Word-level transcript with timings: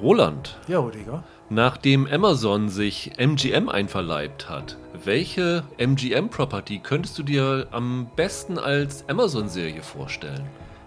Roland, 0.00 0.56
Ja, 0.68 0.78
Rüdiger. 0.78 1.22
nachdem 1.48 2.06
Amazon 2.06 2.68
sich 2.68 3.12
MGM 3.18 3.68
einverleibt 3.68 4.48
hat, 4.48 4.76
welche 5.04 5.62
MGM-Property 5.78 6.78
könntest 6.78 7.18
du 7.18 7.22
dir 7.22 7.66
am 7.70 8.08
besten 8.16 8.58
als 8.58 9.08
Amazon-Serie 9.08 9.82
vorstellen? 9.82 10.42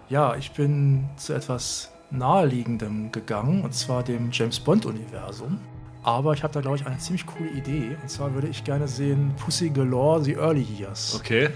Ja, 0.08 0.34
ich 0.36 0.50
bin 0.52 1.04
zu 1.16 1.32
etwas 1.32 1.90
Naheliegendem 2.10 3.10
gegangen, 3.12 3.62
und 3.62 3.74
zwar 3.74 4.02
dem 4.02 4.30
James 4.32 4.60
Bond-Universum. 4.60 5.58
Aber 6.02 6.34
ich 6.34 6.42
habe 6.42 6.52
da, 6.52 6.60
glaube 6.60 6.76
ich, 6.76 6.86
eine 6.86 6.98
ziemlich 6.98 7.24
coole 7.26 7.48
Idee. 7.50 7.96
Und 8.02 8.10
zwar 8.10 8.34
würde 8.34 8.48
ich 8.48 8.62
gerne 8.62 8.86
sehen 8.86 9.32
Pussy 9.42 9.70
Galore, 9.70 10.22
The 10.22 10.34
Early 10.34 10.66
Years. 10.78 11.18
Okay. 11.18 11.48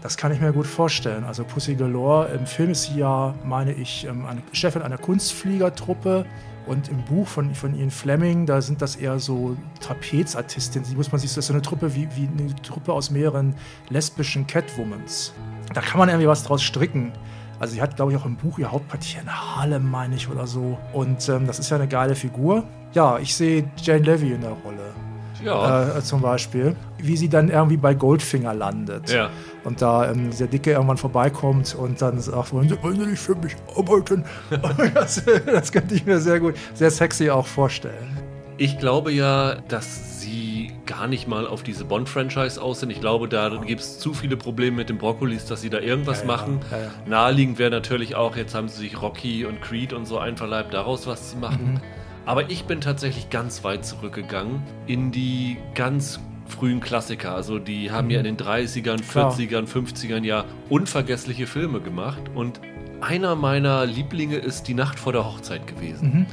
Das 0.00 0.16
kann 0.16 0.30
ich 0.32 0.40
mir 0.40 0.52
gut 0.52 0.66
vorstellen. 0.66 1.24
Also 1.24 1.42
Pussy 1.42 1.74
Galore, 1.74 2.28
im 2.28 2.46
Film 2.46 2.70
ist 2.70 2.84
sie 2.84 3.00
ja, 3.00 3.34
meine 3.44 3.72
ich, 3.72 4.06
ähm, 4.06 4.24
eine 4.24 4.42
Chefin 4.52 4.82
einer 4.82 4.98
Kunstfliegertruppe. 4.98 6.24
Und 6.66 6.88
im 6.88 7.02
Buch 7.04 7.28
von, 7.28 7.54
von 7.54 7.74
Ian 7.74 7.90
Fleming, 7.90 8.44
da 8.44 8.60
sind 8.60 8.82
das 8.82 8.96
eher 8.96 9.18
so 9.20 9.56
Trapezartistinnen. 9.80 10.88
Die 10.88 10.96
muss 10.96 11.12
man 11.12 11.20
sich, 11.20 11.30
das 11.30 11.38
ist 11.38 11.46
so 11.46 11.52
eine 11.52 11.62
Truppe 11.62 11.94
wie, 11.94 12.08
wie 12.16 12.26
eine 12.26 12.54
Truppe 12.56 12.92
aus 12.92 13.10
mehreren 13.10 13.54
lesbischen 13.88 14.46
Catwomans. 14.46 15.32
Da 15.72 15.80
kann 15.80 15.98
man 15.98 16.08
irgendwie 16.08 16.26
was 16.26 16.42
draus 16.42 16.62
stricken. 16.62 17.12
Also 17.60 17.74
sie 17.74 17.82
hat, 17.82 17.96
glaube 17.96 18.12
ich, 18.12 18.18
auch 18.18 18.26
im 18.26 18.36
Buch 18.36 18.58
ihr 18.58 18.70
Hauptquartier 18.70 19.22
in 19.22 19.30
Harlem, 19.30 19.90
meine 19.90 20.16
ich, 20.16 20.28
oder 20.28 20.46
so. 20.46 20.76
Und 20.92 21.28
ähm, 21.28 21.46
das 21.46 21.58
ist 21.58 21.70
ja 21.70 21.76
eine 21.76 21.88
geile 21.88 22.14
Figur. 22.14 22.64
Ja, 22.92 23.18
ich 23.18 23.34
sehe 23.34 23.70
Jane 23.76 24.04
Levy 24.04 24.32
in 24.32 24.40
der 24.40 24.50
Rolle 24.50 25.05
Ja. 25.46 25.96
äh, 25.98 26.02
zum 26.02 26.20
Beispiel, 26.20 26.76
wie 26.98 27.16
sie 27.16 27.28
dann 27.28 27.48
irgendwie 27.48 27.76
bei 27.76 27.94
Goldfinger 27.94 28.54
landet. 28.54 29.10
Ja. 29.10 29.30
Und 29.64 29.82
da 29.82 30.10
ähm, 30.10 30.30
dieser 30.30 30.46
Dicke 30.46 30.72
irgendwann 30.72 30.96
vorbeikommt 30.96 31.74
und 31.74 32.00
dann 32.00 32.20
sagt, 32.20 32.52
wollen 32.52 32.68
Sie, 32.68 32.82
wollen 32.82 33.00
Sie 33.00 33.06
nicht 33.06 33.20
für 33.20 33.34
mich 33.34 33.56
arbeiten? 33.76 34.24
das, 34.94 35.22
das 35.46 35.72
könnte 35.72 35.94
ich 35.94 36.04
mir 36.04 36.20
sehr 36.20 36.40
gut, 36.40 36.54
sehr 36.74 36.90
sexy 36.90 37.30
auch 37.30 37.46
vorstellen. 37.46 38.16
Ich 38.58 38.78
glaube 38.78 39.12
ja, 39.12 39.56
dass 39.68 40.20
sie 40.20 40.72
gar 40.86 41.06
nicht 41.06 41.28
mal 41.28 41.46
auf 41.46 41.62
diese 41.62 41.84
Bond-Franchise 41.84 42.60
aus 42.62 42.80
sind. 42.80 42.90
Ich 42.90 43.00
glaube, 43.00 43.28
da 43.28 43.48
gibt 43.48 43.80
es 43.80 43.98
zu 43.98 44.14
viele 44.14 44.36
Probleme 44.36 44.76
mit 44.76 44.88
den 44.88 44.98
Brokkolis, 44.98 45.44
dass 45.44 45.60
sie 45.60 45.68
da 45.68 45.78
irgendwas 45.78 46.20
ja, 46.20 46.26
machen. 46.26 46.60
ja, 46.70 46.78
ja. 46.78 46.90
Naheliegend 47.06 47.58
wäre 47.58 47.70
natürlich 47.70 48.14
auch, 48.14 48.36
jetzt 48.36 48.54
haben 48.54 48.68
sie 48.68 48.78
sich 48.78 49.02
Rocky 49.02 49.44
und 49.44 49.60
Creed 49.60 49.92
und 49.92 50.06
so 50.06 50.18
einverleibt, 50.18 50.72
daraus 50.72 51.06
was 51.06 51.32
zu 51.32 51.36
machen. 51.36 51.74
Mhm. 51.74 51.80
Aber 52.26 52.50
ich 52.50 52.64
bin 52.64 52.80
tatsächlich 52.80 53.30
ganz 53.30 53.62
weit 53.64 53.86
zurückgegangen 53.86 54.62
in 54.86 55.12
die 55.12 55.56
ganz 55.74 56.20
frühen 56.48 56.80
Klassiker. 56.80 57.34
Also 57.34 57.58
die 57.58 57.90
haben 57.90 58.10
ja 58.10 58.18
in 58.18 58.24
den 58.24 58.36
30ern, 58.36 58.96
Mhm. 59.00 59.08
Klar. 59.08 59.32
40ern, 59.32 59.66
50ern 59.66 60.24
ja 60.24 60.44
unvergessliche 60.68 61.46
Filme 61.46 61.80
gemacht. 61.80 62.20
Und 62.34 62.60
einer 63.00 63.34
meiner 63.36 63.86
Lieblinge 63.86 64.36
ist 64.36 64.68
Die 64.68 64.74
Nacht 64.74 64.98
vor 64.98 65.12
der 65.12 65.24
Hochzeit 65.24 65.66
gewesen. 65.66 66.26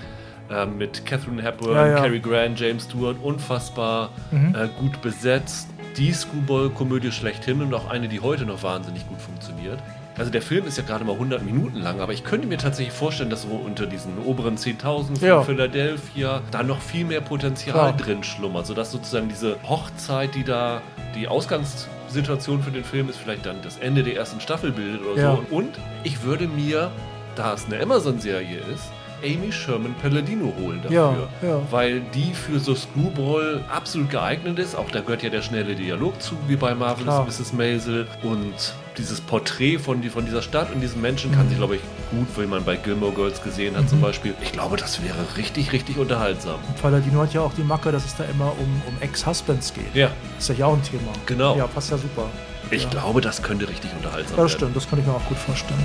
Ähm, 0.52 0.78
mit 0.78 1.06
Catherine 1.06 1.42
Hepburn, 1.42 1.72
Mhm. 1.72 1.76
Ja, 1.76 1.88
ja. 1.88 1.96
Cary 2.02 2.20
Grant, 2.20 2.60
James 2.60 2.84
Stewart, 2.86 3.18
unfassbar 3.22 4.10
Mhm. 4.32 4.56
äh, 4.56 4.68
gut 4.80 5.02
besetzt. 5.02 5.68
Die 5.98 6.12
Screwball-Komödie 6.12 7.12
schlechthin 7.12 7.62
und 7.62 7.72
auch 7.74 7.88
eine, 7.90 8.08
die 8.08 8.20
heute 8.20 8.46
noch 8.46 8.64
wahnsinnig 8.64 9.08
gut 9.08 9.22
funktioniert. 9.22 9.78
Also 10.18 10.30
der 10.32 10.42
Film 10.44 10.68
ist 10.68 10.78
ja 10.78 10.84
gerade 10.84 11.04
mal 11.06 11.14
100 11.14 11.44
Minuten 11.44 11.80
lang, 11.80 12.00
aber 12.00 12.14
ich 12.14 12.24
könnte 12.24 12.48
mir 12.48 12.58
tatsächlich 12.60 12.94
vorstellen, 12.94 13.30
dass 13.32 13.42
so 13.44 13.48
unter 13.50 13.88
diesen 13.88 14.20
oberen 14.20 14.58
10.000 14.58 15.18
von 15.18 15.28
Ja. 15.28 15.42
Philadelphia 15.42 16.42
da 16.52 16.62
noch 16.62 16.80
viel 16.82 17.06
mehr 17.06 17.22
Potenzial 17.22 17.74
Klar. 17.74 17.94
drin 17.98 18.24
schlummert, 18.24 18.68
sodass 18.68 18.92
sozusagen 18.92 19.28
diese 19.28 19.56
Hochzeit, 19.68 20.36
die 20.36 20.44
da 20.44 20.82
die 21.16 21.28
Ausgangssituation 21.28 22.62
für 22.62 22.72
den 22.72 22.84
Film 22.84 23.10
ist, 23.10 23.18
vielleicht 23.18 23.46
dann 23.46 23.58
das 23.64 23.78
Ende 23.78 24.04
der 24.04 24.16
ersten 24.16 24.40
Staffel 24.40 24.72
bildet 24.72 25.02
oder 25.06 25.22
Ja. 25.22 25.36
so. 25.50 25.56
Und 25.56 25.70
ich 26.04 26.24
würde 26.24 26.48
mir, 26.48 26.92
da 27.36 27.54
es 27.54 27.66
eine 27.66 27.82
Amazon-Serie 27.82 28.60
ist, 28.74 28.92
Amy 29.24 29.52
Sherman 29.52 29.96
Palladino 30.02 30.54
holen 30.60 30.82
dafür. 30.84 31.28
Ja, 31.42 31.48
ja. 31.48 31.60
Weil 31.72 32.02
die 32.14 32.34
für 32.34 32.60
so 32.60 32.76
Screwball 32.76 33.62
absolut 33.74 34.10
geeignet 34.10 34.60
ist. 34.60 34.76
Auch 34.76 34.92
da 34.92 35.00
gehört 35.00 35.24
ja 35.24 35.30
der 35.30 35.42
schnelle 35.42 35.76
Dialog 35.76 36.22
zu, 36.22 36.36
wie 36.48 36.58
bei 36.58 36.76
Marvelous 36.76 37.16
Klar. 37.16 37.26
Mrs. 37.26 37.54
Maisel. 37.54 38.08
Und 38.22 38.74
dieses 38.98 39.22
Porträt 39.22 39.78
von, 39.80 40.02
die, 40.02 40.10
von 40.10 40.26
dieser 40.26 40.42
Stadt 40.42 40.72
und 40.74 40.82
diesen 40.82 41.02
Menschen 41.02 41.32
kann 41.32 41.50
sie, 41.50 41.56
glaube 41.56 41.76
ich, 41.78 41.82
gut, 42.12 42.28
wie 42.38 42.46
man 42.46 42.64
bei 42.64 42.76
Gilmore 42.76 43.12
Girls 43.14 43.42
gesehen 43.42 43.76
hat 43.76 43.90
zum 43.90 44.02
Beispiel. 44.02 44.34
Ich 44.42 44.52
glaube, 44.52 44.78
das 44.78 45.02
wäre 45.04 45.18
richtig, 45.38 45.72
richtig 45.72 45.98
unterhaltsam. 45.98 46.60
Palladino 46.82 47.22
hat 47.22 47.34
ja 47.34 47.42
auch 47.42 47.54
die 47.54 47.64
Macke, 47.64 47.92
dass 47.92 48.06
es 48.06 48.16
da 48.16 48.24
immer 48.26 48.52
um, 48.52 48.82
um 48.88 49.02
Ex-Husbands 49.02 49.74
geht. 49.74 49.94
Ja, 49.96 50.12
Ist 50.38 50.50
ja 50.50 50.66
auch 50.66 50.74
ein 50.74 50.84
Thema. 50.84 51.12
Genau. 51.26 51.56
Ja, 51.58 51.68
passt 51.68 51.92
ja 51.92 51.98
super. 51.98 52.30
ich 52.72 52.84
ja. 52.84 52.90
glaube, 52.90 53.22
das 53.22 53.42
könnte 53.42 53.68
richtig 53.68 53.92
unterhaltsam 53.98 54.32
Ja, 54.34 54.38
werden. 54.38 54.46
das 54.46 54.52
stimmt, 54.54 54.76
das 54.76 54.90
kann 54.90 55.00
ich 55.00 55.06
mir 55.06 55.14
auch 55.14 55.26
gut 55.26 55.38
vorstellen. 55.38 55.84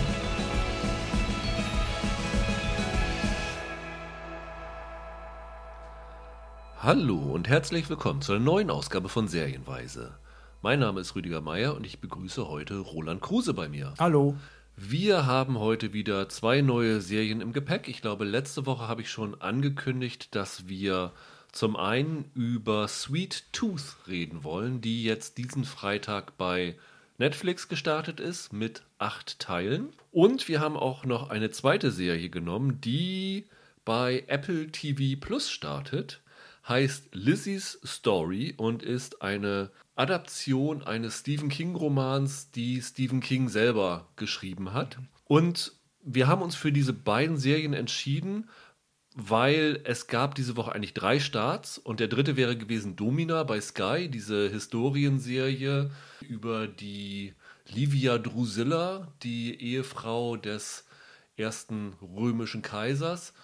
Hallo 6.80 7.16
und 7.16 7.48
herzlich 7.48 7.90
willkommen 7.90 8.22
zu 8.22 8.32
einer 8.32 8.40
neuen 8.44 8.70
Ausgabe 8.70 9.08
von 9.08 9.28
Serienweise. 9.28 10.12
Mein 10.60 10.80
Name 10.80 11.00
ist 11.00 11.14
Rüdiger 11.14 11.40
Meier 11.40 11.76
und 11.76 11.86
ich 11.86 12.00
begrüße 12.00 12.48
heute 12.48 12.78
Roland 12.78 13.22
Kruse 13.22 13.54
bei 13.54 13.68
mir. 13.68 13.94
Hallo. 14.00 14.36
Wir 14.76 15.24
haben 15.24 15.60
heute 15.60 15.92
wieder 15.92 16.28
zwei 16.28 16.62
neue 16.62 17.00
Serien 17.00 17.40
im 17.40 17.52
Gepäck. 17.52 17.86
Ich 17.86 18.02
glaube, 18.02 18.24
letzte 18.24 18.66
Woche 18.66 18.88
habe 18.88 19.02
ich 19.02 19.08
schon 19.08 19.40
angekündigt, 19.40 20.34
dass 20.34 20.66
wir 20.66 21.12
zum 21.52 21.76
einen 21.76 22.32
über 22.34 22.88
Sweet 22.88 23.44
Tooth 23.52 23.98
reden 24.08 24.42
wollen, 24.42 24.80
die 24.80 25.04
jetzt 25.04 25.38
diesen 25.38 25.64
Freitag 25.64 26.36
bei 26.38 26.76
Netflix 27.18 27.68
gestartet 27.68 28.18
ist 28.18 28.52
mit 28.52 28.82
acht 28.98 29.38
Teilen. 29.38 29.90
Und 30.10 30.48
wir 30.48 30.58
haben 30.58 30.76
auch 30.76 31.04
noch 31.04 31.30
eine 31.30 31.50
zweite 31.50 31.92
Serie 31.92 32.30
genommen, 32.30 32.80
die 32.80 33.46
bei 33.84 34.24
Apple 34.26 34.72
TV 34.72 35.20
Plus 35.24 35.52
startet 35.52 36.20
heißt 36.68 37.14
Lizzie's 37.14 37.78
Story 37.84 38.54
und 38.56 38.82
ist 38.82 39.22
eine 39.22 39.70
Adaption 39.98 40.82
eines 40.84 41.20
Stephen 41.20 41.48
King-Romans, 41.48 42.50
die 42.52 42.80
Stephen 42.80 43.20
King 43.20 43.48
selber 43.48 44.08
geschrieben 44.16 44.72
hat. 44.72 44.98
Und 45.24 45.72
wir 46.02 46.28
haben 46.28 46.42
uns 46.42 46.54
für 46.54 46.72
diese 46.72 46.92
beiden 46.92 47.36
Serien 47.36 47.74
entschieden, 47.74 48.48
weil 49.16 49.80
es 49.82 50.06
gab 50.06 50.36
diese 50.36 50.56
Woche 50.56 50.72
eigentlich 50.72 50.94
drei 50.94 51.18
Starts 51.18 51.78
und 51.78 51.98
der 51.98 52.06
dritte 52.06 52.36
wäre 52.36 52.56
gewesen 52.56 52.94
Domina 52.94 53.42
bei 53.42 53.60
Sky, 53.60 54.08
diese 54.08 54.48
Historienserie 54.48 55.90
über 56.20 56.68
die 56.68 57.34
Livia 57.66 58.18
Drusilla, 58.18 59.12
die 59.24 59.60
Ehefrau 59.60 60.36
des 60.36 60.84
ersten 61.36 61.94
römischen 62.00 62.62
Kaisers. 62.62 63.34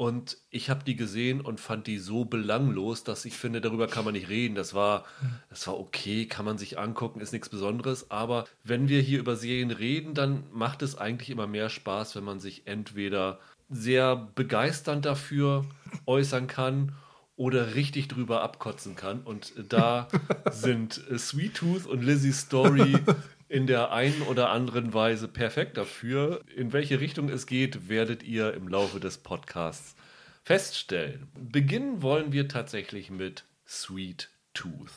Und 0.00 0.38
ich 0.48 0.70
habe 0.70 0.82
die 0.82 0.96
gesehen 0.96 1.42
und 1.42 1.60
fand 1.60 1.86
die 1.86 1.98
so 1.98 2.24
belanglos, 2.24 3.04
dass 3.04 3.26
ich 3.26 3.36
finde, 3.36 3.60
darüber 3.60 3.86
kann 3.86 4.06
man 4.06 4.14
nicht 4.14 4.30
reden. 4.30 4.54
Das 4.54 4.72
war, 4.72 5.04
das 5.50 5.66
war 5.66 5.78
okay, 5.78 6.24
kann 6.24 6.46
man 6.46 6.56
sich 6.56 6.78
angucken, 6.78 7.20
ist 7.20 7.34
nichts 7.34 7.50
Besonderes. 7.50 8.10
Aber 8.10 8.46
wenn 8.64 8.88
wir 8.88 9.02
hier 9.02 9.18
über 9.18 9.36
Serien 9.36 9.70
reden, 9.70 10.14
dann 10.14 10.44
macht 10.54 10.80
es 10.80 10.96
eigentlich 10.96 11.28
immer 11.28 11.46
mehr 11.46 11.68
Spaß, 11.68 12.16
wenn 12.16 12.24
man 12.24 12.40
sich 12.40 12.66
entweder 12.66 13.40
sehr 13.68 14.16
begeisternd 14.16 15.04
dafür 15.04 15.66
äußern 16.06 16.46
kann 16.46 16.94
oder 17.36 17.74
richtig 17.74 18.08
drüber 18.08 18.40
abkotzen 18.40 18.96
kann. 18.96 19.20
Und 19.20 19.52
da 19.68 20.08
sind 20.50 21.06
äh, 21.10 21.18
Sweet 21.18 21.56
Tooth 21.56 21.84
und 21.84 22.02
Lizzie's 22.02 22.40
Story 22.40 22.96
in 23.50 23.66
der 23.66 23.90
einen 23.90 24.22
oder 24.22 24.50
anderen 24.50 24.94
Weise 24.94 25.26
perfekt 25.26 25.76
dafür. 25.76 26.40
In 26.56 26.72
welche 26.72 27.00
Richtung 27.00 27.28
es 27.28 27.46
geht, 27.46 27.88
werdet 27.88 28.22
ihr 28.22 28.54
im 28.54 28.68
Laufe 28.68 29.00
des 29.00 29.18
Podcasts 29.18 29.96
feststellen. 30.44 31.26
Beginnen 31.34 32.00
wollen 32.00 32.32
wir 32.32 32.46
tatsächlich 32.46 33.10
mit 33.10 33.44
Sweet 33.66 34.30
Tooth. 34.54 34.92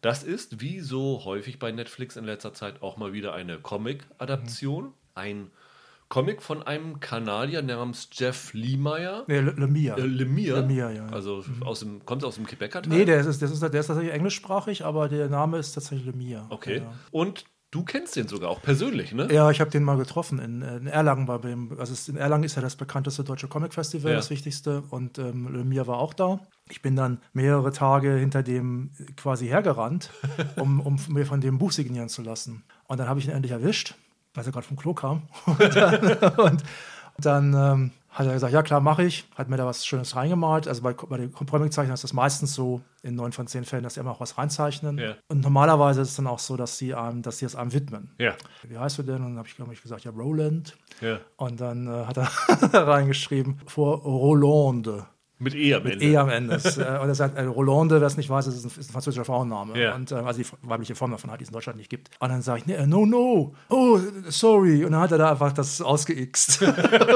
Das 0.00 0.22
ist, 0.22 0.60
wie 0.60 0.78
so 0.80 1.22
häufig 1.24 1.58
bei 1.58 1.72
Netflix 1.72 2.16
in 2.16 2.24
letzter 2.24 2.54
Zeit, 2.54 2.80
auch 2.80 2.96
mal 2.96 3.12
wieder 3.12 3.34
eine 3.34 3.58
Comic-Adaption. 3.58 4.92
Ein 5.14 5.50
Comic 6.08 6.42
von 6.42 6.62
einem 6.62 7.00
Kanadier 7.00 7.62
namens 7.62 8.08
Jeff 8.12 8.52
Lemire. 8.54 9.24
Nee, 9.26 9.40
Le- 9.40 9.50
Lemire. 9.56 10.00
Äh, 10.00 10.06
Lemire. 10.06 10.60
Lemire, 10.60 10.94
ja. 10.94 11.06
Also 11.06 11.44
aus 11.62 11.80
dem, 11.80 12.04
kommt 12.04 12.22
aus 12.24 12.36
dem 12.36 12.46
Quebecer 12.46 12.82
Teil? 12.82 12.98
Nee, 12.98 13.04
der 13.04 13.18
ist, 13.18 13.42
das 13.42 13.50
ist, 13.50 13.62
der 13.62 13.72
ist 13.80 13.86
tatsächlich 13.88 14.12
englischsprachig, 14.14 14.84
aber 14.84 15.08
der 15.08 15.28
Name 15.28 15.58
ist 15.58 15.72
tatsächlich 15.72 16.06
Lemire. 16.06 16.46
Okay. 16.50 16.78
Ja, 16.78 16.92
Und 17.10 17.46
du 17.74 17.82
kennst 17.82 18.14
den 18.14 18.28
sogar 18.28 18.50
auch 18.50 18.62
persönlich, 18.62 19.12
ne? 19.12 19.26
ja 19.32 19.50
ich 19.50 19.60
habe 19.60 19.70
den 19.70 19.82
mal 19.82 19.96
getroffen 19.96 20.38
in, 20.38 20.62
in 20.62 20.86
Erlangen. 20.86 21.26
Bei 21.26 21.38
dem, 21.38 21.76
also 21.78 22.10
in 22.10 22.16
Erlangen 22.16 22.44
ist 22.44 22.54
ja 22.54 22.62
das 22.62 22.76
bekannteste 22.76 23.24
deutsche 23.24 23.48
Comic-Festival, 23.48 24.12
Ja. 24.12 24.16
das 24.16 24.30
wichtigste. 24.30 24.82
Und 24.90 25.18
ähm, 25.18 25.52
Lemire 25.52 25.86
war 25.88 25.98
auch 25.98 26.14
da. 26.14 26.38
Ich 26.70 26.82
bin 26.82 26.94
dann 26.94 27.18
mehrere 27.32 27.72
Tage 27.72 28.14
hinter 28.16 28.42
dem 28.42 28.90
quasi 29.16 29.48
hergerannt, 29.48 30.10
um, 30.56 30.80
um 30.80 30.98
mir 31.08 31.26
von 31.26 31.40
dem 31.40 31.58
Buch 31.58 31.72
signieren 31.72 32.08
zu 32.08 32.22
lassen. 32.22 32.62
Und 32.86 32.98
dann 33.00 33.08
habe 33.08 33.18
ich 33.18 33.26
ihn 33.26 33.32
endlich 33.32 33.52
erwischt, 33.52 33.96
weil 34.34 34.44
er 34.46 34.52
gerade 34.52 34.66
vom 34.66 34.76
Klo 34.76 34.94
kam. 34.94 35.22
Und 35.46 35.74
dann, 35.76 36.16
und 36.36 36.62
dann 37.18 37.54
ähm, 37.54 37.90
hat 38.14 38.26
er 38.26 38.32
gesagt, 38.32 38.52
ja 38.52 38.62
klar, 38.62 38.80
mache 38.80 39.02
ich. 39.02 39.24
Hat 39.34 39.48
mir 39.48 39.56
da 39.56 39.66
was 39.66 39.84
Schönes 39.84 40.14
reingemalt. 40.14 40.68
Also 40.68 40.82
bei, 40.82 40.92
bei 40.92 41.16
den 41.18 41.32
Comiczeichnern 41.32 41.94
ist 41.94 42.04
das 42.04 42.12
meistens 42.12 42.54
so, 42.54 42.80
in 43.02 43.16
neun 43.16 43.32
von 43.32 43.48
zehn 43.48 43.64
Fällen, 43.64 43.82
dass 43.82 43.94
sie 43.94 44.00
immer 44.00 44.12
auch 44.12 44.20
was 44.20 44.38
reinzeichnen. 44.38 44.98
Ja. 44.98 45.16
Und 45.26 45.40
normalerweise 45.40 46.00
ist 46.00 46.10
es 46.10 46.16
dann 46.16 46.28
auch 46.28 46.38
so, 46.38 46.56
dass 46.56 46.78
sie, 46.78 46.94
einem, 46.94 47.22
dass 47.22 47.38
sie 47.38 47.44
es 47.44 47.56
einem 47.56 47.72
widmen. 47.72 48.12
Ja. 48.18 48.36
Wie 48.62 48.78
heißt 48.78 48.98
du 48.98 49.02
denn? 49.02 49.16
Und 49.16 49.30
dann 49.30 49.38
habe 49.38 49.48
ich, 49.48 49.56
glaub 49.56 49.70
ich, 49.72 49.82
gesagt, 49.82 50.04
ja, 50.04 50.12
Roland. 50.12 50.76
Ja. 51.00 51.18
Und 51.36 51.60
dann 51.60 51.88
äh, 51.88 52.06
hat 52.06 52.16
er 52.16 52.30
reingeschrieben, 52.86 53.60
vor 53.66 53.98
Rolande. 53.98 55.06
Mit 55.44 55.54
E 55.54 55.74
am 55.74 55.82
mit 55.84 55.92
Ende. 55.94 56.04
E 56.06 56.16
am 56.16 56.28
Ende. 56.28 56.54
Äh, 56.56 56.98
und 57.02 57.08
er 57.08 57.14
sagt, 57.14 57.36
äh, 57.38 57.42
Rolande, 57.44 58.00
wer 58.00 58.06
es 58.06 58.16
nicht 58.16 58.28
weiß, 58.30 58.46
ist 58.48 58.64
ein, 58.64 58.68
ist 58.80 58.90
ein 58.90 58.92
französischer 58.92 59.24
Frauenname. 59.24 59.78
Ja. 59.80 59.94
Und, 59.94 60.10
äh, 60.10 60.16
also 60.16 60.42
die 60.42 60.48
weibliche 60.62 60.94
Form 60.94 61.10
davon 61.12 61.30
hat, 61.30 61.40
die 61.40 61.44
es 61.44 61.50
in 61.50 61.54
Deutschland 61.54 61.78
nicht 61.78 61.90
gibt. 61.90 62.10
Und 62.18 62.30
dann 62.30 62.42
sage 62.42 62.60
ich, 62.60 62.66
nee, 62.66 62.86
no, 62.86 63.06
no, 63.06 63.54
oh, 63.68 63.98
sorry. 64.28 64.84
Und 64.84 64.92
dann 64.92 65.00
hat 65.00 65.12
er 65.12 65.18
da 65.18 65.30
einfach 65.30 65.52
das 65.52 65.80
ausgeixt. 65.80 66.62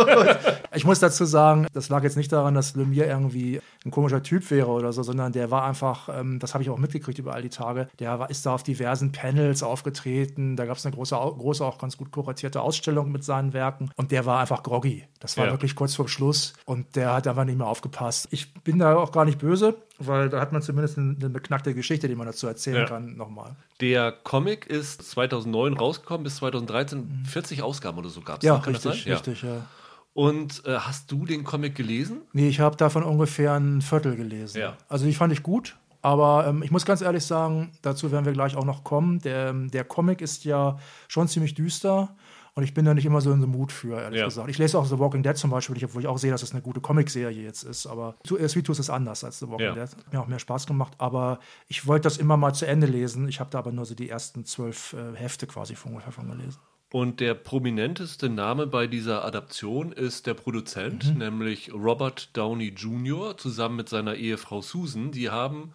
ich 0.75 0.85
muss 0.85 1.01
dazu 1.01 1.25
sagen, 1.25 1.67
das 1.73 1.89
lag 1.89 2.03
jetzt 2.03 2.17
nicht 2.17 2.33
daran, 2.33 2.55
dass 2.55 2.75
Lemire 2.77 3.07
irgendwie 3.07 3.61
ein 3.85 3.91
komischer 3.91 4.23
Typ 4.23 4.51
wäre 4.51 4.69
oder 4.69 4.93
so, 4.93 5.03
sondern 5.03 5.33
der 5.33 5.51
war 5.51 5.65
einfach, 5.65 6.09
ähm, 6.13 6.39
das 6.39 6.55
habe 6.55 6.63
ich 6.63 6.71
auch 6.71 6.79
mitgekriegt 6.79 7.19
über 7.19 7.35
all 7.35 7.43
die 7.43 7.49
Tage, 7.49 7.89
der 7.99 8.19
war, 8.19 8.31
ist 8.31 8.45
da 8.45 8.53
auf 8.55 8.63
diversen 8.63 9.13
Panels 9.13 9.63
aufgetreten. 9.63 10.57
Da 10.57 10.67
gab 10.67 10.77
es 10.77 10.85
eine 10.85 10.95
große, 10.95 11.15
große, 11.15 11.65
auch 11.65 11.79
ganz 11.79 11.97
gut 11.97 12.11
kuratierte 12.11 12.61
Ausstellung 12.61 13.11
mit 13.13 13.25
seinen 13.25 13.53
Werken. 13.53 13.91
Und 13.97 14.11
der 14.11 14.27
war 14.27 14.41
einfach 14.41 14.63
groggy. 14.63 15.05
Das 15.21 15.37
war 15.37 15.47
Ja. 15.47 15.53
wirklich 15.53 15.75
kurz 15.75 15.95
vor 15.95 16.09
Schluss. 16.09 16.53
Und 16.65 16.97
der 16.97 17.13
hat 17.15 17.27
einfach 17.27 17.45
nicht 17.45 17.59
mehr 17.59 17.67
aufgepasst. 17.67 18.18
Ich 18.31 18.53
bin 18.55 18.79
da 18.79 18.97
auch 18.97 19.12
gar 19.12 19.25
nicht 19.25 19.38
böse, 19.38 19.76
weil 19.99 20.29
da 20.29 20.41
hat 20.41 20.53
man 20.53 20.62
zumindest 20.62 20.99
eine, 20.99 21.15
eine 21.19 21.31
beknackte 21.31 21.75
Geschichte, 21.75 22.09
die 22.09 22.15
man 22.15 22.26
dazu 22.26 22.47
erzählen 22.47 22.79
Ja. 22.79 22.85
kann, 22.87 23.17
nochmal. 23.17 23.55
Der 23.81 24.11
Comic 24.12 24.67
ist 24.67 25.03
2009 25.03 25.75
rausgekommen, 25.75 26.25
bis 26.25 26.37
2013 26.37 27.25
40 27.29 27.62
Ausgaben 27.62 27.99
oder 27.99 28.09
so 28.09 28.20
gab 28.20 28.38
es. 28.38 28.44
Ja, 28.44 28.59
Kann 28.59 28.73
das 28.73 28.85
richtig, 28.87 29.03
sein? 29.05 29.11
Ja. 29.11 29.17
richtig, 29.19 29.43
ja. 29.43 29.67
Und 30.15 30.62
äh, 30.67 30.76
hast 30.79 31.12
du 31.12 31.25
den 31.26 31.44
Comic 31.44 31.75
gelesen? 31.76 32.23
Nee, 32.32 32.49
ich 32.49 32.59
habe 32.61 32.76
davon 32.76 33.05
ungefähr 33.05 33.55
ein 33.55 33.82
Viertel 33.82 34.17
gelesen. 34.17 34.59
Ja. 34.59 34.76
Also 34.88 35.06
die 35.06 35.14
fand 35.14 35.32
ich 35.32 35.43
gut. 35.43 35.76
Aber 36.00 36.47
ähm, 36.47 36.62
ich 36.62 36.71
muss 36.71 36.85
ganz 36.85 37.00
ehrlich 37.03 37.25
sagen, 37.25 37.73
dazu 37.82 38.11
werden 38.12 38.25
wir 38.25 38.32
gleich 38.32 38.56
auch 38.56 38.64
noch 38.64 38.85
kommen. 38.85 39.19
Der, 39.21 39.49
ähm, 39.49 39.71
der 39.71 39.85
Comic 39.85 40.21
ist 40.21 40.44
ja 40.44 40.79
schon 41.09 41.26
ziemlich 41.29 41.55
düster. 41.55 42.17
Und 42.59 42.65
ich 42.65 42.75
bin 42.75 42.85
da 42.85 42.93
nicht 42.93 43.07
immer 43.07 43.21
so 43.21 43.31
in 43.31 43.41
the 43.41 43.47
Mood 43.47 43.71
für, 43.71 44.01
ehrlich 44.01 44.19
Ja. 44.19 44.25
gesagt. 44.25 44.51
Ich 44.51 44.59
lese 44.59 44.77
auch 44.81 44.85
The 44.85 44.99
Walking 44.99 45.23
Dead 45.23 45.37
zum 45.37 45.51
Beispiel, 45.51 45.77
obwohl 45.85 46.03
ich 46.03 46.09
auch 46.09 46.19
sehe, 46.19 46.33
dass 46.33 46.43
es 46.43 46.51
eine 46.51 46.61
gute 46.61 46.81
Comicserie 46.81 47.41
jetzt 47.45 47.63
ist. 47.63 47.87
Aber 47.87 48.17
äh, 48.37 48.49
Sweet 48.49 48.67
Tooth 48.67 48.81
ist 48.81 48.91
anders 48.91 49.23
als 49.23 49.39
The 49.39 49.49
Walking 49.49 49.67
Ja. 49.67 49.75
Dead. 49.75 49.83
Hat 49.97 50.13
mir 50.13 50.21
auch 50.21 50.27
mehr 50.27 50.41
Spaß 50.41 50.67
gemacht. 50.67 50.93
Aber 50.99 51.39
ich 51.69 51.87
wollte 51.87 52.03
das 52.09 52.17
immer 52.17 52.37
mal 52.37 52.53
zu 52.55 52.67
Ende 52.67 52.89
lesen. 52.89 53.29
Ich 53.29 53.39
habe 53.39 53.49
da 53.51 53.61
aber 53.61 53.71
nur 53.71 53.87
so 53.87 53.95
die 53.95 54.09
ersten 54.09 54.45
zwölf 54.45 54.93
äh, 54.95 55.15
Hefte 55.17 55.47
quasi 55.47 55.77
von 55.77 55.93
ungefähr 55.93 56.11
von 56.13 56.29
gelesen. 56.29 56.59
Und 56.91 57.21
der 57.21 57.35
prominenteste 57.35 58.29
Name 58.29 58.67
bei 58.67 58.89
dieser 58.89 59.25
Adaption 59.25 59.93
ist 59.93 60.27
der 60.27 60.35
Produzent, 60.35 61.13
Mhm. 61.13 61.19
nämlich 61.19 61.73
Robert 61.73 62.37
Downey 62.37 62.71
Jr. 62.77 63.37
zusammen 63.37 63.77
mit 63.77 63.89
seiner 63.89 64.17
Ehefrau 64.17 64.63
Susan. 64.63 65.13
Die 65.13 65.31
haben 65.31 65.71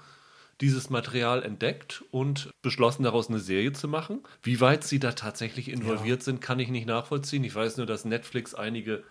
dieses 0.61 0.89
Material 0.89 1.43
entdeckt 1.43 2.03
und 2.11 2.51
beschlossen, 2.61 3.03
daraus 3.03 3.29
eine 3.29 3.39
Serie 3.39 3.73
zu 3.73 3.87
machen. 3.87 4.21
Wie 4.41 4.61
weit 4.61 4.83
sie 4.83 4.99
da 4.99 5.11
tatsächlich 5.11 5.69
involviert 5.69 6.23
sind, 6.23 6.41
kann 6.41 6.59
ich 6.59 6.69
nicht 6.69 6.87
nachvollziehen. 6.87 7.43
Ich 7.43 7.55
weiß 7.55 7.77
nur, 7.77 7.85
dass 7.85 8.05
Netflix 8.05 8.53
einige 8.53 9.03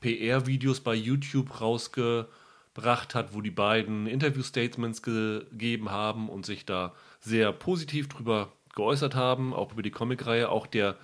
PR-Videos 0.00 0.80
bei 0.80 0.94
YouTube 0.94 1.60
rausgebracht 1.60 3.14
hat, 3.14 3.34
wo 3.34 3.40
die 3.40 3.50
beiden 3.50 4.06
Interview-Statements 4.06 5.02
gegeben 5.02 5.90
haben 5.90 6.28
und 6.28 6.46
sich 6.46 6.64
da 6.64 6.94
sehr 7.20 7.52
positiv 7.52 8.08
drüber 8.08 8.52
geäußert 8.74 9.14
haben, 9.14 9.52
auch 9.52 9.72
über 9.72 9.82
die 9.82 9.90
Comicreihe. 9.90 10.48
Auch 10.48 10.66
der 10.66 10.96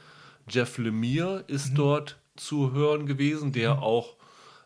Jeff 0.48 0.78
Lemire 0.78 1.44
ist 1.48 1.74
dort 1.74 2.18
zu 2.36 2.72
hören 2.72 3.06
gewesen, 3.06 3.52
der 3.52 3.82
auch 3.82 4.16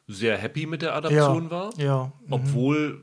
sehr 0.07 0.37
happy 0.37 0.67
mit 0.67 0.83
der 0.83 0.95
Adaption 0.95 1.51
war. 1.51 1.77
Ja. 1.79 2.13
Obwohl 2.31 3.03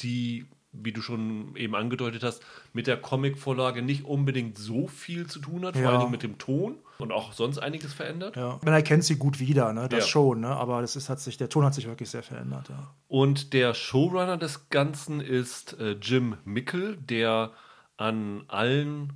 die, 0.00 0.46
wie 0.72 0.92
du 0.92 1.02
schon 1.02 1.54
eben 1.56 1.74
angedeutet 1.74 2.22
hast, 2.22 2.42
mit 2.72 2.86
der 2.86 2.96
Comicvorlage 2.96 3.82
nicht 3.82 4.04
unbedingt 4.04 4.56
so 4.56 4.88
viel 4.88 5.26
zu 5.26 5.38
tun 5.38 5.66
hat, 5.66 5.74
vor 5.74 5.82
Ja. 5.82 5.90
allen 5.90 6.00
Dingen 6.00 6.10
mit 6.10 6.22
dem 6.22 6.38
Ton 6.38 6.76
und 6.98 7.12
auch 7.12 7.32
sonst 7.34 7.58
einiges 7.58 7.92
verändert. 7.92 8.36
Ja. 8.36 8.58
Man 8.64 8.72
erkennt 8.72 9.04
sie 9.04 9.16
gut 9.16 9.38
wieder, 9.38 9.72
ne? 9.74 9.88
das 9.88 10.04
Ja. 10.04 10.10
schon. 10.10 10.40
Ne? 10.40 10.48
Aber 10.48 10.80
das 10.80 10.96
ist, 10.96 11.08
hat 11.10 11.20
sich, 11.20 11.36
der 11.36 11.48
Ton 11.50 11.64
hat 11.64 11.74
sich 11.74 11.86
wirklich 11.86 12.08
sehr 12.08 12.22
verändert. 12.22 12.70
Ja. 12.70 12.94
Und 13.08 13.52
der 13.52 13.74
Showrunner 13.74 14.38
des 14.38 14.70
Ganzen 14.70 15.20
ist 15.20 15.78
äh, 15.78 15.92
Jim 16.00 16.36
Mickel, 16.44 16.96
der 16.96 17.52
an 17.98 18.44
allen 18.48 19.12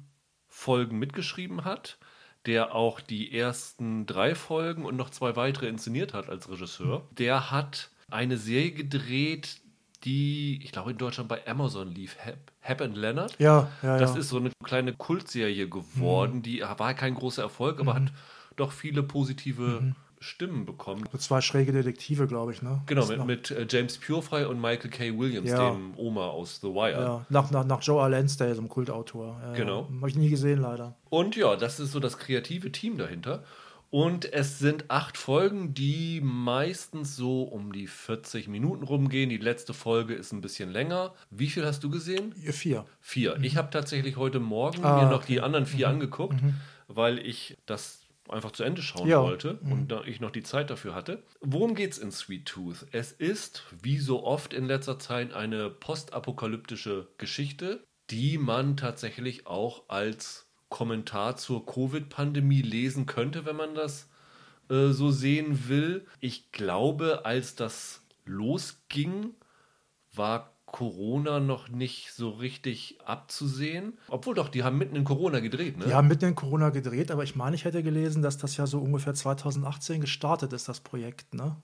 Folgen 0.49 0.99
mitgeschrieben 0.99 1.65
hat, 1.65 1.99
der 2.45 2.75
auch 2.75 3.01
die 3.01 3.37
ersten 3.37 4.07
drei 4.07 4.35
Folgen 4.35 4.85
und 4.85 4.97
noch 4.97 5.11
zwei 5.11 5.37
weitere 5.37 5.69
inszeniert 5.69 6.15
hat 6.15 6.29
als 6.29 6.49
Regisseur. 6.51 7.07
Der 7.13 7.51
hat 7.51 7.91
eine 8.11 8.37
Serie 8.37 8.73
gedreht, 8.73 9.61
die, 10.07 10.61
ich 10.63 10.73
glaube, 10.73 10.93
in 10.93 10.99
Deutschland 10.99 11.29
bei 11.29 11.47
Amazon 11.47 11.93
lief, 11.95 12.17
Hap, 12.25 12.37
Hap 12.63 12.81
and 12.81 12.97
Leonard. 12.97 13.35
Ja, 13.39 13.69
ja, 13.83 13.99
Das 13.99 14.15
ja. 14.15 14.21
ist 14.21 14.29
so 14.31 14.39
eine 14.39 14.51
kleine 14.65 14.93
Kultserie 14.95 15.69
geworden, 15.69 16.43
die 16.43 16.63
war 16.63 16.95
kein 16.95 17.15
großer 17.15 17.43
Erfolg, 17.43 17.81
aber 17.81 17.95
hat 17.95 18.13
doch 18.57 18.73
viele 18.73 19.03
positive 19.03 19.95
Stimmen 20.19 20.65
bekommen. 20.65 21.05
So 21.13 21.19
zwei 21.19 21.41
schräge 21.43 21.73
Detektive, 21.73 22.27
glaube 22.27 22.53
ich, 22.53 22.63
ne? 22.63 22.81
Genau, 22.87 23.05
mit, 23.07 23.27
mit 23.27 23.51
äh, 23.51 23.67
James 23.69 23.99
Purefry 23.99 24.45
und 24.47 24.61
Michael 24.61 24.91
K. 24.91 25.19
Williams, 25.19 25.51
Ja. 25.51 25.71
dem 25.71 25.93
Oma 25.97 26.29
aus 26.29 26.61
The 26.63 26.69
Wire. 26.69 27.01
ja, 27.01 27.27
nach, 27.29 27.51
nach, 27.51 27.65
nach 27.67 27.83
Joe 27.83 28.01
R. 28.01 28.09
Lansdale, 28.09 28.55
so 28.55 28.61
einem 28.63 28.71
Kultautor. 28.71 29.39
Ja, 29.45 29.53
Genau. 29.53 29.89
Habe 30.01 30.09
ich 30.09 30.17
nie 30.17 30.31
gesehen, 30.31 30.61
leider. 30.63 30.95
Und 31.11 31.37
ja, 31.37 31.55
das 31.57 31.79
ist 31.81 31.93
so 31.93 32.01
das 32.01 32.17
kreative 32.17 32.73
Team 32.73 32.97
dahinter. 32.97 33.45
Und 33.91 34.33
es 34.33 34.59
sind 34.59 34.91
acht 34.91 35.17
Folgen, 35.17 35.73
die 35.75 36.21
meistens 36.23 37.17
so 37.17 37.43
um 37.45 37.73
die 37.73 37.87
40 37.87 38.49
Minuten 38.49 38.83
rumgehen. 38.83 39.31
Die 39.31 39.37
letzte 39.39 39.75
Folge 39.75 40.15
ist 40.15 40.33
ein 40.33 40.41
bisschen 40.41 40.71
länger. 40.71 41.15
Wie 41.31 41.49
viel 41.49 41.65
hast 41.65 41.83
du 41.85 41.91
gesehen? 41.91 42.33
Vier. 42.35 42.85
Vier. 43.01 43.39
Ich 43.43 43.57
habe 43.57 43.71
tatsächlich 43.71 44.17
heute 44.17 44.41
Morgen 44.41 44.85
Ah, 44.85 44.97
mir 45.05 45.09
noch 45.11 45.23
okay. 45.23 45.35
die 45.35 45.41
anderen 45.41 45.67
vier 45.67 45.89
angeguckt, 45.89 46.41
weil 46.89 47.19
ich 47.19 47.57
das 47.67 48.01
einfach 48.29 48.51
zu 48.51 48.65
Ende 48.65 48.83
schauen 48.83 49.07
Ja. 49.09 49.23
wollte 49.23 49.55
und 49.61 49.87
da 49.89 50.03
ich 50.05 50.19
noch 50.21 50.33
die 50.33 50.43
Zeit 50.43 50.69
dafür 50.71 50.95
hatte. 50.97 51.23
Worum 51.41 51.77
geht's 51.77 51.97
in 51.99 52.11
Sweet 52.11 52.45
Tooth? 52.47 52.87
Es 52.91 53.13
ist, 53.13 53.63
wie 53.83 53.99
so 53.99 54.25
oft 54.25 54.53
in 54.53 54.65
letzter 54.67 54.99
Zeit, 54.99 55.33
eine 55.33 55.71
postapokalyptische 55.71 57.07
Geschichte, 57.19 57.85
die 58.11 58.39
man 58.39 58.77
tatsächlich 58.77 59.47
auch 59.47 59.85
als 59.89 60.46
Kommentar 60.69 61.37
zur 61.37 61.65
Covid-Pandemie 61.65 62.63
lesen 62.63 63.07
könnte, 63.07 63.45
wenn 63.45 63.57
man 63.57 63.75
das 63.75 64.09
äh, 64.69 64.89
so 64.89 65.11
sehen 65.11 65.69
will. 65.69 66.07
Ich 66.21 66.53
glaube, 66.53 67.25
als 67.25 67.55
das 67.55 68.03
losging, 68.25 69.35
war 70.13 70.57
Corona 70.67 71.39
noch 71.39 71.69
nicht 71.69 72.13
so 72.13 72.31
richtig 72.31 72.99
abzusehen. 73.05 73.97
Obwohl 74.09 74.35
doch, 74.35 74.49
die 74.49 74.65
haben 74.65 74.77
mitten 74.77 74.97
in 74.97 75.05
Corona 75.05 75.41
gedreht, 75.41 75.79
ne? 75.79 75.87
Die 75.87 75.95
haben 75.95 76.09
mitten 76.09 76.25
in 76.25 76.35
Corona 76.35 76.71
gedreht, 76.71 77.11
aber 77.11 77.23
ich 77.23 77.37
meine, 77.37 77.55
ich 77.55 77.65
hätte 77.65 77.83
gelesen, 77.83 78.21
dass 78.21 78.37
das 78.37 78.57
ja 78.57 78.67
so 78.67 78.81
ungefähr 78.81 79.15
2018 79.15 80.01
gestartet 80.01 80.53
ist, 80.53 80.69
das 80.69 80.81
Projekt, 80.81 81.35
ne? 81.35 81.57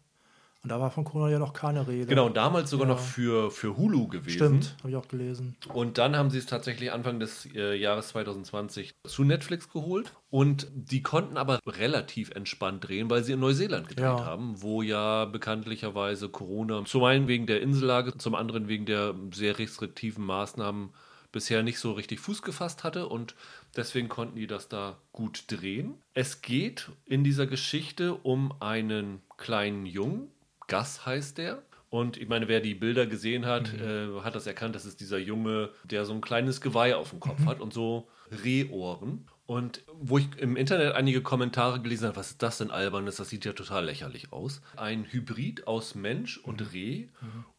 Und 0.62 0.69
da 0.70 0.79
war 0.79 0.93
von 0.93 1.03
Corona 1.05 1.29
ja 1.29 1.41
noch 1.41 1.55
keine 1.55 1.88
Rede. 1.88 2.06
Genau, 2.06 2.26
und 2.26 2.37
damals 2.37 2.70
sogar 2.70 2.87
Ja. 2.87 2.94
noch 2.94 3.00
für, 3.00 3.50
für 3.50 3.76
Hulu 3.76 4.06
gewesen. 4.06 4.37
Stimmt, 4.37 4.77
habe 4.79 4.91
ich 4.91 4.96
auch 4.96 5.08
gelesen. 5.08 5.56
Und 5.75 5.98
dann 5.98 6.15
haben 6.17 6.31
sie 6.31 6.39
es 6.39 6.46
tatsächlich 6.46 6.93
Anfang 6.93 7.19
des 7.19 7.46
äh, 7.55 7.75
Jahres 7.75 8.08
2020 8.08 8.94
zu 9.05 9.25
Netflix 9.25 9.69
geholt. 9.70 10.13
Und 10.31 10.69
die 10.72 11.03
konnten 11.03 11.37
aber 11.37 11.58
relativ 11.67 12.31
entspannt 12.31 12.87
drehen, 12.87 13.10
weil 13.10 13.25
sie 13.25 13.32
in 13.32 13.41
Neuseeland 13.41 13.89
gedreht 13.89 14.05
Ja. 14.05 14.25
haben, 14.25 14.63
wo 14.63 14.82
ja 14.82 15.25
bekanntlicherweise 15.25 16.29
Corona 16.29 16.84
zum 16.84 17.03
einen 17.03 17.27
wegen 17.27 17.46
der 17.46 17.60
Insellage, 17.60 18.17
zum 18.17 18.37
anderen 18.37 18.69
wegen 18.69 18.87
der 18.87 19.17
sehr 19.32 19.58
restriktiven 19.58 20.25
Maßnahmen 20.25 20.91
bisher 21.32 21.63
nicht 21.65 21.79
so 21.81 21.93
richtig 21.93 22.20
Fuß 22.20 22.43
gefasst 22.43 22.84
hatte 22.84 23.08
und 23.08 23.34
deswegen 23.75 24.08
konnten 24.08 24.37
die 24.37 24.46
das 24.46 24.69
da 24.69 24.98
gut 25.13 25.44
drehen. 25.48 25.94
Es 26.15 26.43
geht 26.43 26.91
in 27.06 27.25
dieser 27.25 27.46
Geschichte 27.46 28.15
um 28.15 28.53
einen 28.60 29.22
kleinen 29.39 29.87
Jungen, 29.87 30.29
Gus 30.69 31.05
heißt 31.07 31.39
der. 31.39 31.63
Und 31.91 32.17
ich 32.17 32.27
meine, 32.29 32.49
wer 32.49 32.61
die 32.61 32.75
Bilder 32.75 33.07
gesehen 33.07 33.45
hat, 33.45 33.73
äh, 33.75 34.09
hat 34.23 34.35
das 34.35 34.47
erkannt, 34.47 34.75
das 34.75 34.87
ist 34.87 35.01
dieser 35.01 35.19
Junge, 35.19 35.71
der 35.85 36.07
so 36.07 36.15
ein 36.15 36.23
kleines 36.23 36.61
Geweih 36.63 36.97
auf 36.97 37.11
dem 37.11 37.21
Kopf 37.21 37.45
hat 37.45 37.61
und 37.61 37.75
so 37.75 38.09
Rehohren. 38.45 39.27
Und 39.45 39.83
wo 40.01 40.17
ich 40.17 40.27
im 40.39 40.57
Internet 40.57 40.95
einige 40.95 41.21
Kommentare 41.21 41.81
gelesen 41.83 42.07
habe, 42.07 42.17
was 42.17 42.31
ist 42.31 42.43
das 42.43 42.59
denn 42.59 42.71
albernes, 42.71 43.17
das 43.17 43.29
sieht 43.29 43.45
ja 43.45 43.53
total 43.53 43.85
lächerlich 43.85 44.33
aus. 44.33 44.63
Ein 44.77 45.05
Hybrid 45.05 45.67
aus 45.67 45.95
Mensch 45.95 46.39
und 46.39 46.73
Reh. 46.73 47.09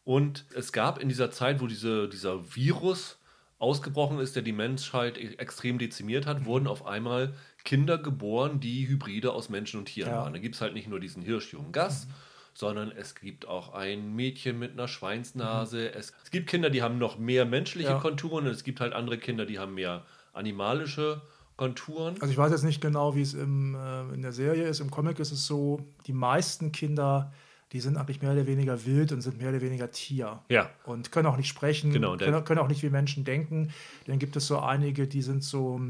Und 0.03 0.45
es 0.55 0.71
gab 0.73 0.99
in 0.99 1.09
dieser 1.09 1.29
Zeit, 1.29 1.61
wo 1.61 1.67
diese, 1.67 2.09
dieser 2.09 2.55
Virus 2.55 3.19
ausgebrochen 3.59 4.19
ist, 4.19 4.35
der 4.35 4.41
die 4.43 4.51
Menschheit 4.51 5.17
e- 5.17 5.35
extrem 5.37 5.77
dezimiert 5.77 6.25
hat, 6.25 6.45
wurden 6.45 6.67
auf 6.67 6.85
einmal 6.87 7.33
Kinder 7.63 7.97
geboren, 7.99 8.59
die 8.59 8.87
Hybride 8.87 9.31
aus 9.31 9.49
Menschen 9.49 9.79
und 9.79 9.85
Tieren 9.85 10.09
Ja. 10.11 10.17
waren. 10.23 10.33
Da 10.33 10.39
gibt 10.39 10.55
es 10.55 10.61
halt 10.61 10.73
nicht 10.73 10.89
nur 10.89 10.99
diesen 10.99 11.21
Hirschjungen 11.21 11.71
Gas, 11.71 12.07
sondern 12.53 12.91
es 12.91 13.15
gibt 13.15 13.47
auch 13.47 13.73
ein 13.73 14.15
Mädchen 14.15 14.59
mit 14.59 14.73
einer 14.73 14.87
Schweinsnase. 14.87 15.93
Es, 15.93 16.13
es 16.23 16.31
gibt 16.31 16.47
Kinder, 16.49 16.69
die 16.69 16.81
haben 16.81 16.97
noch 16.97 17.17
mehr 17.17 17.45
menschliche 17.45 17.89
Ja. 17.89 17.99
Konturen 17.99 18.45
und 18.45 18.51
es 18.51 18.63
gibt 18.63 18.79
halt 18.79 18.93
andere 18.93 19.17
Kinder, 19.17 19.45
die 19.45 19.59
haben 19.59 19.73
mehr 19.73 20.03
animalische 20.33 21.21
Konturen. 21.55 22.15
Also 22.19 22.31
ich 22.31 22.37
weiß 22.37 22.51
jetzt 22.51 22.63
nicht 22.63 22.81
genau, 22.81 23.15
wie 23.15 23.21
es 23.21 23.33
im, 23.33 23.75
äh, 23.75 24.13
in 24.13 24.21
der 24.21 24.33
Serie 24.33 24.67
ist. 24.67 24.79
Im 24.79 24.89
Comic 24.91 25.19
ist 25.19 25.31
es 25.31 25.45
so, 25.45 25.81
die 26.07 26.13
meisten 26.13 26.71
Kinder, 26.71 27.31
die 27.73 27.79
sind 27.79 27.97
eigentlich 27.97 28.21
mehr 28.21 28.31
oder 28.33 28.45
weniger 28.47 28.85
wild 28.85 29.11
und 29.11 29.21
sind 29.21 29.39
mehr 29.39 29.49
oder 29.49 29.61
weniger 29.61 29.89
Tier. 29.91 30.39
Ja. 30.49 30.69
Und 30.85 31.11
können 31.11 31.27
auch 31.27 31.37
nicht 31.37 31.47
sprechen, 31.49 31.91
Genau, 31.91 32.15
können, 32.17 32.43
können 32.45 32.59
auch 32.59 32.67
nicht 32.67 32.83
wie 32.83 32.89
Menschen 32.89 33.23
denken. 33.25 33.71
Dann 34.05 34.19
gibt 34.19 34.35
es 34.35 34.45
so 34.47 34.59
einige, 34.59 35.07
die 35.07 35.23
sind 35.23 35.43
so, 35.43 35.81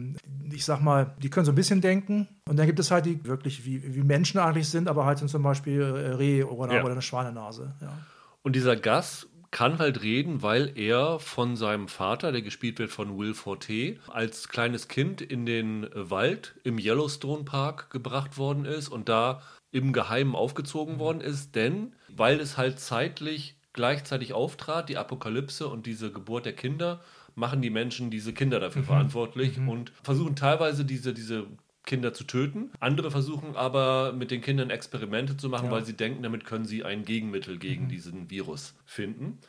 ich 0.51 0.63
sag 0.63 0.81
mal, 0.81 1.13
die 1.21 1.29
können 1.29 1.45
so 1.45 1.51
ein 1.51 1.55
bisschen 1.55 1.81
denken. 1.81 2.27
Und 2.47 2.57
dann 2.57 2.65
gibt 2.67 2.79
es 2.79 2.89
halt 2.89 3.05
die 3.05 3.23
wirklich 3.25 3.65
wie, 3.65 3.95
wie 3.95 4.01
Menschen 4.01 4.39
eigentlich 4.39 4.69
sind, 4.69 4.87
aber 4.87 5.05
halt 5.05 5.17
sind 5.19 5.27
zum 5.27 5.43
Beispiel 5.43 5.81
äh, 5.81 6.13
Reh 6.13 6.43
oder, 6.43 6.73
Ja. 6.75 6.83
oder 6.83 6.93
eine 6.93 7.01
Schweinenase. 7.01 7.73
Ja. 7.81 7.97
Und 8.41 8.55
dieser 8.55 8.75
Gus 8.77 9.27
kann 9.51 9.77
halt 9.77 10.01
reden, 10.01 10.41
weil 10.41 10.71
er 10.75 11.19
von 11.19 11.55
seinem 11.55 11.87
Vater, 11.87 12.31
der 12.31 12.41
gespielt 12.41 12.79
wird 12.79 12.89
von 12.89 13.19
Will 13.19 13.33
Forte, 13.35 13.97
als 14.07 14.47
kleines 14.49 14.87
Kind 14.87 15.21
in 15.21 15.45
den 15.45 15.87
Wald 15.93 16.55
im 16.63 16.79
Yellowstone 16.79 17.43
Park 17.43 17.89
gebracht 17.91 18.37
worden 18.39 18.65
ist 18.65 18.87
und 18.89 19.09
da 19.09 19.41
im 19.73 19.91
Geheimen 19.91 20.35
aufgezogen 20.35 20.99
worden 20.99 21.19
ist, 21.19 21.55
denn 21.55 21.93
weil 22.07 22.39
es 22.39 22.57
halt 22.57 22.79
zeitlich 22.79 23.57
gleichzeitig 23.73 24.33
auftrat, 24.33 24.87
die 24.87 24.97
Apokalypse 24.97 25.67
und 25.67 25.87
diese 25.87 26.11
Geburt 26.11 26.45
der 26.45 26.53
Kinder, 26.53 27.01
machen 27.35 27.63
die 27.63 27.71
Menschen 27.71 28.11
diese 28.11 28.31
Kinder 28.31 28.59
dafür 28.59 28.83
mhm. 28.83 28.87
verantwortlich 28.87 29.57
mhm. 29.57 29.69
und 29.69 29.91
versuchen 30.03 30.35
teilweise 30.35 30.85
diese, 30.85 31.15
diese 31.15 31.47
Kinder 31.83 32.13
zu 32.13 32.23
töten. 32.23 32.71
Andere 32.79 33.09
versuchen 33.09 33.55
aber 33.55 34.13
mit 34.13 34.29
den 34.29 34.41
Kindern 34.41 34.69
Experimente 34.69 35.35
zu 35.37 35.49
machen, 35.49 35.65
ja. 35.65 35.71
weil 35.71 35.83
sie 35.83 35.97
denken, 35.97 36.21
damit 36.21 36.45
können 36.45 36.65
sie 36.65 36.83
ein 36.83 37.03
Gegenmittel 37.03 37.57
gegen 37.57 37.85
mhm. 37.85 37.89
diesen 37.89 38.29
Virus 38.29 38.75
finden. 38.85 39.39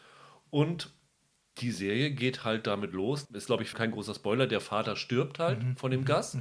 Und 0.49 0.91
die 1.59 1.71
Serie 1.71 2.11
geht 2.11 2.45
halt 2.45 2.67
damit 2.67 2.93
los. 2.95 3.27
Ist, 3.33 3.47
glaube 3.47 3.63
ich, 3.63 3.75
kein 3.75 3.91
großer 3.91 4.15
Spoiler. 4.15 4.47
Der 4.47 4.61
Vater 4.61 4.97
stirbt 4.97 5.39
halt 5.39 5.63
mhm. 5.63 5.77
von 5.77 5.91
dem 5.91 6.01
mhm. 6.01 6.07
Gas. 6.07 6.39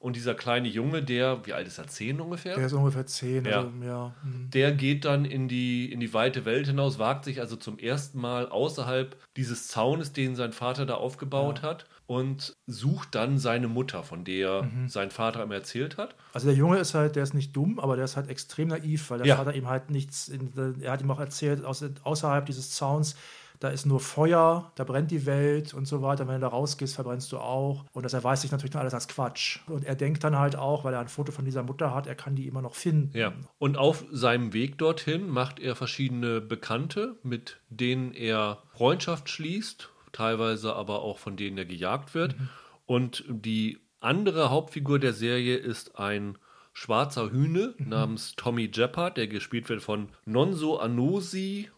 Und 0.00 0.14
dieser 0.14 0.34
kleine 0.34 0.68
Junge, 0.68 1.02
der, 1.02 1.44
wie 1.44 1.52
alt 1.52 1.66
ist 1.66 1.78
er? 1.78 1.88
Zehn 1.88 2.20
ungefähr? 2.20 2.54
Der 2.54 2.66
ist 2.66 2.72
ungefähr 2.72 3.06
zehn. 3.06 3.44
Ja. 3.44 3.58
Also, 3.58 3.72
ja. 3.84 4.14
Mhm. 4.22 4.50
Der 4.50 4.72
geht 4.72 5.04
dann 5.04 5.24
in 5.24 5.48
die, 5.48 5.92
in 5.92 5.98
die 5.98 6.14
weite 6.14 6.44
Welt 6.44 6.68
hinaus, 6.68 7.00
wagt 7.00 7.24
sich 7.24 7.40
also 7.40 7.56
zum 7.56 7.78
ersten 7.78 8.20
Mal 8.20 8.48
außerhalb 8.48 9.16
dieses 9.36 9.66
Zaunes, 9.66 10.12
den 10.12 10.36
sein 10.36 10.52
Vater 10.52 10.86
da 10.86 10.94
aufgebaut 10.94 11.60
ja. 11.62 11.70
hat, 11.70 11.86
und 12.06 12.56
sucht 12.66 13.14
dann 13.14 13.38
seine 13.38 13.68
Mutter, 13.68 14.02
von 14.02 14.24
der 14.24 14.62
mhm. 14.62 14.88
sein 14.88 15.10
Vater 15.10 15.44
ihm 15.44 15.52
erzählt 15.52 15.98
hat. 15.98 16.14
Also 16.32 16.46
der 16.46 16.56
Junge 16.56 16.78
ist 16.78 16.94
halt, 16.94 17.16
der 17.16 17.22
ist 17.22 17.34
nicht 17.34 17.54
dumm, 17.54 17.78
aber 17.78 17.96
der 17.96 18.06
ist 18.06 18.16
halt 18.16 18.30
extrem 18.30 18.68
naiv, 18.68 19.10
weil 19.10 19.18
der 19.18 19.26
ja. 19.26 19.36
Vater 19.36 19.54
ihm 19.54 19.68
halt 19.68 19.90
nichts, 19.90 20.28
in, 20.28 20.80
er 20.80 20.92
hat 20.92 21.02
ihm 21.02 21.10
auch 21.10 21.20
erzählt, 21.20 21.64
außerhalb 21.64 22.46
dieses 22.46 22.70
Zauns 22.70 23.14
da 23.60 23.68
ist 23.68 23.86
nur 23.86 24.00
Feuer, 24.00 24.72
da 24.76 24.84
brennt 24.84 25.10
die 25.10 25.26
Welt 25.26 25.74
und 25.74 25.86
so 25.86 26.00
weiter. 26.02 26.28
Wenn 26.28 26.34
du 26.34 26.40
da 26.40 26.48
rausgehst, 26.48 26.94
verbrennst 26.94 27.32
du 27.32 27.38
auch. 27.38 27.84
Und 27.92 28.04
das 28.04 28.12
erweist 28.12 28.42
sich 28.42 28.52
natürlich 28.52 28.70
dann 28.70 28.82
alles 28.82 28.94
als 28.94 29.08
Quatsch. 29.08 29.60
Und 29.66 29.84
er 29.84 29.96
denkt 29.96 30.22
dann 30.22 30.38
halt 30.38 30.56
auch, 30.56 30.84
weil 30.84 30.94
er 30.94 31.00
ein 31.00 31.08
Foto 31.08 31.32
von 31.32 31.44
dieser 31.44 31.62
Mutter 31.64 31.94
hat, 31.94 32.06
er 32.06 32.14
kann 32.14 32.36
die 32.36 32.46
immer 32.46 32.62
noch 32.62 32.74
finden. 32.74 33.16
Ja. 33.16 33.32
Und 33.58 33.76
auf 33.76 34.04
seinem 34.12 34.52
Weg 34.52 34.78
dorthin 34.78 35.28
macht 35.28 35.58
er 35.58 35.74
verschiedene 35.74 36.40
Bekannte, 36.40 37.16
mit 37.22 37.60
denen 37.68 38.12
er 38.12 38.62
Freundschaft 38.72 39.28
schließt, 39.28 39.90
teilweise 40.12 40.74
aber 40.74 41.02
auch 41.02 41.18
von 41.18 41.36
denen 41.36 41.58
er 41.58 41.66
gejagt 41.66 42.14
wird. 42.14 42.38
Mhm. 42.38 42.48
Und 42.86 43.24
die 43.28 43.78
andere 44.00 44.50
Hauptfigur 44.50 45.00
der 45.00 45.12
Serie 45.12 45.56
ist 45.56 45.98
ein 45.98 46.38
schwarzer 46.72 47.32
Hühne 47.32 47.74
mhm. 47.76 47.88
namens 47.88 48.36
Tommy 48.36 48.70
Jeppard, 48.72 49.16
der 49.16 49.26
gespielt 49.26 49.68
wird 49.68 49.82
von 49.82 50.10
Nonso 50.24 50.76
Anosi 50.76 51.70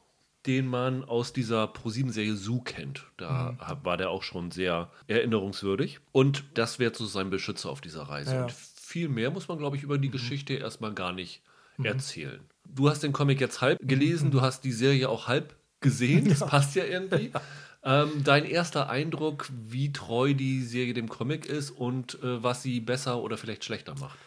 den 0.47 0.67
man 0.67 1.05
aus 1.05 1.33
dieser 1.33 1.67
ProSieben-Serie 1.67 2.35
Zoo 2.35 2.61
kennt. 2.61 3.07
Da 3.17 3.53
mhm. 3.53 3.85
war 3.85 3.97
der 3.97 4.11
auch 4.11 4.23
schon 4.23 4.51
sehr 4.51 4.91
erinnerungswürdig. 5.07 6.01
Und 6.13 6.45
das 6.55 6.79
wäre 6.79 6.95
so 6.95 7.07
sein 7.07 7.31
Beschützer 7.31 7.71
auf 7.71 7.81
dieser 7.81 8.03
Reise. 8.03 8.35
Ja. 8.35 8.43
Und 8.45 8.53
viel 8.53 9.09
mehr 9.09 9.31
muss 9.31 9.49
man, 9.49 9.59
glaube 9.59 9.77
ich, 9.77 9.83
über 9.83 9.99
die 9.99 10.09
mhm. 10.09 10.13
Geschichte 10.13 10.55
erstmal 10.55 10.95
gar 10.95 11.13
nicht 11.13 11.43
mhm. 11.77 11.85
erzählen. 11.87 12.41
Du 12.65 12.89
hast 12.89 13.03
den 13.03 13.13
Comic 13.13 13.41
jetzt 13.41 13.61
halb 13.61 13.79
gelesen, 13.83 14.29
mhm. 14.29 14.33
du 14.33 14.41
hast 14.41 14.65
die 14.65 14.73
Serie 14.73 15.09
auch 15.09 15.29
halb 15.29 15.57
gesehen. 15.81 16.29
Das 16.29 16.41
ja. 16.41 16.47
passt 16.47 16.75
ja 16.75 16.85
irgendwie. 16.85 17.33
Ähm, 17.83 18.23
dein 18.25 18.45
erster 18.45 18.91
Eindruck, 18.91 19.49
wie 19.51 19.91
treu 19.91 20.35
die 20.35 20.63
Serie 20.63 20.93
dem 20.93 21.09
Comic 21.09 21.47
ist 21.47 21.71
und 21.71 22.23
äh, 22.23 22.43
was 22.43 22.63
sie 22.63 22.79
besser 22.81 23.23
oder 23.23 23.39
vielleicht 23.39 23.65
schlechter 23.65 23.95
macht? 23.99 24.19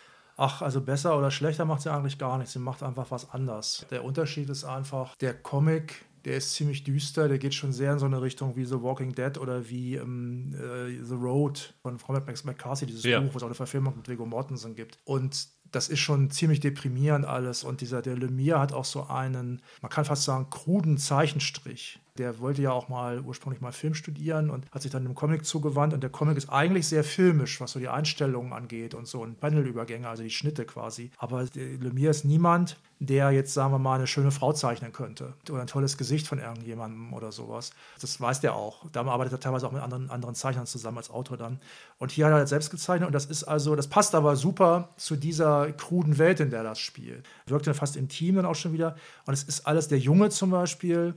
Ach, 0.43 0.61
also 0.61 0.81
besser 0.81 1.17
oder 1.17 1.31
schlechter 1.31 1.65
macht 1.65 1.81
sie 1.81 1.91
eigentlich 1.91 2.17
gar 2.17 2.37
nichts. 2.37 2.53
Sie 2.53 2.59
macht 2.59 2.83
einfach 2.83 3.09
was 3.11 3.31
anders. 3.31 3.85
Der 3.91 4.03
Unterschied 4.03 4.49
ist 4.49 4.65
einfach, 4.65 5.15
der 5.15 5.33
Comic 5.33 6.05
der 6.25 6.37
ist 6.37 6.53
ziemlich 6.53 6.83
düster, 6.85 7.27
der 7.27 7.37
geht 7.37 7.53
schon 7.53 7.73
sehr 7.73 7.91
in 7.91 7.99
so 7.99 8.05
eine 8.05 8.21
Richtung 8.21 8.55
wie 8.55 8.63
The 8.63 8.81
Walking 8.81 9.13
Dead 9.13 9.37
oder 9.37 9.69
wie 9.69 9.95
ähm, 9.95 10.53
äh, 10.53 11.03
The 11.03 11.15
Road 11.15 11.73
von 11.81 11.97
Robert 12.07 12.25
Max 12.27 12.45
McCarthy, 12.45 12.85
dieses 12.85 13.03
ja. 13.03 13.19
Buch, 13.19 13.33
wo 13.33 13.37
es 13.37 13.43
auch 13.43 13.47
eine 13.47 13.55
Verfilmung 13.55 13.97
mit 13.97 14.07
Viggo 14.07 14.25
Mortensen 14.25 14.73
gibt. 14.73 14.99
Und 15.03 15.49
das 15.71 15.89
ist 15.89 15.99
schon 15.99 16.31
ziemlich 16.31 16.61
deprimierend 16.61 17.25
alles. 17.25 17.65
Und 17.65 17.81
dieser, 17.81 18.01
der 18.01 18.15
Lemire 18.15 18.59
hat 18.59 18.71
auch 18.71 18.85
so 18.85 19.07
einen, 19.07 19.61
man 19.81 19.91
kann 19.91 20.05
fast 20.05 20.23
sagen, 20.23 20.49
kruden 20.49 20.97
Zeichenstrich. 20.97 21.99
Der 22.17 22.39
wollte 22.39 22.61
ja 22.61 22.71
auch 22.71 22.89
mal 22.89 23.21
ursprünglich 23.21 23.61
mal 23.61 23.71
Film 23.71 23.95
studieren 23.95 24.51
und 24.51 24.69
hat 24.71 24.83
sich 24.83 24.91
dann 24.91 25.03
dem 25.03 25.15
Comic 25.15 25.45
zugewandt. 25.45 25.93
Und 25.93 26.01
der 26.01 26.11
Comic 26.11 26.37
ist 26.37 26.49
eigentlich 26.49 26.87
sehr 26.87 27.03
filmisch, 27.03 27.59
was 27.59 27.71
so 27.71 27.79
die 27.79 27.89
Einstellungen 27.89 28.53
angeht 28.53 28.93
und 28.93 29.07
so 29.07 29.21
und 29.21 29.39
Panelübergänge, 29.39 30.07
also 30.07 30.21
die 30.21 30.29
Schnitte 30.29 30.65
quasi. 30.65 31.09
Aber 31.17 31.45
Lemire 31.55 32.11
ist 32.11 32.23
niemand, 32.23 32.77
der 32.99 33.31
jetzt, 33.31 33.53
sagen 33.53 33.73
wir 33.73 33.79
mal, 33.79 33.95
eine 33.95 34.07
schöne 34.07 34.31
Frau 34.31 34.53
zeichnen 34.53 34.93
könnte 34.93 35.33
oder 35.49 35.61
ein 35.61 35.67
tolles 35.67 35.97
Gesicht 35.97 36.27
von 36.27 36.39
irgendjemandem 36.39 37.13
oder 37.13 37.31
sowas. 37.31 37.71
Das 37.99 38.19
weiß 38.19 38.41
der 38.41 38.55
auch. 38.55 38.89
Da 38.91 39.03
arbeitet 39.05 39.33
er 39.33 39.39
teilweise 39.39 39.67
auch 39.67 39.71
mit 39.71 39.81
anderen, 39.81 40.09
anderen 40.09 40.35
Zeichnern 40.35 40.65
zusammen 40.65 40.97
als 40.97 41.09
Autor 41.09 41.37
dann. 41.37 41.59
Und 41.97 42.11
hier 42.11 42.25
hat 42.25 42.33
er 42.33 42.47
selbst 42.47 42.69
gezeichnet 42.69 43.07
und 43.07 43.13
das 43.13 43.25
ist 43.25 43.43
also, 43.43 43.75
das 43.75 43.87
passt 43.87 44.15
aber 44.15 44.35
super 44.35 44.89
zu 44.97 45.15
dieser 45.15 45.71
kruden 45.73 46.17
Welt, 46.17 46.39
in 46.39 46.49
der 46.49 46.63
das 46.63 46.79
spielt. 46.79 47.25
Wirkt 47.47 47.67
dann 47.67 47.73
fast 47.73 47.97
intim 47.97 48.35
dann 48.35 48.45
auch 48.45 48.55
schon 48.55 48.73
wieder. 48.73 48.95
Und 49.25 49.33
es 49.33 49.43
ist 49.43 49.67
alles, 49.67 49.87
der 49.87 49.99
Junge 49.99 50.29
zum 50.29 50.51
Beispiel, 50.51 51.15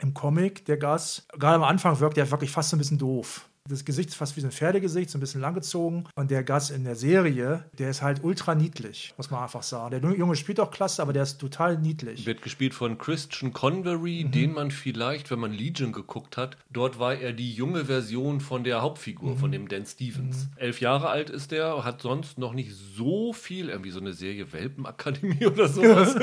im 0.00 0.14
Comic, 0.14 0.64
der 0.64 0.76
Gas, 0.76 1.26
gerade 1.38 1.56
am 1.56 1.64
Anfang 1.64 2.00
wirkt 2.00 2.18
er 2.18 2.30
wirklich 2.30 2.50
fast 2.50 2.70
so 2.70 2.76
ein 2.76 2.78
bisschen 2.78 2.98
doof. 2.98 3.49
Das 3.70 3.84
Gesicht 3.84 4.08
ist 4.08 4.16
fast 4.16 4.36
wie 4.36 4.40
so 4.40 4.48
ein 4.48 4.52
Pferdegesicht, 4.52 5.10
so 5.10 5.18
ein 5.18 5.20
bisschen 5.20 5.40
langgezogen. 5.40 6.08
Und 6.16 6.30
der 6.30 6.42
Gas 6.42 6.70
in 6.70 6.82
der 6.82 6.96
Serie, 6.96 7.64
der 7.78 7.90
ist 7.90 8.02
halt 8.02 8.24
ultra 8.24 8.56
niedlich, 8.56 9.14
muss 9.16 9.30
man 9.30 9.42
einfach 9.42 9.62
sagen. 9.62 10.00
Der 10.00 10.12
Junge 10.12 10.34
spielt 10.34 10.58
auch 10.58 10.72
klasse, 10.72 11.00
aber 11.02 11.12
der 11.12 11.22
ist 11.22 11.38
total 11.38 11.78
niedlich. 11.78 12.26
Wird 12.26 12.42
gespielt 12.42 12.74
von 12.74 12.98
Christian 12.98 13.52
Convery, 13.52 14.24
mhm. 14.24 14.32
den 14.32 14.52
man 14.54 14.70
vielleicht, 14.72 15.30
wenn 15.30 15.38
man 15.38 15.52
Legion 15.52 15.92
geguckt 15.92 16.36
hat, 16.36 16.56
dort 16.70 16.98
war 16.98 17.14
er 17.14 17.32
die 17.32 17.52
junge 17.52 17.84
Version 17.84 18.40
von 18.40 18.64
der 18.64 18.82
Hauptfigur, 18.82 19.34
mhm. 19.34 19.38
von 19.38 19.52
dem 19.52 19.68
Dan 19.68 19.86
Stevens. 19.86 20.46
Mhm. 20.46 20.50
Elf 20.56 20.80
Jahre 20.80 21.08
alt 21.08 21.30
ist 21.30 21.52
er, 21.52 21.84
hat 21.84 22.02
sonst 22.02 22.38
noch 22.38 22.54
nicht 22.54 22.72
so 22.74 23.32
viel, 23.32 23.68
irgendwie 23.68 23.90
so 23.90 24.00
eine 24.00 24.14
Serie 24.14 24.52
Welpenakademie 24.52 25.46
oder 25.46 25.68
sowas. 25.68 26.16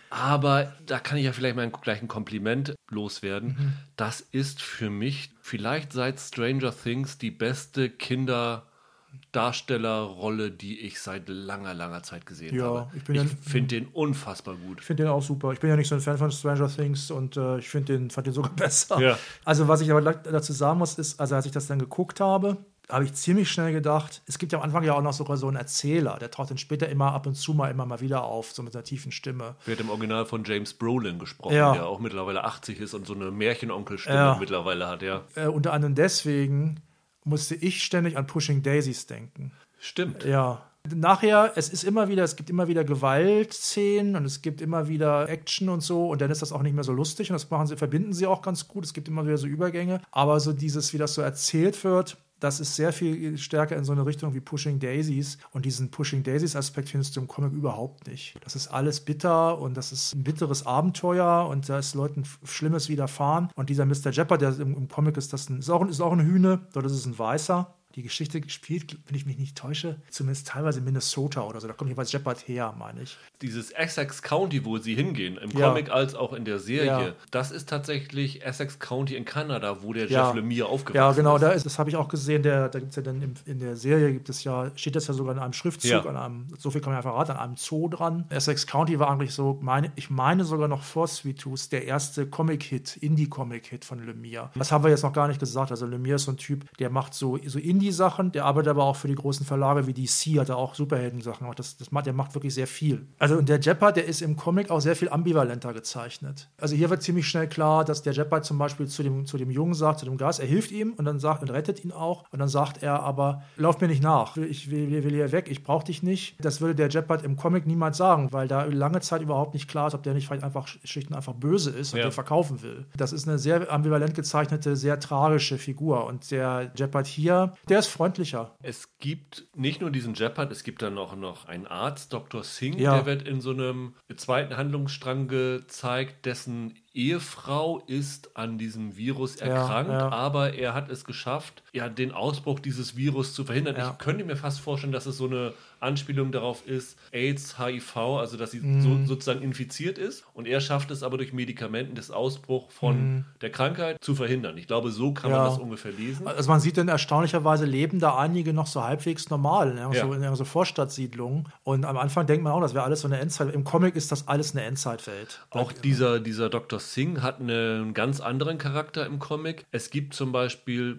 aber 0.10 0.72
da 0.86 1.00
kann 1.00 1.18
ich 1.18 1.24
ja 1.24 1.32
vielleicht 1.32 1.56
mal 1.56 1.68
gleich 1.70 2.00
ein 2.00 2.08
Kompliment 2.08 2.74
loswerden. 2.88 3.48
Mhm. 3.48 3.72
Das 3.96 4.20
ist 4.20 4.62
für 4.62 4.90
mich 4.90 5.30
vielleicht 5.40 5.92
seit 5.92 6.20
Stranger 6.20 6.72
Things 6.74 6.83
die 6.84 7.30
beste 7.30 7.90
Kinderdarstellerrolle, 7.90 10.50
die 10.50 10.80
ich 10.80 11.00
seit 11.00 11.28
langer, 11.28 11.74
langer 11.74 12.02
Zeit 12.02 12.26
gesehen 12.26 12.54
ja, 12.54 12.64
habe. 12.64 12.90
Ich, 12.96 13.08
ich 13.08 13.16
ja, 13.16 13.24
finde 13.42 13.80
den 13.80 13.88
unfassbar 13.88 14.56
gut. 14.56 14.80
Ich 14.80 14.86
finde 14.86 15.04
den 15.04 15.12
auch 15.12 15.22
super. 15.22 15.52
Ich 15.52 15.60
bin 15.60 15.70
ja 15.70 15.76
nicht 15.76 15.88
so 15.88 15.94
ein 15.94 16.00
Fan 16.00 16.18
von 16.18 16.30
Stranger 16.30 16.68
Things 16.68 17.10
und 17.10 17.36
äh, 17.36 17.58
ich 17.58 17.68
finde 17.68 17.94
den, 17.94 18.10
fand 18.10 18.26
den 18.26 18.34
sogar 18.34 18.52
besser. 18.56 19.00
Ja. 19.00 19.18
Also, 19.44 19.68
was 19.68 19.80
ich 19.80 19.90
aber 19.90 20.02
dazu 20.02 20.52
sagen 20.52 20.78
muss, 20.78 20.98
ist, 20.98 21.20
also 21.20 21.34
als 21.34 21.46
ich 21.46 21.52
das 21.52 21.66
dann 21.66 21.78
geguckt 21.78 22.20
habe, 22.20 22.58
habe 22.90 23.04
ich 23.04 23.14
ziemlich 23.14 23.50
schnell 23.50 23.72
gedacht, 23.72 24.22
es 24.26 24.38
gibt 24.38 24.52
ja 24.52 24.58
am 24.58 24.64
Anfang 24.64 24.84
ja 24.84 24.94
auch 24.94 25.02
noch 25.02 25.12
sogar 25.12 25.36
so 25.36 25.48
einen 25.48 25.56
Erzähler, 25.56 26.18
der 26.18 26.30
taucht 26.30 26.50
dann 26.50 26.58
später 26.58 26.88
immer 26.88 27.12
ab 27.12 27.26
und 27.26 27.34
zu 27.34 27.54
mal 27.54 27.70
immer 27.70 27.86
mal 27.86 28.00
wieder 28.00 28.24
auf, 28.24 28.52
so 28.52 28.62
mit 28.62 28.74
einer 28.74 28.84
tiefen 28.84 29.12
Stimme. 29.12 29.56
Wird 29.64 29.80
im 29.80 29.90
Original 29.90 30.26
von 30.26 30.44
James 30.44 30.74
Brolin 30.74 31.18
gesprochen, 31.18 31.56
ja. 31.56 31.72
der 31.72 31.86
auch 31.86 31.98
mittlerweile 31.98 32.44
80 32.44 32.80
ist 32.80 32.94
und 32.94 33.06
so 33.06 33.14
eine 33.14 33.30
Märchenonkelstimme 33.30 34.16
ja. 34.16 34.36
mittlerweile 34.38 34.88
hat, 34.88 35.02
ja. 35.02 35.22
Äh, 35.34 35.46
unter 35.46 35.72
anderem 35.72 35.94
deswegen 35.94 36.80
musste 37.24 37.54
ich 37.54 37.82
ständig 37.82 38.18
an 38.18 38.26
Pushing 38.26 38.62
Daisies 38.62 39.06
denken. 39.06 39.52
Stimmt. 39.78 40.24
Ja. 40.24 40.62
Nachher, 40.94 41.52
es 41.56 41.70
ist 41.70 41.82
immer 41.82 42.08
wieder, 42.08 42.24
es 42.24 42.36
gibt 42.36 42.50
immer 42.50 42.68
wieder 42.68 42.84
Gewaltszenen 42.84 44.16
und 44.16 44.26
es 44.26 44.42
gibt 44.42 44.60
immer 44.60 44.86
wieder 44.86 45.30
Action 45.30 45.70
und 45.70 45.80
so 45.80 46.08
und 46.08 46.20
dann 46.20 46.30
ist 46.30 46.42
das 46.42 46.52
auch 46.52 46.60
nicht 46.60 46.74
mehr 46.74 46.84
so 46.84 46.92
lustig 46.92 47.30
und 47.30 47.34
das 47.34 47.50
machen 47.50 47.66
sie, 47.66 47.78
verbinden 47.78 48.12
sie 48.12 48.26
auch 48.26 48.42
ganz 48.42 48.68
gut. 48.68 48.84
Es 48.84 48.92
gibt 48.92 49.08
immer 49.08 49.24
wieder 49.24 49.38
so 49.38 49.46
Übergänge, 49.46 50.02
aber 50.10 50.40
so 50.40 50.52
dieses, 50.52 50.92
wie 50.92 50.98
das 50.98 51.14
so 51.14 51.22
erzählt 51.22 51.82
wird, 51.84 52.18
das 52.40 52.60
ist 52.60 52.76
sehr 52.76 52.92
viel 52.92 53.38
stärker 53.38 53.76
in 53.76 53.84
so 53.84 53.92
eine 53.92 54.04
Richtung 54.04 54.34
wie 54.34 54.40
Pushing 54.40 54.78
Daisies. 54.78 55.38
Und 55.52 55.64
diesen 55.64 55.90
Pushing 55.90 56.22
Daisies-Aspekt 56.22 56.90
findest 56.90 57.16
du 57.16 57.20
im 57.20 57.28
Comic 57.28 57.52
überhaupt 57.52 58.06
nicht. 58.06 58.34
Das 58.42 58.56
ist 58.56 58.68
alles 58.68 59.00
bitter 59.00 59.58
und 59.58 59.76
das 59.76 59.92
ist 59.92 60.14
ein 60.14 60.24
bitteres 60.24 60.66
Abenteuer 60.66 61.48
und 61.48 61.68
da 61.68 61.78
ist 61.78 61.94
Leuten 61.94 62.24
Schlimmes 62.44 62.88
widerfahren. 62.88 63.48
Und 63.54 63.70
dieser 63.70 63.86
Mr. 63.86 64.10
Jepper, 64.10 64.38
der 64.38 64.58
im, 64.58 64.74
im 64.74 64.88
Comic 64.88 65.16
ist, 65.16 65.32
das 65.32 65.48
ein, 65.48 65.58
ist, 65.58 65.70
auch, 65.70 65.86
ist 65.86 66.00
auch 66.00 66.12
ein 66.12 66.24
Hühne, 66.24 66.66
dort 66.72 66.86
ist 66.86 66.92
es 66.92 67.06
ein 67.06 67.18
Weißer 67.18 67.74
die 67.94 68.02
Geschichte 68.02 68.40
gespielt, 68.40 68.96
wenn 69.06 69.16
ich 69.16 69.26
mich 69.26 69.38
nicht 69.38 69.56
täusche, 69.56 69.96
zumindest 70.10 70.48
teilweise 70.48 70.80
in 70.80 70.84
Minnesota 70.84 71.42
oder 71.42 71.60
so. 71.60 71.68
Da 71.68 71.74
kommt 71.74 71.90
jeweils 71.90 72.10
Shepard 72.10 72.46
her, 72.48 72.74
meine 72.78 73.02
ich. 73.02 73.16
Dieses 73.40 73.70
Essex 73.70 74.22
County, 74.22 74.64
wo 74.64 74.78
sie 74.78 74.94
hingehen, 74.94 75.36
im 75.36 75.50
ja. 75.50 75.68
Comic 75.68 75.90
als 75.90 76.14
auch 76.14 76.32
in 76.32 76.44
der 76.44 76.58
Serie, 76.58 76.86
ja. 76.86 77.12
das 77.30 77.50
ist 77.50 77.68
tatsächlich 77.68 78.44
Essex 78.44 78.78
County 78.78 79.16
in 79.16 79.24
Kanada, 79.24 79.82
wo 79.82 79.92
der 79.92 80.08
ja. 80.08 80.26
Jeff 80.26 80.34
Lemire 80.34 80.66
aufgewachsen 80.66 81.10
ist. 81.10 81.16
Ja, 81.16 81.22
genau, 81.22 81.38
da 81.38 81.50
ist, 81.50 81.64
das 81.64 81.78
habe 81.78 81.90
ich 81.90 81.96
auch 81.96 82.08
gesehen. 82.08 82.42
Der, 82.42 82.68
da 82.68 82.80
gibt 82.80 82.90
es 82.90 82.96
ja 82.96 83.02
dann 83.02 83.22
im, 83.22 83.34
in 83.46 83.60
der 83.60 83.76
Serie 83.76 84.12
gibt 84.12 84.28
es 84.28 84.42
ja, 84.44 84.70
steht 84.74 84.96
das 84.96 85.06
ja 85.06 85.14
sogar 85.14 85.34
in 85.34 85.40
einem 85.40 85.52
Schriftzug, 85.52 86.06
an 86.06 86.16
einem, 86.16 86.46
so 86.58 86.70
viel 86.70 86.80
kann 86.80 86.92
man 86.92 86.98
ja 86.98 87.02
verraten, 87.02 87.32
an 87.32 87.38
einem 87.38 87.56
Zoo 87.56 87.88
dran. 87.88 88.24
Essex 88.30 88.66
County 88.66 88.98
war 88.98 89.10
eigentlich 89.10 89.34
so, 89.34 89.58
meine, 89.62 89.92
ich 89.94 90.10
meine 90.10 90.44
sogar 90.44 90.68
noch 90.68 90.82
vor 90.82 91.06
Sweet 91.06 91.40
Tooth, 91.40 91.70
der 91.70 91.84
erste 91.84 92.26
Comic-Hit, 92.26 92.96
Indie-Comic-Hit 92.96 93.84
von 93.84 94.04
Lemire. 94.04 94.50
Das 94.56 94.72
haben 94.72 94.82
wir 94.82 94.90
jetzt 94.90 95.02
noch 95.02 95.12
gar 95.12 95.28
nicht 95.28 95.38
gesagt. 95.38 95.70
Also 95.70 95.86
Lemire 95.86 96.16
ist 96.16 96.24
so 96.24 96.32
ein 96.32 96.36
Typ, 96.36 96.64
der 96.78 96.90
macht 96.90 97.14
so, 97.14 97.38
so 97.46 97.58
Indie 97.58 97.83
Indie-Sachen, 97.84 98.32
der 98.32 98.46
arbeitet 98.46 98.70
aber 98.70 98.84
auch 98.84 98.96
für 98.96 99.08
die 99.08 99.14
großen 99.14 99.44
Verlage 99.44 99.86
wie 99.86 99.92
DC, 99.92 100.40
hat 100.40 100.48
er 100.48 100.56
auch 100.56 100.74
Superhelden-Sachen. 100.74 101.46
Das, 101.56 101.76
das 101.76 101.92
macht, 101.92 102.06
der 102.06 102.14
macht 102.14 102.34
wirklich 102.34 102.54
sehr 102.54 102.66
viel. 102.66 103.06
Also 103.18 103.36
und 103.36 103.48
der 103.48 103.60
Jeppard, 103.60 103.96
der 103.96 104.06
ist 104.06 104.22
im 104.22 104.36
Comic 104.36 104.70
auch 104.70 104.80
sehr 104.80 104.96
viel 104.96 105.10
ambivalenter 105.10 105.74
gezeichnet. 105.74 106.48
Also 106.58 106.74
hier 106.74 106.88
wird 106.88 107.02
ziemlich 107.02 107.28
schnell 107.28 107.46
klar, 107.46 107.84
dass 107.84 108.02
der 108.02 108.14
Jeppard 108.14 108.44
zum 108.44 108.56
Beispiel 108.58 108.86
zu 108.86 109.02
dem, 109.02 109.26
zu 109.26 109.36
dem 109.36 109.50
Jungen 109.50 109.74
sagt, 109.74 110.00
zu 110.00 110.06
dem 110.06 110.16
Gas, 110.16 110.38
er 110.38 110.46
hilft 110.46 110.70
ihm 110.70 110.94
und 110.96 111.04
dann 111.04 111.18
sagt 111.18 111.42
und 111.42 111.50
rettet 111.50 111.84
ihn 111.84 111.92
auch. 111.92 112.24
Und 112.30 112.38
dann 112.38 112.48
sagt 112.48 112.82
er 112.82 113.02
aber, 113.02 113.42
lauf 113.56 113.80
mir 113.80 113.88
nicht 113.88 114.02
nach, 114.02 114.36
ich 114.36 114.70
will, 114.70 114.90
will, 114.90 115.04
will 115.04 115.12
hier 115.12 115.32
weg, 115.32 115.50
ich 115.50 115.62
brauche 115.62 115.84
dich 115.84 116.02
nicht. 116.02 116.36
Das 116.40 116.60
würde 116.60 116.74
der 116.74 116.88
Jeppard 116.88 117.22
im 117.22 117.36
Comic 117.36 117.66
niemals 117.66 117.98
sagen, 117.98 118.32
weil 118.32 118.48
da 118.48 118.64
lange 118.64 119.00
Zeit 119.00 119.20
überhaupt 119.20 119.54
nicht 119.54 119.68
klar 119.68 119.88
ist, 119.88 119.94
ob 119.94 120.02
der 120.02 120.14
nicht 120.14 120.26
vielleicht 120.26 120.44
einfach 120.44 120.66
schlicht 120.66 121.12
einfach 121.12 121.34
böse 121.34 121.70
ist 121.70 121.92
und 121.92 121.98
ja. 121.98 122.06
den 122.06 122.12
verkaufen 122.12 122.62
will. 122.62 122.86
Das 122.96 123.12
ist 123.12 123.28
eine 123.28 123.38
sehr 123.38 123.70
ambivalent 123.70 124.14
gezeichnete, 124.14 124.74
sehr 124.74 124.98
tragische 124.98 125.58
Figur. 125.58 126.06
Und 126.06 126.30
der 126.30 126.72
Jeppard 126.74 127.06
hier, 127.06 127.54
der 127.68 127.73
ist 127.78 127.88
freundlicher. 127.88 128.56
Es 128.62 128.98
gibt 128.98 129.46
nicht 129.54 129.80
nur 129.80 129.90
diesen 129.90 130.14
Jeppard, 130.14 130.52
es 130.52 130.64
gibt 130.64 130.82
dann 130.82 130.98
auch 130.98 131.16
noch 131.16 131.46
einen 131.46 131.66
Arzt, 131.66 132.12
Dr. 132.12 132.42
Singh, 132.44 132.80
ja. 132.80 132.94
der 132.94 133.06
wird 133.06 133.26
in 133.26 133.40
so 133.40 133.50
einem 133.50 133.94
zweiten 134.16 134.56
Handlungsstrang 134.56 135.28
gezeigt, 135.28 136.26
dessen 136.26 136.74
Ehefrau 136.94 137.82
ist 137.86 138.36
an 138.36 138.56
diesem 138.56 138.96
Virus 138.96 139.36
erkrankt, 139.36 139.90
ja, 139.90 139.98
ja. 139.98 140.08
aber 140.10 140.54
er 140.54 140.74
hat 140.74 140.90
es 140.90 141.04
geschafft, 141.04 141.62
ja, 141.72 141.88
den 141.88 142.12
Ausbruch 142.12 142.60
dieses 142.60 142.96
Virus 142.96 143.34
zu 143.34 143.44
verhindern. 143.44 143.74
Ja. 143.76 143.90
Ich 143.90 143.98
könnte 143.98 144.24
mir 144.24 144.36
fast 144.36 144.60
vorstellen, 144.60 144.92
dass 144.92 145.06
es 145.06 145.16
so 145.16 145.26
eine 145.26 145.52
Anspielung 145.80 146.32
darauf 146.32 146.66
ist, 146.66 146.96
AIDS, 147.12 147.58
HIV, 147.58 147.96
also 147.96 148.36
dass 148.36 148.52
sie 148.52 148.60
mm. 148.60 148.80
so, 148.80 149.06
sozusagen 149.06 149.42
infiziert 149.42 149.98
ist 149.98 150.24
und 150.32 150.46
er 150.46 150.60
schafft 150.60 150.90
es 150.90 151.02
aber 151.02 151.18
durch 151.18 151.32
Medikamenten 151.32 151.94
des 151.94 152.10
Ausbruchs 152.10 152.72
von 152.74 153.18
mm. 153.18 153.24
der 153.42 153.50
Krankheit 153.50 153.98
zu 154.00 154.14
verhindern. 154.14 154.56
Ich 154.56 154.66
glaube, 154.66 154.90
so 154.90 155.12
kann 155.12 155.30
man 155.30 155.44
das 155.44 155.58
ungefähr 155.58 155.92
lesen. 155.92 156.26
Also 156.26 156.50
man 156.50 156.60
sieht 156.60 156.78
dann 156.78 156.88
erstaunlicherweise 156.88 157.66
leben 157.66 158.00
da 158.00 158.16
einige 158.16 158.52
noch 158.52 158.66
so 158.66 158.82
halbwegs 158.82 159.30
normal, 159.30 159.76
in 159.76 160.00
so, 160.00 160.12
in 160.12 160.34
so 160.34 160.44
Vorstadtsiedlungen 160.44 161.48
und 161.64 161.84
am 161.84 161.98
Anfang 161.98 162.26
denkt 162.26 162.42
man 162.42 162.52
auch, 162.52 162.60
das 162.60 162.74
wäre 162.74 162.84
alles 162.84 163.02
so 163.02 163.08
eine 163.08 163.20
Endzeit. 163.20 163.52
Im 163.52 163.64
Comic 163.64 163.94
ist 163.94 164.10
das 164.10 164.26
alles 164.26 164.52
eine 164.52 164.64
Endzeitwelt. 164.64 165.40
Auch 165.50 165.72
dieser, 165.72 166.18
dieser 166.18 166.48
Dr. 166.48 166.80
Singh 166.92 167.22
hat 167.22 167.40
einen 167.40 167.94
ganz 167.94 168.20
anderen 168.20 168.58
Charakter 168.58 169.06
im 169.06 169.18
Comic. 169.18 169.64
Es 169.70 169.90
gibt 169.90 170.14
zum 170.14 170.32
Beispiel, 170.32 170.98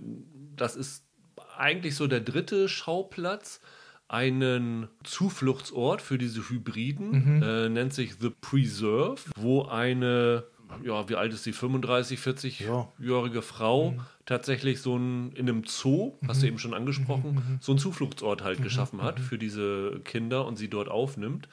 das 0.55 0.75
ist 0.75 1.05
eigentlich 1.57 1.95
so 1.95 2.07
der 2.07 2.21
dritte 2.21 2.67
Schauplatz, 2.67 3.61
einen 4.07 4.87
Zufluchtsort 5.03 6.01
für 6.01 6.17
diese 6.17 6.49
Hybriden, 6.49 7.37
mhm. 7.37 7.43
äh, 7.43 7.69
nennt 7.69 7.93
sich 7.93 8.15
The 8.19 8.31
Preserve, 8.39 9.21
wo 9.35 9.63
eine, 9.63 10.43
ja, 10.83 11.09
wie 11.09 11.15
alt 11.15 11.33
ist 11.33 11.43
sie, 11.43 11.53
35, 11.53 12.19
40-jährige 12.19 13.35
ja. 13.35 13.41
Frau 13.41 13.91
mhm. 13.91 14.01
tatsächlich 14.25 14.81
so 14.81 14.95
ein, 14.95 15.31
in 15.31 15.49
einem 15.49 15.63
Zoo, 15.65 16.13
hast 16.27 16.41
du 16.41 16.45
mhm. 16.45 16.49
eben 16.49 16.59
schon 16.59 16.73
angesprochen, 16.75 17.31
mhm, 17.31 17.53
mhm. 17.53 17.57
so 17.61 17.71
einen 17.71 17.79
Zufluchtsort 17.79 18.43
halt 18.43 18.61
geschaffen 18.61 19.01
hat 19.01 19.19
für 19.19 19.39
diese 19.39 19.99
Kinder 20.03 20.45
und 20.45 20.57
sie 20.57 20.69
dort 20.69 20.87
aufnimmt. 20.87 21.49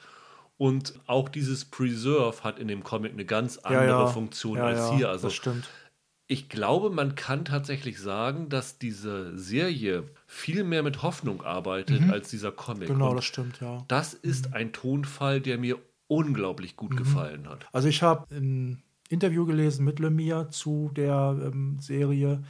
Und 0.57 0.93
auch 1.07 1.29
dieses 1.29 1.65
Preserve 1.65 2.43
hat 2.43 2.59
in 2.59 2.67
dem 2.67 2.83
Comic 2.83 3.13
eine 3.13 3.25
ganz 3.25 3.57
andere 3.57 3.85
ja, 3.87 3.99
ja. 4.01 4.07
Funktion 4.07 4.57
ja, 4.57 4.65
als 4.65 4.91
hier. 4.91 5.09
Also 5.09 5.27
das 5.27 5.35
stimmt. 5.35 5.69
Ich 6.27 6.47
glaube, 6.47 6.89
man 6.89 7.15
kann 7.15 7.43
tatsächlich 7.43 7.99
sagen, 7.99 8.49
dass 8.49 8.77
diese 8.77 9.37
Serie 9.37 10.03
viel 10.25 10.63
mehr 10.63 10.81
mit 10.81 11.03
Hoffnung 11.03 11.43
arbeitet 11.43 12.01
mhm. 12.01 12.11
als 12.11 12.29
dieser 12.29 12.51
Comic. 12.51 12.87
Genau, 12.87 13.09
Und 13.09 13.17
das 13.17 13.25
stimmt, 13.25 13.59
ja. 13.59 13.83
Das 13.87 14.13
ist 14.13 14.49
mhm. 14.49 14.53
ein 14.53 14.73
Tonfall, 14.73 15.41
der 15.41 15.57
mir 15.57 15.77
unglaublich 16.07 16.75
gut 16.75 16.91
mhm. 16.91 16.97
gefallen 16.97 17.49
hat. 17.49 17.67
Also 17.73 17.87
ich 17.87 18.01
habe 18.01 18.33
ein 18.33 18.83
Interview 19.09 19.45
gelesen 19.45 19.83
mit 19.83 19.99
Lemire 19.99 20.49
zu 20.49 20.91
der 20.95 21.37
ähm, 21.43 21.77
Serie 21.79 22.43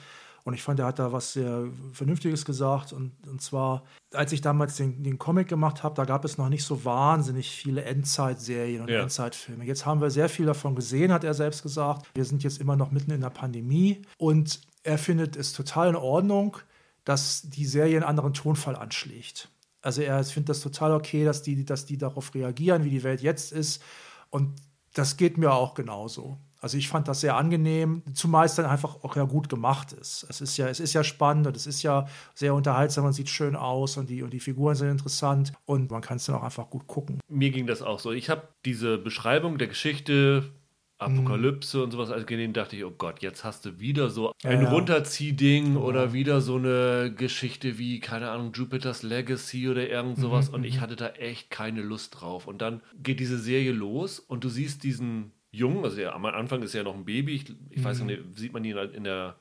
und 0.45 0.53
ich 0.53 0.61
fand, 0.61 0.79
er 0.79 0.87
hat 0.87 0.99
da 0.99 1.13
was 1.13 1.33
sehr 1.33 1.67
Vernünftiges 1.93 2.43
gesagt. 2.43 2.91
Und, 2.91 3.13
und 3.27 3.41
zwar, 3.41 3.83
als 4.13 4.33
ich 4.33 4.41
damals 4.41 4.75
den, 4.75 5.01
den 5.01 5.17
Comic 5.17 5.47
gemacht 5.47 5.83
habe, 5.83 5.95
da 5.95 6.03
gab 6.03 6.25
es 6.25 6.37
noch 6.37 6.49
nicht 6.49 6.65
so 6.65 6.83
wahnsinnig 6.83 7.49
viele 7.49 7.83
Endzeitserien 7.83 8.81
und 8.81 8.89
ja. 8.89 9.01
Endzeitfilme. 9.01 9.63
Jetzt 9.63 9.85
haben 9.85 10.01
wir 10.01 10.09
sehr 10.09 10.27
viel 10.27 10.45
davon 10.45 10.75
gesehen, 10.75 11.13
hat 11.13 11.23
er 11.23 11.33
selbst 11.33 11.63
gesagt. 11.63 12.07
Wir 12.13 12.25
sind 12.25 12.43
jetzt 12.43 12.59
immer 12.59 12.75
noch 12.75 12.91
mitten 12.91 13.11
in 13.11 13.21
der 13.21 13.29
Pandemie. 13.29 14.01
Und 14.17 14.59
er 14.83 14.97
findet 14.97 15.37
es 15.37 15.53
total 15.53 15.89
in 15.89 15.95
Ordnung, 15.95 16.57
dass 17.05 17.43
die 17.43 17.65
Serie 17.65 17.95
einen 17.95 18.05
anderen 18.05 18.33
Tonfall 18.33 18.75
anschlägt. 18.75 19.49
Also 19.81 20.01
er 20.01 20.21
findet 20.25 20.49
das 20.49 20.59
total 20.59 20.91
okay, 20.91 21.23
dass 21.23 21.41
die, 21.41 21.63
dass 21.63 21.85
die 21.85 21.97
darauf 21.97 22.35
reagieren, 22.35 22.83
wie 22.83 22.89
die 22.89 23.03
Welt 23.03 23.21
jetzt 23.21 23.53
ist. 23.53 23.81
Und 24.29 24.55
das 24.93 25.15
geht 25.15 25.37
mir 25.37 25.53
auch 25.53 25.73
genauso. 25.73 26.37
Also 26.63 26.77
ich 26.77 26.87
fand 26.87 27.09
das 27.09 27.19
sehr 27.19 27.35
angenehm, 27.35 28.03
zumal 28.13 28.45
es 28.45 28.55
dann 28.55 28.65
einfach 28.65 29.03
auch 29.03 29.17
ja 29.17 29.23
gut 29.23 29.49
gemacht 29.49 29.91
ist. 29.91 30.25
Es 30.29 30.39
ist 30.39 30.55
ja, 30.55 30.69
es 30.69 30.79
ist 30.79 30.93
ja 30.93 31.03
spannend 31.03 31.45
und 31.45 31.57
es 31.57 31.67
ist 31.67 31.83
ja 31.83 32.07
sehr 32.33 32.53
unterhaltsam 32.53 33.03
und 33.03 33.11
sieht 33.11 33.27
schön 33.29 33.57
aus 33.57 33.97
und 33.97 34.09
die, 34.09 34.23
und 34.23 34.31
die 34.31 34.39
Figuren 34.39 34.75
sind 34.75 34.89
interessant 34.89 35.51
und 35.65 35.91
man 35.91 36.01
kann 36.01 36.15
es 36.17 36.25
dann 36.25 36.37
auch 36.37 36.43
einfach 36.43 36.69
gut 36.69 36.87
gucken. 36.87 37.19
Mir 37.27 37.51
ging 37.51 37.67
das 37.67 37.81
auch 37.81 37.99
so. 37.99 38.13
Ich 38.13 38.29
habe 38.29 38.47
diese 38.63 38.97
Beschreibung 38.97 39.57
der 39.57 39.67
Geschichte 39.67 40.53
Apokalypse 40.99 41.77
mhm. 41.77 41.83
und 41.83 41.91
sowas 41.91 42.11
alles 42.11 42.25
gesehen, 42.25 42.53
dachte 42.53 42.77
ich, 42.77 42.85
oh 42.85 42.93
Gott, 42.97 43.21
jetzt 43.21 43.43
hast 43.43 43.65
du 43.65 43.79
wieder 43.79 44.09
so 44.09 44.31
ein 44.43 44.61
ja, 44.61 44.69
Runterziehding 44.69 45.75
ja. 45.75 45.81
oder 45.81 46.13
wieder 46.13 46.39
so 46.39 46.55
eine 46.55 47.13
Geschichte 47.13 47.77
wie, 47.77 47.99
keine 47.99 48.31
Ahnung, 48.31 48.53
Jupiter's 48.53 49.03
Legacy 49.03 49.67
oder 49.69 49.89
irgend 49.89 50.17
sowas. 50.17 50.49
Mhm, 50.49 50.55
und 50.55 50.63
ich 50.63 50.77
mhm. 50.77 50.81
hatte 50.81 50.95
da 50.95 51.09
echt 51.09 51.49
keine 51.49 51.81
Lust 51.81 52.21
drauf. 52.21 52.47
Und 52.47 52.61
dann 52.61 52.81
geht 53.01 53.19
diese 53.19 53.37
Serie 53.37 53.73
los 53.73 54.19
und 54.19 54.45
du 54.45 54.49
siehst 54.49 54.83
diesen 54.83 55.33
jung, 55.53 55.85
also 55.85 56.01
er, 56.01 56.13
am 56.13 56.25
Anfang 56.25 56.61
ist 56.63 56.73
er 56.73 56.79
ja 56.79 56.83
noch 56.83 56.95
ein 56.95 57.05
Baby. 57.05 57.35
Ich, 57.35 57.45
ich 57.69 57.77
mhm. 57.77 57.83
weiß 57.83 58.01
nicht, 58.01 58.21
sieht 58.35 58.51
man 58.51 58.65
ihn 58.65 58.75
halt 58.75 58.93
in 58.93 59.05
der 59.05 59.37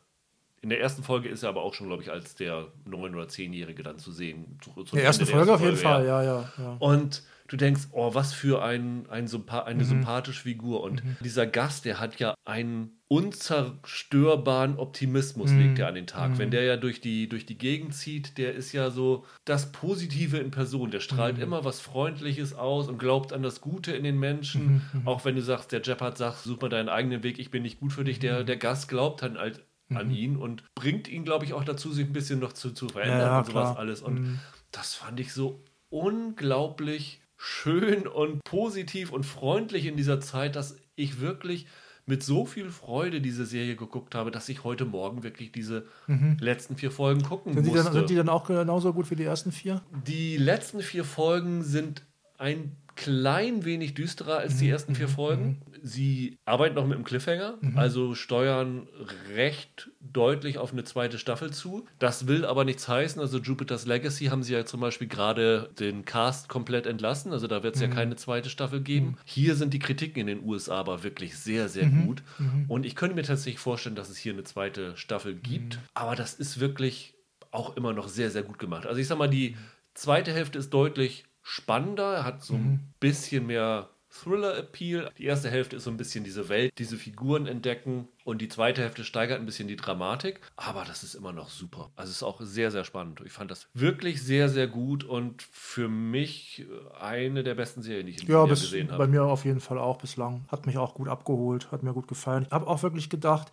in 0.63 0.69
der 0.69 0.81
ersten 0.81 1.03
Folge 1.03 1.29
ist 1.29 1.43
er 1.43 1.49
aber 1.49 1.63
auch 1.63 1.75
schon, 1.75 1.89
glaube 1.89 2.05
ich, 2.05 2.13
als 2.13 2.37
der 2.37 2.69
neun- 2.85 3.17
oder 3.17 3.27
zehnjährige 3.27 3.83
dann 3.83 3.99
zu 3.99 4.13
sehen. 4.13 4.61
Zu, 4.63 4.85
zu 4.85 4.95
der 4.95 5.05
erste 5.05 5.27
Folge 5.27 5.51
ersten 5.51 5.55
auf 5.55 5.61
jeden 5.61 5.77
Fall, 5.77 6.07
ja, 6.07 6.23
ja, 6.23 6.49
ja. 6.57 6.77
Und 6.79 7.25
du 7.49 7.57
denkst, 7.57 7.89
oh, 7.91 8.15
was 8.15 8.33
für 8.33 8.63
ein, 8.63 9.07
ein 9.11 9.29
eine 9.29 9.75
mhm. 9.75 9.85
sympathische 9.85 10.43
Figur. 10.43 10.83
Und 10.83 11.05
mhm. 11.05 11.17
dieser 11.25 11.49
Gast, 11.49 11.85
der 11.85 11.99
hat 11.99 12.21
ja 12.21 12.35
einen 12.45 13.02
unzerstörbaren 13.13 14.79
Optimismus, 14.79 15.51
mhm. 15.51 15.59
legt 15.59 15.79
er 15.79 15.89
an 15.89 15.95
den 15.95 16.07
Tag. 16.07 16.39
Wenn 16.39 16.49
mhm. 16.49 16.53
der 16.53 16.63
ja 16.63 16.77
durch 16.79 17.03
die, 17.03 17.29
durch 17.29 17.45
die 17.45 17.59
Gegend 17.59 17.95
zieht, 17.95 18.39
der 18.39 18.55
ist 18.55 18.73
ja 18.73 18.91
so 18.91 19.27
das 19.45 19.71
Positive 19.71 20.39
in 20.39 20.51
Person. 20.51 20.91
Der 20.91 21.01
strahlt 21.01 21.37
mhm. 21.37 21.43
immer 21.43 21.63
was 21.63 21.79
Freundliches 21.79 22.55
aus 22.55 22.89
und 22.89 22.97
glaubt 22.97 23.35
an 23.35 23.43
das 23.43 23.61
Gute 23.61 23.93
in 23.93 24.03
den 24.03 24.19
Menschen. 24.19 24.83
Mhm. 24.95 25.07
Auch 25.07 25.27
wenn 25.27 25.37
du 25.37 25.43
sagst, 25.43 25.73
der 25.73 25.83
Jeppard 25.83 26.17
sagt, 26.17 26.39
such 26.39 26.63
mal 26.63 26.71
deinen 26.71 26.89
eigenen 26.89 27.23
Weg, 27.23 27.39
ich 27.39 27.51
bin 27.51 27.65
nicht 27.65 27.81
gut 27.81 27.93
für 27.93 28.03
dich. 28.03 28.19
Der, 28.19 28.45
der 28.45 28.57
Gast 28.57 28.89
glaubt 28.89 29.21
dann 29.21 29.37
halt 29.37 29.63
an 29.91 30.11
ihn 30.11 30.37
und 30.39 30.65
bringt 30.75 31.07
ihn, 31.07 31.27
glaube 31.27 31.45
ich, 31.45 31.53
auch 31.53 31.65
dazu, 31.65 31.93
sich 31.93 32.07
ein 32.07 32.15
bisschen 32.15 32.41
noch 32.41 32.55
zu, 32.55 32.71
zu 32.71 32.89
verändern 32.89 33.21
ja, 33.21 33.39
und 33.41 33.45
sowas 33.45 33.73
klar. 33.73 33.79
alles. 33.79 34.01
Und 34.01 34.41
das 34.71 34.95
fand 34.95 35.21
ich 35.21 35.35
so 35.35 35.63
unglaublich 35.91 37.21
schön 37.37 38.07
und 38.07 38.43
positiv 38.45 39.13
und 39.13 39.27
freundlich 39.27 39.85
in 39.85 39.99
dieser 39.99 40.19
Zeit, 40.23 40.57
dass 40.57 40.79
ich 40.97 41.21
wirklich 41.21 41.67
mit 42.07 42.23
so 42.23 42.45
viel 42.45 42.71
Freude 42.71 43.21
diese 43.21 43.47
Serie 43.47 43.77
geguckt 43.77 44.15
habe, 44.15 44.31
dass 44.31 44.49
ich 44.49 44.65
heute 44.65 44.85
Morgen 44.85 45.23
wirklich 45.23 45.53
diese 45.53 45.87
mhm. 46.07 46.37
letzten 46.41 46.77
vier 46.77 46.91
Folgen 46.91 47.23
gucken 47.23 47.55
sind 47.55 47.65
musste. 47.65 47.79
Die 47.79 47.85
dann, 47.85 47.93
sind 47.93 48.11
die 48.11 48.17
dann 48.17 48.29
auch 48.29 48.45
genauso 48.45 48.93
gut 48.93 49.11
wie 49.11 49.17
die 49.17 49.25
ersten 49.25 49.53
vier? 49.53 49.83
Die 50.07 50.37
letzten 50.37 50.81
vier 50.81 51.05
Folgen 51.05 51.63
sind 51.63 52.03
ein 52.43 52.77
klein 52.95 53.65
wenig 53.65 53.95
düsterer 53.95 54.39
als 54.39 54.59
die 54.59 54.67
mhm, 54.67 54.73
ersten 54.73 54.95
vier 54.95 55.07
mhm, 55.09 55.13
Folgen. 55.13 55.47
Mhm. 55.47 55.79
Sie 55.83 56.39
arbeiten 56.45 56.75
noch 56.75 56.87
mit 56.87 56.97
einem 56.97 57.05
Cliffhanger, 57.05 57.59
also 57.75 58.15
steuern 58.15 58.87
recht 59.35 59.91
deutlich 60.01 60.59
auf 60.59 60.73
eine 60.73 60.85
zweite 60.85 61.19
Staffel 61.19 61.53
zu. 61.53 61.87
Das 61.99 62.27
will 62.27 62.45
aber 62.45 62.65
nichts 62.65 62.87
heißen. 62.87 63.21
Also 63.21 63.39
Jupiter's 63.39 63.87
Legacy 63.87 64.27
haben 64.27 64.43
sie 64.43 64.53
ja 64.53 64.65
zum 64.65 64.81
Beispiel 64.81 65.09
gerade 65.09 65.71
den 65.79 66.05
Cast 66.05 66.49
komplett 66.49 66.87
entlassen. 66.87 67.33
Also 67.33 67.47
da 67.47 67.63
wird 67.63 67.77
es 67.77 67.81
ja 67.81 67.89
keine 67.89 68.17
zweite 68.17 68.51
Staffel 68.51 68.81
geben. 68.83 69.17
Hier 69.25 69.57
sind 69.57 69.73
die 69.73 69.79
Kritiken 69.79 70.21
in 70.21 70.27
den 70.27 70.45
USA 70.45 70.77
aber 70.77 71.03
wirklich 71.03 71.37
sehr, 71.37 71.69
sehr 71.69 71.87
gut. 71.87 72.23
Und 72.69 72.85
ich 72.87 72.95
könnte 72.95 73.17
mir 73.17 73.23
tatsächlich 73.23 73.59
vorstellen, 73.59 73.97
dass 73.97 74.11
es 74.11 74.19
hier 74.19 74.33
eine 74.33 74.45
zweite 74.45 74.97
Staffel 74.97 75.35
gibt. 75.35 75.79
Aber 75.95 76.15
das 76.15 76.35
ist 76.35 76.61
wirklich 76.61 77.15
auch 77.51 77.77
immer 77.77 77.93
noch 77.93 78.09
sehr, 78.09 78.31
sehr 78.31 78.43
gut 78.43 78.59
gemacht. 78.59 78.87
Also 78.87 79.01
ich 79.01 79.09
sag 79.09 79.19
mal, 79.19 79.29
die 79.29 79.57
zweite 79.95 80.33
Hälfte 80.33 80.59
ist 80.59 80.71
deutlich 80.71 81.25
spannender, 81.43 82.15
er 82.15 82.25
hat 82.25 82.43
so 82.43 82.55
ein 82.55 82.63
mhm. 82.63 82.81
bisschen 83.01 83.47
mehr 83.47 83.89
Thriller-Appeal. 84.13 85.11
Die 85.17 85.25
erste 85.25 85.51
Hälfte 85.51 85.77
ist 85.77 85.85
so 85.85 85.91
ein 85.91 85.97
bisschen 85.97 86.25
diese 86.25 86.49
Welt, 86.49 86.73
diese 86.79 86.97
Figuren 86.97 87.47
entdecken 87.47 88.09
und 88.25 88.43
die 88.43 88.49
zweite 88.49 88.83
Hälfte 88.83 89.05
steigert 89.05 89.41
ein 89.41 89.47
bisschen 89.47 89.69
die 89.69 89.77
Dramatik. 89.77 90.41
Aber 90.57 90.85
das 90.85 91.03
ist 91.03 91.15
immer 91.15 91.33
noch 91.33 91.49
super. 91.49 91.91
Also 91.97 92.11
es 92.11 92.17
ist 92.17 92.23
auch 92.23 92.41
sehr, 92.41 92.71
sehr 92.71 92.85
spannend. 92.85 93.23
Ich 93.25 93.33
fand 93.33 93.51
das 93.51 93.69
wirklich 93.75 94.23
sehr, 94.23 94.49
sehr 94.49 94.67
gut 94.67 95.05
und 95.05 95.43
für 95.43 95.89
mich 95.89 96.67
eine 97.01 97.43
der 97.43 97.55
besten 97.55 97.83
Serien, 97.83 98.07
die 98.07 98.13
ich 98.13 98.23
in 98.23 98.31
ja, 98.31 98.45
bis, 98.45 98.61
gesehen 98.61 98.89
habe. 98.91 98.99
Bei 98.99 99.07
mir 99.07 99.25
auf 99.25 99.45
jeden 99.45 99.61
Fall 99.61 99.79
auch 99.79 99.99
bislang. 99.99 100.45
Hat 100.49 100.67
mich 100.67 100.79
auch 100.79 100.95
gut 100.95 101.09
abgeholt, 101.09 101.73
hat 101.73 101.83
mir 101.83 101.95
gut 101.95 102.07
gefallen. 102.07 102.45
Ich 102.47 102.53
habe 102.53 102.67
auch 102.67 102.83
wirklich 102.83 103.09
gedacht, 103.09 103.51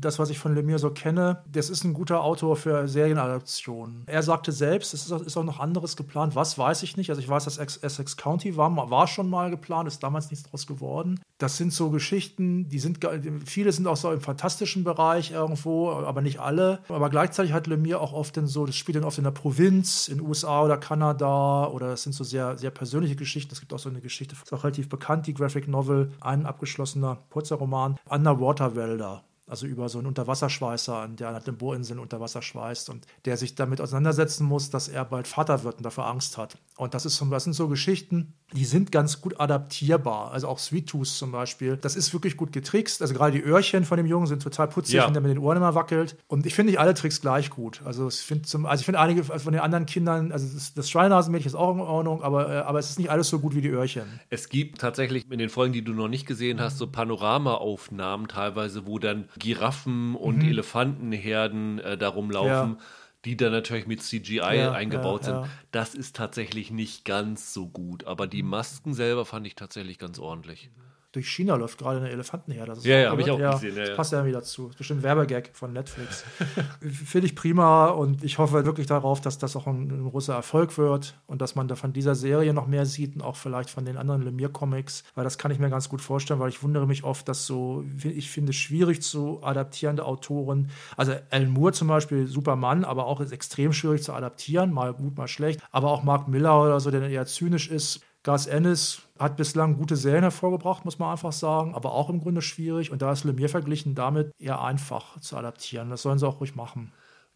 das, 0.00 0.18
was 0.18 0.30
ich 0.30 0.38
von 0.38 0.54
Lemire 0.54 0.78
so 0.78 0.90
kenne, 0.90 1.42
das 1.50 1.70
ist 1.70 1.84
ein 1.84 1.94
guter 1.94 2.22
Autor 2.22 2.56
für 2.56 2.88
Serienadaptionen. 2.88 4.04
Er 4.06 4.22
sagte 4.22 4.52
selbst, 4.52 4.94
es 4.94 5.10
ist 5.10 5.36
auch, 5.36 5.44
noch 5.44 5.60
anderes 5.60 5.96
geplant. 5.96 6.34
Was 6.34 6.56
weiß 6.56 6.82
ich 6.82 6.96
nicht. 6.96 7.10
Also 7.10 7.20
ich 7.20 7.28
weiß, 7.28 7.44
dass 7.44 7.58
Essex 7.58 8.16
County 8.16 8.56
war, 8.56 8.90
war 8.90 9.06
schon 9.06 9.28
mal 9.28 9.50
geplant, 9.50 9.88
ist 9.88 10.02
damals 10.02 10.30
nichts 10.30 10.48
draus 10.48 10.66
geworden. 10.66 11.20
Das 11.38 11.56
sind 11.56 11.72
so 11.72 11.90
Geschichten, 11.90 12.68
die 12.68 12.78
sind, 12.78 13.00
viele 13.44 13.72
sind 13.72 13.86
auch 13.86 13.96
so 13.96 14.12
im 14.12 14.20
fantastischen 14.20 14.84
Bereich 14.84 15.32
irgendwo, 15.32 15.90
aber 15.90 16.22
nicht 16.22 16.38
alle. 16.38 16.80
Aber 16.88 17.10
gleichzeitig 17.10 17.52
hat 17.52 17.66
Lemire 17.66 18.00
auch 18.00 18.12
oft 18.12 18.36
in 18.36 18.46
so, 18.46 18.64
das 18.64 18.76
spielt 18.76 18.96
dann 18.96 19.04
oft 19.04 19.18
in 19.18 19.24
der 19.24 19.32
Provinz, 19.32 20.08
in 20.08 20.20
USA 20.20 20.62
oder 20.62 20.78
Kanada 20.78 21.66
oder 21.66 21.88
das 21.88 22.04
sind 22.04 22.12
so 22.12 22.24
sehr, 22.24 22.56
sehr 22.56 22.70
persönliche 22.70 23.16
Geschichten. 23.16 23.52
Es 23.52 23.60
gibt 23.60 23.72
auch 23.74 23.78
so 23.78 23.88
eine 23.88 24.00
Geschichte, 24.00 24.34
ist 24.42 24.52
auch 24.52 24.64
relativ 24.64 24.88
bekannt, 24.88 25.26
die 25.26 25.34
Graphic 25.34 25.68
Novel, 25.68 26.12
ein 26.20 26.46
abgeschlossener 26.46 27.18
kurzer 27.30 27.56
Roman, 27.56 27.96
Underwater-Wälder 28.08 29.24
also 29.46 29.66
über 29.66 29.88
so 29.88 29.98
einen 29.98 30.06
Unterwasserschweißer, 30.06 31.08
der 31.08 31.28
an 31.28 31.44
den 31.44 31.56
Bohrinseln 31.56 31.98
unter 31.98 32.20
Wasser 32.20 32.40
schweißt 32.40 32.88
und 32.90 33.06
der 33.24 33.36
sich 33.36 33.54
damit 33.54 33.80
auseinandersetzen 33.80 34.44
muss, 34.44 34.70
dass 34.70 34.88
er 34.88 35.04
bald 35.04 35.28
Vater 35.28 35.64
wird 35.64 35.76
und 35.76 35.82
dafür 35.82 36.06
Angst 36.06 36.38
hat. 36.38 36.56
Und 36.76 36.94
das, 36.94 37.04
ist, 37.04 37.22
das 37.30 37.44
sind 37.44 37.52
so 37.52 37.68
Geschichten, 37.68 38.34
die 38.52 38.64
sind 38.64 38.90
ganz 38.90 39.20
gut 39.20 39.38
adaptierbar. 39.38 40.32
Also 40.32 40.48
auch 40.48 40.58
Sweet 40.58 40.88
Tooth 40.88 41.08
zum 41.08 41.30
Beispiel. 41.32 41.76
Das 41.76 41.94
ist 41.94 42.12
wirklich 42.12 42.36
gut 42.36 42.52
getrickst. 42.52 43.02
Also 43.02 43.14
gerade 43.14 43.32
die 43.32 43.42
Öhrchen 43.42 43.84
von 43.84 43.96
dem 43.96 44.06
Jungen 44.06 44.26
sind 44.26 44.42
total 44.42 44.68
putzig, 44.68 44.94
ja. 44.94 45.06
wenn 45.06 45.12
der 45.12 45.22
mit 45.22 45.30
den 45.30 45.38
Ohren 45.38 45.56
immer 45.56 45.74
wackelt. 45.74 46.16
Und 46.26 46.46
ich 46.46 46.54
finde 46.54 46.72
nicht 46.72 46.80
alle 46.80 46.94
Tricks 46.94 47.20
gleich 47.20 47.50
gut. 47.50 47.82
Also 47.84 48.08
ich 48.08 48.20
finde 48.20 48.48
also 48.68 48.84
find 48.84 48.96
einige 48.96 49.24
von 49.24 49.52
den 49.52 49.60
anderen 49.60 49.86
Kindern, 49.86 50.32
also 50.32 50.46
das, 50.52 50.74
das 50.74 50.88
Schweinenasenmädchen 50.88 51.48
ist 51.48 51.54
auch 51.54 51.74
in 51.74 51.80
Ordnung, 51.80 52.22
aber, 52.22 52.48
äh, 52.48 52.58
aber 52.58 52.78
es 52.78 52.90
ist 52.90 52.98
nicht 52.98 53.10
alles 53.10 53.28
so 53.28 53.40
gut 53.40 53.54
wie 53.54 53.60
die 53.60 53.68
Öhrchen. 53.68 54.20
Es 54.30 54.48
gibt 54.48 54.80
tatsächlich 54.80 55.30
in 55.30 55.38
den 55.38 55.48
Folgen, 55.48 55.72
die 55.72 55.82
du 55.82 55.92
noch 55.92 56.08
nicht 56.08 56.26
gesehen 56.26 56.60
hast, 56.60 56.78
so 56.78 56.86
Panoramaaufnahmen 56.86 58.28
teilweise, 58.28 58.86
wo 58.86 58.98
dann 58.98 59.28
Giraffen 59.38 60.14
und 60.14 60.38
mhm. 60.38 60.48
Elefantenherden 60.48 61.78
äh, 61.78 61.98
da 61.98 62.08
rumlaufen. 62.08 62.72
Ja 62.72 62.78
die 63.24 63.38
dann 63.38 63.52
natürlich 63.52 63.86
mit 63.86 64.02
CGI 64.02 64.36
ja, 64.36 64.72
eingebaut 64.72 65.22
ja, 65.22 65.24
sind. 65.24 65.34
Ja. 65.36 65.48
Das 65.70 65.94
ist 65.94 66.14
tatsächlich 66.14 66.70
nicht 66.70 67.06
ganz 67.06 67.54
so 67.54 67.66
gut, 67.66 68.04
aber 68.04 68.26
die 68.26 68.42
Masken 68.42 68.92
selber 68.92 69.24
fand 69.24 69.46
ich 69.46 69.54
tatsächlich 69.54 69.98
ganz 69.98 70.18
ordentlich 70.18 70.70
durch 71.14 71.28
China 71.28 71.54
läuft 71.54 71.78
gerade 71.78 71.98
eine 71.98 72.10
Elefantenherde. 72.10 72.72
Das 72.74 72.84
ja, 72.84 72.98
ja, 72.98 73.10
habe 73.10 73.22
ich 73.22 73.30
auch 73.30 73.38
ja, 73.38 73.52
gesehen. 73.52 73.76
Ja, 73.76 73.86
das 73.86 73.96
passt 73.96 74.12
ja 74.12 74.26
wieder 74.26 74.42
zu. 74.42 74.64
Das 74.64 74.72
ist 74.72 74.78
bestimmt 74.78 75.02
Werbegag 75.02 75.50
von 75.52 75.72
Netflix. 75.72 76.24
Finde 76.80 77.26
ich 77.26 77.36
prima 77.36 77.86
und 77.86 78.24
ich 78.24 78.38
hoffe 78.38 78.64
wirklich 78.64 78.88
darauf, 78.88 79.20
dass 79.20 79.38
das 79.38 79.54
auch 79.54 79.66
ein, 79.66 79.90
ein, 79.90 80.10
großer 80.10 80.34
Erfolg 80.34 80.76
wird 80.76 81.14
und 81.26 81.40
dass 81.40 81.54
man 81.54 81.68
da 81.68 81.76
von 81.76 81.92
dieser 81.92 82.14
Serie 82.14 82.52
noch 82.52 82.66
mehr 82.66 82.84
sieht 82.84 83.14
und 83.14 83.22
auch 83.22 83.36
vielleicht 83.36 83.70
von 83.70 83.84
den 83.84 83.96
anderen 83.96 84.22
Lemire-Comics, 84.22 85.04
weil 85.14 85.24
das 85.24 85.38
kann 85.38 85.52
ich 85.52 85.58
mir 85.58 85.70
ganz 85.70 85.88
gut 85.88 86.00
vorstellen, 86.00 86.40
weil 86.40 86.48
ich 86.48 86.62
wundere 86.62 86.86
mich 86.86 87.04
oft, 87.04 87.28
dass 87.28 87.46
so, 87.46 87.84
ich 88.02 88.30
finde, 88.30 88.52
schwierig 88.52 89.02
zu 89.02 89.40
adaptierende 89.42 90.04
Autoren, 90.04 90.70
also 90.96 91.12
Alan 91.30 91.50
Moore 91.50 91.72
zum 91.72 91.88
Beispiel, 91.88 92.26
Superman, 92.26 92.84
aber 92.84 93.06
auch 93.06 93.20
ist 93.20 93.32
extrem 93.32 93.72
schwierig 93.72 94.02
zu 94.02 94.12
adaptieren, 94.12 94.72
mal 94.72 94.92
gut, 94.92 95.16
mal 95.16 95.28
schlecht, 95.28 95.60
aber 95.70 95.90
auch 95.90 96.02
Mark 96.02 96.26
Miller 96.26 96.60
oder 96.60 96.80
so, 96.80 96.90
der 96.90 97.08
eher 97.08 97.26
zynisch 97.26 97.70
ist, 97.70 98.00
Gas 98.24 98.46
Ennis 98.46 99.02
hat 99.18 99.36
bislang 99.36 99.76
gute 99.76 99.96
Serien 99.96 100.22
hervorgebracht, 100.22 100.86
muss 100.86 100.98
man 100.98 101.12
einfach 101.12 101.32
sagen, 101.32 101.74
aber 101.74 101.92
auch 101.92 102.08
im 102.08 102.20
Grunde 102.20 102.40
schwierig. 102.40 102.90
Und 102.90 103.02
da 103.02 103.12
ist 103.12 103.24
Lemire 103.24 103.50
verglichen 103.50 103.94
damit 103.94 104.32
eher 104.38 104.62
einfach 104.62 105.20
zu 105.20 105.36
adaptieren. 105.36 105.90
Das 105.90 106.02
sollen 106.02 106.18
sie 106.18 106.26
auch 106.26 106.40
ruhig 106.40 106.54
machen. 106.54 106.90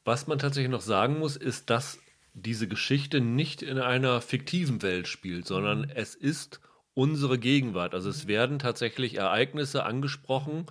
Was 0.07 0.27
man 0.27 0.39
tatsächlich 0.39 0.71
noch 0.71 0.81
sagen 0.81 1.19
muss, 1.19 1.37
ist, 1.37 1.69
dass 1.69 1.99
diese 2.33 2.69
Geschichte 2.69 3.21
nicht 3.21 3.61
in 3.61 3.79
einer 3.79 4.23
fiktiven 4.23 4.81
Welt 4.81 5.09
spielt, 5.09 5.47
sondern 5.47 5.83
mhm. 5.83 5.91
es 5.95 6.15
ist 6.15 6.61
unsere 6.95 7.39
Gegenwart. 7.39 7.95
Also 7.95 8.09
es 8.09 8.27
werden 8.27 8.59
tatsächlich 8.59 9.17
Ereignisse 9.19 9.85
angesprochen, 9.85 10.65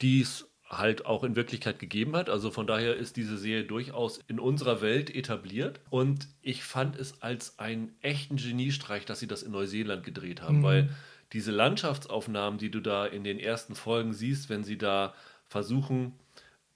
die 0.00 0.22
es 0.22 0.48
halt 0.72 1.06
auch 1.06 1.22
in 1.22 1.36
Wirklichkeit 1.36 1.78
gegeben 1.78 2.16
hat. 2.16 2.30
Also 2.30 2.50
von 2.50 2.66
daher 2.66 2.96
ist 2.96 3.16
diese 3.16 3.36
Serie 3.36 3.64
durchaus 3.64 4.20
in 4.26 4.40
unserer 4.40 4.80
Welt 4.80 5.14
etabliert. 5.14 5.80
Und 5.90 6.28
ich 6.40 6.64
fand 6.64 6.96
es 6.96 7.22
als 7.22 7.58
einen 7.58 7.94
echten 8.00 8.36
Geniestreich, 8.36 9.04
dass 9.04 9.20
sie 9.20 9.26
das 9.28 9.42
in 9.42 9.52
Neuseeland 9.52 10.02
gedreht 10.02 10.40
haben, 10.42 10.58
mhm. 10.58 10.62
weil 10.62 10.88
diese 11.32 11.50
Landschaftsaufnahmen, 11.50 12.58
die 12.58 12.70
du 12.70 12.80
da 12.80 13.06
in 13.06 13.22
den 13.22 13.38
ersten 13.38 13.74
Folgen 13.74 14.12
siehst, 14.12 14.48
wenn 14.48 14.64
sie 14.64 14.78
da 14.78 15.14
versuchen, 15.46 16.14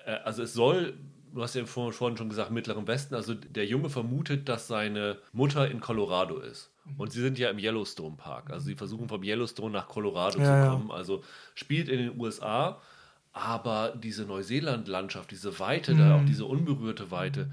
äh, 0.04 0.12
also 0.24 0.42
es 0.42 0.52
soll 0.52 0.94
du 1.36 1.42
hast 1.42 1.54
ja 1.54 1.66
vorhin 1.66 2.16
schon 2.16 2.28
gesagt, 2.30 2.50
Mittleren 2.50 2.86
Westen. 2.88 3.14
Also 3.14 3.34
der 3.34 3.66
Junge 3.66 3.90
vermutet, 3.90 4.48
dass 4.48 4.68
seine 4.68 5.18
Mutter 5.32 5.70
in 5.70 5.80
Colorado 5.80 6.38
ist. 6.38 6.70
Mhm. 6.84 6.94
Und 6.98 7.12
sie 7.12 7.20
sind 7.20 7.38
ja 7.38 7.50
im 7.50 7.58
Yellowstone 7.58 8.16
Park. 8.16 8.50
Also 8.50 8.66
sie 8.66 8.74
versuchen 8.74 9.08
vom 9.08 9.22
Yellowstone 9.22 9.70
nach 9.70 9.86
Colorado 9.86 10.38
ja, 10.38 10.64
zu 10.64 10.70
kommen. 10.70 10.88
Ja. 10.88 10.94
Also 10.94 11.22
spielt 11.54 11.88
in 11.88 11.98
den 11.98 12.18
USA. 12.18 12.80
Aber 13.36 13.92
diese 13.94 14.24
Neuseeland-Landschaft, 14.24 15.30
diese 15.30 15.58
Weite, 15.60 15.92
mhm. 15.92 15.98
da 15.98 16.16
auch 16.16 16.24
diese 16.24 16.46
unberührte 16.46 17.10
Weite, 17.10 17.50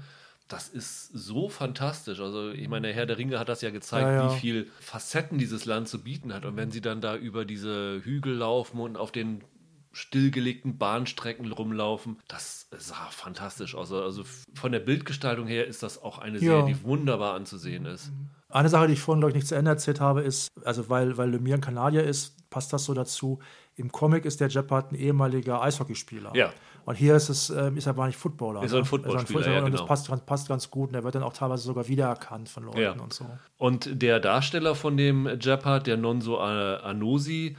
das 0.48 0.70
ist 0.70 1.10
so 1.12 1.50
fantastisch. 1.50 2.20
Also, 2.20 2.52
ich 2.52 2.68
meine, 2.68 2.88
Herr 2.88 3.04
der 3.04 3.18
Ringe 3.18 3.38
hat 3.38 3.50
das 3.50 3.60
ja 3.60 3.68
gezeigt, 3.68 4.06
ja, 4.06 4.14
ja. 4.14 4.34
wie 4.34 4.38
viel 4.38 4.70
Facetten 4.80 5.36
dieses 5.36 5.66
Land 5.66 5.88
zu 5.88 6.02
bieten 6.02 6.32
hat. 6.32 6.46
Und 6.46 6.56
wenn 6.56 6.70
sie 6.70 6.80
dann 6.80 7.02
da 7.02 7.16
über 7.16 7.44
diese 7.44 8.00
Hügel 8.02 8.34
laufen 8.34 8.80
und 8.80 8.96
auf 8.96 9.12
den 9.12 9.44
stillgelegten 9.92 10.78
Bahnstrecken 10.78 11.52
rumlaufen, 11.52 12.16
das 12.28 12.66
sah 12.70 13.10
fantastisch 13.10 13.74
aus. 13.74 13.92
Also 13.92 14.24
von 14.54 14.72
der 14.72 14.80
Bildgestaltung 14.80 15.46
her 15.46 15.66
ist 15.66 15.82
das 15.82 16.02
auch 16.02 16.16
eine 16.16 16.38
Serie, 16.38 16.60
ja. 16.60 16.66
die 16.66 16.82
wunderbar 16.82 17.34
anzusehen 17.34 17.84
ist. 17.84 18.10
Eine 18.48 18.70
Sache, 18.70 18.86
die 18.86 18.94
ich 18.94 19.00
vorhin, 19.00 19.20
glaube 19.20 19.32
ich, 19.32 19.36
nicht 19.36 19.48
zu 19.48 19.54
Ende 19.54 19.70
erzählt 19.70 20.00
habe, 20.00 20.22
ist, 20.22 20.48
also 20.64 20.88
weil, 20.88 21.18
weil 21.18 21.30
Lemire 21.30 21.58
ein 21.58 21.60
Kanadier 21.60 22.04
ist, 22.04 22.36
passt 22.54 22.72
das 22.72 22.84
so 22.84 22.94
dazu. 22.94 23.40
Im 23.74 23.90
Comic 23.90 24.24
ist 24.24 24.40
der 24.40 24.46
Jeppard 24.46 24.92
ein 24.92 24.94
ehemaliger 24.94 25.60
Eishockeyspieler. 25.60 26.30
Ja. 26.36 26.52
Und 26.84 26.94
hier 26.94 27.16
ist 27.16 27.28
es, 27.28 27.50
äh, 27.50 27.72
ist 27.74 27.86
er 27.86 27.90
aber 27.90 28.06
nicht 28.06 28.16
Footballer. 28.16 28.62
Ist 28.62 28.70
er 28.70 28.78
ein 28.78 28.82
ne? 28.82 28.84
Footballspieler, 28.84 29.40
also 29.40 29.50
ja, 29.50 29.60
genau. 29.60 29.76
das 29.76 29.84
passt, 29.84 30.26
passt, 30.26 30.48
ganz 30.48 30.70
gut 30.70 30.90
und 30.90 30.94
er 30.94 31.02
wird 31.02 31.16
dann 31.16 31.24
auch 31.24 31.32
teilweise 31.32 31.64
sogar 31.64 31.88
wiedererkannt 31.88 32.48
von 32.48 32.66
Leuten 32.66 32.80
ja. 32.80 32.92
und 32.92 33.12
so. 33.12 33.26
Und 33.58 34.00
der 34.00 34.20
Darsteller 34.20 34.76
von 34.76 34.96
dem 34.96 35.28
Jeppard, 35.40 35.88
der 35.88 35.96
Nonso 35.96 36.38
Anosi, 36.38 37.56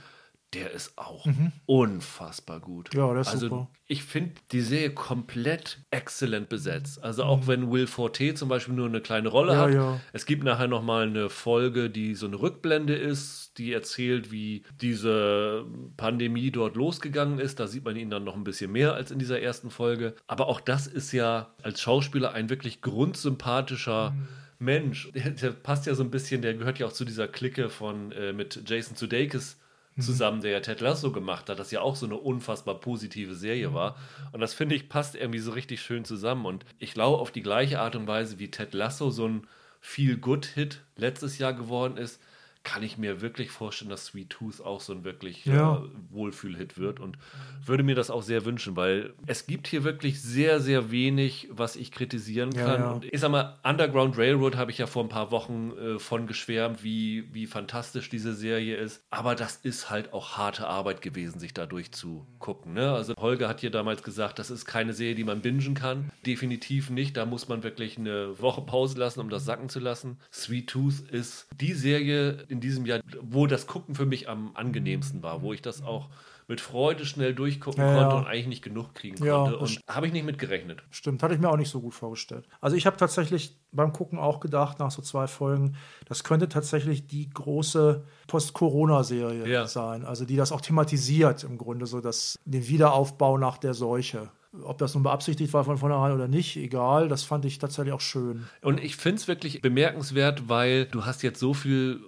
der 0.55 0.71
ist 0.71 0.97
auch 0.97 1.25
mhm. 1.25 1.51
unfassbar 1.65 2.61
gut. 2.61 2.93
Ja, 2.93 3.13
das 3.13 3.27
ist 3.27 3.33
also, 3.33 3.49
super. 3.49 3.69
Ich 3.87 4.03
finde 4.03 4.31
die 4.51 4.61
Serie 4.61 4.91
komplett 4.91 5.79
exzellent 5.91 6.49
besetzt. 6.49 7.03
Also 7.03 7.23
auch 7.23 7.41
mhm. 7.41 7.47
wenn 7.47 7.71
Will 7.71 7.87
Forte 7.87 8.33
zum 8.33 8.47
Beispiel 8.47 8.73
nur 8.73 8.87
eine 8.87 9.01
kleine 9.01 9.27
Rolle 9.27 9.53
ja, 9.53 9.59
hat. 9.59 9.73
Ja. 9.73 9.99
Es 10.13 10.25
gibt 10.25 10.43
nachher 10.43 10.67
noch 10.67 10.81
mal 10.81 11.07
eine 11.07 11.29
Folge, 11.29 11.89
die 11.89 12.15
so 12.15 12.25
eine 12.25 12.39
Rückblende 12.39 12.95
ist, 12.95 13.57
die 13.57 13.73
erzählt, 13.73 14.31
wie 14.31 14.63
diese 14.81 15.65
Pandemie 15.97 16.51
dort 16.51 16.75
losgegangen 16.75 17.39
ist. 17.39 17.59
Da 17.59 17.67
sieht 17.67 17.83
man 17.83 17.97
ihn 17.97 18.09
dann 18.09 18.23
noch 18.23 18.35
ein 18.35 18.45
bisschen 18.45 18.71
mehr 18.71 18.93
als 18.93 19.11
in 19.11 19.19
dieser 19.19 19.41
ersten 19.41 19.69
Folge. 19.69 20.15
Aber 20.25 20.47
auch 20.47 20.61
das 20.61 20.87
ist 20.87 21.11
ja 21.11 21.53
als 21.61 21.81
Schauspieler 21.81 22.31
ein 22.31 22.49
wirklich 22.49 22.81
grundsympathischer 22.81 24.11
mhm. 24.11 24.27
Mensch. 24.59 25.11
Der, 25.13 25.31
der, 25.31 25.51
passt 25.51 25.85
ja 25.85 25.95
so 25.95 26.03
ein 26.03 26.11
bisschen, 26.11 26.41
der 26.41 26.53
gehört 26.53 26.79
ja 26.79 26.87
auch 26.87 26.93
zu 26.93 27.03
dieser 27.03 27.27
Clique 27.27 27.69
von 27.69 28.13
äh, 28.13 28.31
mit 28.31 28.63
Jason 28.65 28.95
Sudeikis. 28.95 29.57
Zusammen, 30.01 30.41
der 30.41 30.51
ja 30.51 30.59
Ted 30.59 30.81
Lasso 30.81 31.11
gemacht 31.11 31.49
hat, 31.49 31.59
das 31.59 31.71
ja 31.71 31.81
auch 31.81 31.95
so 31.95 32.05
eine 32.05 32.17
unfassbar 32.17 32.75
positive 32.75 33.35
Serie 33.35 33.73
war. 33.73 33.95
Und 34.33 34.41
das 34.41 34.53
finde 34.53 34.75
ich 34.75 34.89
passt 34.89 35.15
irgendwie 35.15 35.39
so 35.39 35.51
richtig 35.51 35.81
schön 35.81 36.03
zusammen. 36.03 36.45
Und 36.45 36.65
ich 36.79 36.93
glaube, 36.93 37.19
auf 37.19 37.31
die 37.31 37.43
gleiche 37.43 37.79
Art 37.79 37.95
und 37.95 38.07
Weise, 38.07 38.39
wie 38.39 38.51
Ted 38.51 38.73
Lasso 38.73 39.09
so 39.09 39.27
ein 39.27 39.47
Feel-Good-Hit 39.79 40.81
letztes 40.97 41.37
Jahr 41.37 41.53
geworden 41.53 41.97
ist, 41.97 42.19
kann 42.65 42.83
ich 42.83 42.97
mir 42.97 43.21
wirklich 43.21 43.51
vorstellen, 43.51 43.89
dass 43.89 44.07
Sweet 44.07 44.31
Tooth 44.31 44.59
auch 44.59 44.81
so 44.81 44.91
ein 44.91 45.05
wirklich 45.05 45.45
ja. 45.45 45.77
äh, 45.77 45.81
Wohlfühl-Hit 46.09 46.77
wird 46.77 46.99
und 46.99 47.17
würde 47.63 47.83
mir 47.83 47.95
das 47.95 48.09
auch 48.09 48.23
sehr 48.23 48.43
wünschen, 48.43 48.75
weil 48.75 49.13
es 49.27 49.47
gibt 49.47 49.67
hier 49.67 49.83
wirklich 49.83 50.21
sehr, 50.21 50.59
sehr 50.59 50.91
wenig, 50.91 51.47
was 51.51 51.75
ich 51.75 51.91
kritisieren 51.91 52.51
kann. 52.51 52.67
Ja, 52.67 52.77
ja. 52.77 52.91
Und 52.91 53.05
ich 53.05 53.19
sag 53.19 53.31
mal, 53.31 53.57
Underground 53.63 54.17
Railroad 54.17 54.57
habe 54.57 54.71
ich 54.71 54.79
ja 54.79 54.87
vor 54.87 55.03
ein 55.03 55.09
paar 55.09 55.31
Wochen 55.31 55.71
äh, 55.77 55.99
von 55.99 56.27
geschwärmt, 56.27 56.83
wie, 56.83 57.33
wie 57.33 57.45
fantastisch 57.45 58.09
diese 58.09 58.33
Serie 58.33 58.75
ist. 58.75 59.03
Aber 59.09 59.35
das 59.35 59.57
ist 59.57 59.89
halt 59.89 60.11
auch 60.13 60.37
harte 60.37 60.67
Arbeit 60.67 61.01
gewesen, 61.01 61.39
sich 61.39 61.53
da 61.53 61.65
durchzugucken. 61.65 62.73
Ne? 62.73 62.91
Also 62.91 63.13
Holger 63.17 63.47
hat 63.47 63.61
hier 63.61 63.71
damals 63.71 64.03
gesagt, 64.03 64.39
das 64.39 64.49
ist 64.49 64.65
keine 64.65 64.93
Serie, 64.93 65.15
die 65.15 65.23
man 65.23 65.41
bingen 65.41 65.75
kann. 65.75 66.11
Definitiv 66.25 66.89
nicht. 66.89 67.15
Da 67.15 67.25
muss 67.25 67.47
man 67.47 67.63
wirklich 67.63 67.97
eine 67.97 68.39
Woche 68.41 68.61
Pause 68.61 68.99
lassen, 68.99 69.19
um 69.19 69.29
das 69.29 69.45
sacken 69.45 69.69
zu 69.69 69.79
lassen. 69.79 70.17
Sweet 70.33 70.67
Tooth 70.67 70.99
ist 71.11 71.47
die 71.59 71.73
Serie, 71.73 72.45
in 72.55 72.61
diesem 72.61 72.85
Jahr, 72.85 73.01
wo 73.21 73.47
das 73.47 73.67
Gucken 73.67 73.95
für 73.95 74.05
mich 74.05 74.29
am 74.29 74.51
angenehmsten 74.55 75.21
war, 75.23 75.41
wo 75.41 75.53
ich 75.53 75.61
das 75.61 75.83
auch 75.83 76.09
mit 76.47 76.61
Freude 76.61 77.05
schnell 77.05 77.33
durchgucken 77.33 77.83
ja, 77.83 77.95
konnte 77.95 78.15
ja. 78.15 78.21
und 78.21 78.27
eigentlich 78.27 78.47
nicht 78.47 78.63
genug 78.63 78.93
kriegen 78.93 79.23
ja, 79.23 79.35
konnte. 79.35 79.57
Und 79.57 79.79
habe 79.87 80.07
ich 80.07 80.13
nicht 80.13 80.25
mit 80.25 80.37
gerechnet. 80.37 80.83
Stimmt, 80.91 81.23
hatte 81.23 81.33
ich 81.33 81.39
mir 81.39 81.49
auch 81.49 81.57
nicht 81.57 81.69
so 81.69 81.81
gut 81.81 81.93
vorgestellt. 81.93 82.47
Also 82.61 82.75
ich 82.75 82.85
habe 82.85 82.97
tatsächlich 82.97 83.57
beim 83.71 83.91
Gucken 83.91 84.19
auch 84.19 84.39
gedacht, 84.39 84.79
nach 84.79 84.91
so 84.91 85.01
zwei 85.01 85.27
Folgen, 85.27 85.75
das 86.05 86.23
könnte 86.23 86.47
tatsächlich 86.47 87.07
die 87.07 87.29
große 87.29 88.05
Post-Corona-Serie 88.27 89.67
sein. 89.67 90.05
Also 90.05 90.25
die 90.25 90.35
das 90.35 90.51
auch 90.51 90.61
thematisiert 90.61 91.43
im 91.43 91.57
Grunde, 91.57 91.87
so 91.87 91.99
dass 91.99 92.37
den 92.45 92.67
Wiederaufbau 92.67 93.37
nach 93.37 93.57
der 93.57 93.73
Seuche. 93.73 94.29
Ob 94.63 94.77
das 94.77 94.93
nun 94.93 95.03
beabsichtigt 95.03 95.51
war 95.51 95.65
von 95.65 95.77
vornherein 95.77 96.13
oder 96.13 96.29
nicht, 96.29 96.55
egal, 96.55 97.09
das 97.09 97.23
fand 97.23 97.43
ich 97.43 97.57
tatsächlich 97.57 97.93
auch 97.93 98.01
schön. 98.01 98.45
Und 98.61 98.81
ich 98.81 98.95
finde 98.95 99.17
es 99.17 99.27
wirklich 99.27 99.61
bemerkenswert, 99.61 100.47
weil 100.47 100.85
du 100.85 101.05
hast 101.05 101.23
jetzt 101.23 101.39
so 101.39 101.53
viel 101.53 101.99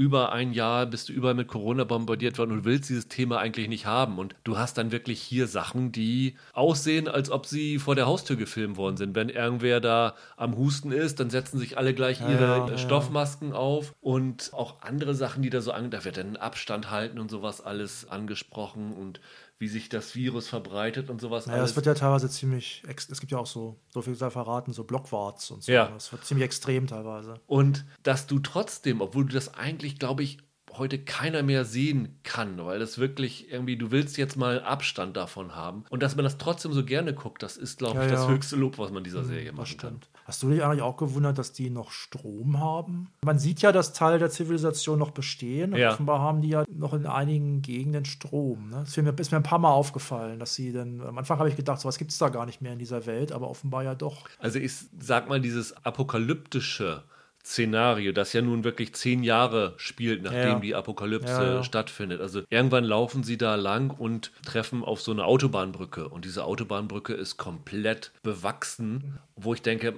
über 0.00 0.32
ein 0.32 0.54
Jahr 0.54 0.86
bist 0.86 1.10
du 1.10 1.12
überall 1.12 1.34
mit 1.34 1.46
Corona 1.46 1.84
bombardiert 1.84 2.38
worden 2.38 2.52
und 2.52 2.64
willst 2.64 2.88
dieses 2.88 3.08
Thema 3.08 3.38
eigentlich 3.38 3.68
nicht 3.68 3.84
haben. 3.84 4.18
Und 4.18 4.34
du 4.44 4.56
hast 4.56 4.78
dann 4.78 4.92
wirklich 4.92 5.20
hier 5.20 5.46
Sachen, 5.46 5.92
die 5.92 6.36
aussehen, 6.54 7.06
als 7.06 7.30
ob 7.30 7.44
sie 7.44 7.78
vor 7.78 7.96
der 7.96 8.06
Haustür 8.06 8.36
gefilmt 8.36 8.78
worden 8.78 8.96
sind. 8.96 9.14
Wenn 9.14 9.28
irgendwer 9.28 9.78
da 9.78 10.14
am 10.38 10.56
Husten 10.56 10.90
ist, 10.90 11.20
dann 11.20 11.28
setzen 11.28 11.58
sich 11.58 11.76
alle 11.76 11.92
gleich 11.92 12.22
ihre 12.22 12.40
Ja, 12.40 12.66
ja, 12.66 12.78
Stoffmasken 12.78 13.52
auf 13.52 13.92
und 14.00 14.54
auch 14.54 14.80
andere 14.80 15.14
Sachen, 15.14 15.42
die 15.42 15.50
da 15.50 15.60
so 15.60 15.70
an, 15.70 15.90
da 15.90 16.02
wird 16.02 16.16
dann 16.16 16.38
Abstand 16.38 16.90
halten 16.90 17.18
und 17.18 17.30
sowas 17.30 17.60
alles 17.60 18.08
angesprochen 18.08 18.94
und 18.94 19.20
wie 19.60 19.68
sich 19.68 19.90
das 19.90 20.14
Virus 20.14 20.48
verbreitet 20.48 21.10
und 21.10 21.20
sowas 21.20 21.46
Naja, 21.46 21.58
alles. 21.58 21.70
es 21.72 21.76
wird 21.76 21.84
ja 21.84 21.92
teilweise 21.92 22.30
ziemlich, 22.30 22.82
es 22.88 23.20
gibt 23.20 23.30
ja 23.30 23.36
auch 23.36 23.46
so, 23.46 23.78
so 23.90 24.00
viel 24.00 24.14
sei 24.14 24.30
verraten, 24.30 24.72
so 24.72 24.84
Blockwarts 24.84 25.50
und 25.50 25.62
so. 25.62 25.70
Ja. 25.70 25.94
Es 25.94 26.10
wird 26.10 26.24
ziemlich 26.24 26.46
extrem 26.46 26.86
teilweise. 26.86 27.34
Und 27.46 27.84
dass 28.02 28.26
du 28.26 28.38
trotzdem, 28.38 29.02
obwohl 29.02 29.26
du 29.26 29.34
das 29.34 29.52
eigentlich, 29.52 29.98
glaube 29.98 30.22
ich, 30.22 30.38
heute 30.80 30.98
keiner 30.98 31.42
mehr 31.44 31.64
sehen 31.64 32.18
kann, 32.24 32.64
weil 32.64 32.78
das 32.80 32.98
wirklich 32.98 33.50
irgendwie, 33.52 33.76
du 33.76 33.90
willst 33.92 34.16
jetzt 34.16 34.36
mal 34.36 34.60
Abstand 34.62 35.16
davon 35.16 35.54
haben. 35.54 35.84
Und 35.90 36.02
dass 36.02 36.16
man 36.16 36.24
das 36.24 36.36
trotzdem 36.38 36.72
so 36.72 36.84
gerne 36.84 37.14
guckt, 37.14 37.42
das 37.42 37.56
ist, 37.56 37.78
glaube 37.78 38.00
Ja, 38.00 38.04
ich, 38.06 38.10
das 38.10 38.22
ja. 38.24 38.30
Höchste 38.30 38.56
Lob, 38.56 38.78
was 38.78 38.90
man 38.90 39.04
dieser 39.04 39.22
Serie 39.22 39.46
Das 39.50 39.54
machen 39.56 39.76
kann. 39.76 39.88
stimmt. 39.90 40.08
Hast 40.24 40.42
du 40.42 40.50
dich 40.50 40.62
eigentlich 40.62 40.82
auch 40.82 40.96
gewundert, 40.96 41.38
dass 41.38 41.52
die 41.52 41.70
noch 41.70 41.90
Strom 41.90 42.60
haben? 42.60 43.10
Man 43.24 43.38
sieht 43.38 43.62
ja, 43.62 43.72
dass 43.72 43.92
Teile 43.92 44.18
der 44.18 44.30
Zivilisation 44.30 44.98
noch 44.98 45.10
bestehen. 45.10 45.72
Und 45.72 45.78
Ja. 45.80 45.92
offenbar 45.92 46.20
haben 46.20 46.40
die 46.40 46.48
ja 46.50 46.64
noch 46.72 46.94
in 46.94 47.04
einigen 47.06 47.62
Gegenden 47.62 48.04
Strom. 48.04 48.70
Ne? 48.70 48.76
Das 48.80 48.96
ist 48.96 49.02
mir, 49.02 49.12
ist 49.18 49.32
mir 49.32 49.38
ein 49.38 49.42
paar 49.42 49.58
Mal 49.58 49.72
aufgefallen, 49.72 50.38
dass 50.38 50.54
sie 50.54 50.72
dann, 50.72 51.00
am 51.00 51.18
Anfang 51.18 51.38
habe 51.38 51.48
ich 51.48 51.56
gedacht, 51.56 51.80
sowas 51.80 51.98
gibt 51.98 52.10
es 52.12 52.18
da 52.18 52.28
gar 52.28 52.46
nicht 52.46 52.60
mehr 52.62 52.72
in 52.72 52.78
dieser 52.78 53.06
Welt, 53.06 53.32
aber 53.32 53.50
offenbar 53.50 53.82
ja 53.84 53.94
doch. 53.94 54.28
Also 54.38 54.58
ich 54.58 54.72
sag 55.00 55.28
mal, 55.28 55.40
dieses 55.40 55.74
apokalyptische 55.84 57.02
Szenario, 57.44 58.12
das 58.12 58.32
ja 58.32 58.42
nun 58.42 58.64
wirklich 58.64 58.94
zehn 58.94 59.22
Jahre 59.22 59.74
spielt, 59.76 60.22
nachdem 60.22 60.40
Ja. 60.48 60.58
die 60.60 60.74
Apokalypse 60.74 61.28
Ja, 61.32 61.54
ja. 61.54 61.64
stattfindet. 61.64 62.20
Also 62.20 62.42
irgendwann 62.50 62.84
laufen 62.84 63.24
sie 63.24 63.38
da 63.38 63.54
lang 63.54 63.90
und 63.90 64.30
treffen 64.44 64.84
auf 64.84 65.00
so 65.00 65.10
eine 65.12 65.24
Autobahnbrücke. 65.24 66.08
Und 66.08 66.24
diese 66.24 66.44
Autobahnbrücke 66.44 67.14
ist 67.14 67.36
komplett 67.38 68.12
bewachsen, 68.22 69.18
wo 69.36 69.54
ich 69.54 69.62
denke, 69.62 69.94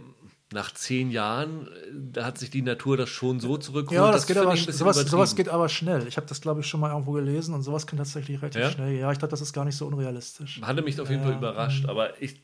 nach 0.55 0.73
zehn 0.75 1.11
Jahren, 1.11 1.67
äh, 1.69 1.71
da 2.13 2.27
hat 2.27 2.37
sich 2.37 2.51
die 2.51 2.61
Natur 2.61 2.99
das 2.99 3.09
schon 3.09 3.41
so 3.41 3.57
zurückgeholt. 3.57 4.07
Ja, 4.07 4.13
das, 4.13 4.27
geht 4.27 4.37
finde 4.37 4.49
aber, 4.51 4.57
sowas, 4.59 4.97
sowas 4.99 5.35
geht 5.35 5.49
aber 5.49 5.69
schnell. 5.71 6.07
Ich 6.07 6.19
habe 6.19 6.27
das, 6.27 6.43
glaube 6.43 6.61
ich, 6.61 6.67
schon 6.67 6.79
mal 6.81 6.91
irgendwo 6.91 7.13
gelesen 7.13 7.55
und 7.55 7.63
sowas 7.63 7.87
kann 7.87 7.97
tatsächlich 7.97 8.41
relativ 8.43 8.61
Ja? 8.61 8.71
schnell. 8.71 8.99
Ja, 8.99 9.11
ich 9.11 9.19
glaube, 9.19 9.31
das 9.31 9.41
ist 9.41 9.55
gar 9.55 9.65
nicht 9.65 9.77
so 9.77 9.87
unrealistisch. 9.87 10.61
Hatte 10.63 10.83
mich 10.83 11.01
auf 11.01 11.09
jeden 11.09 11.23
Fall 11.23 11.33
überrascht, 11.37 11.87
aber 11.87 12.21
ich 12.23 12.43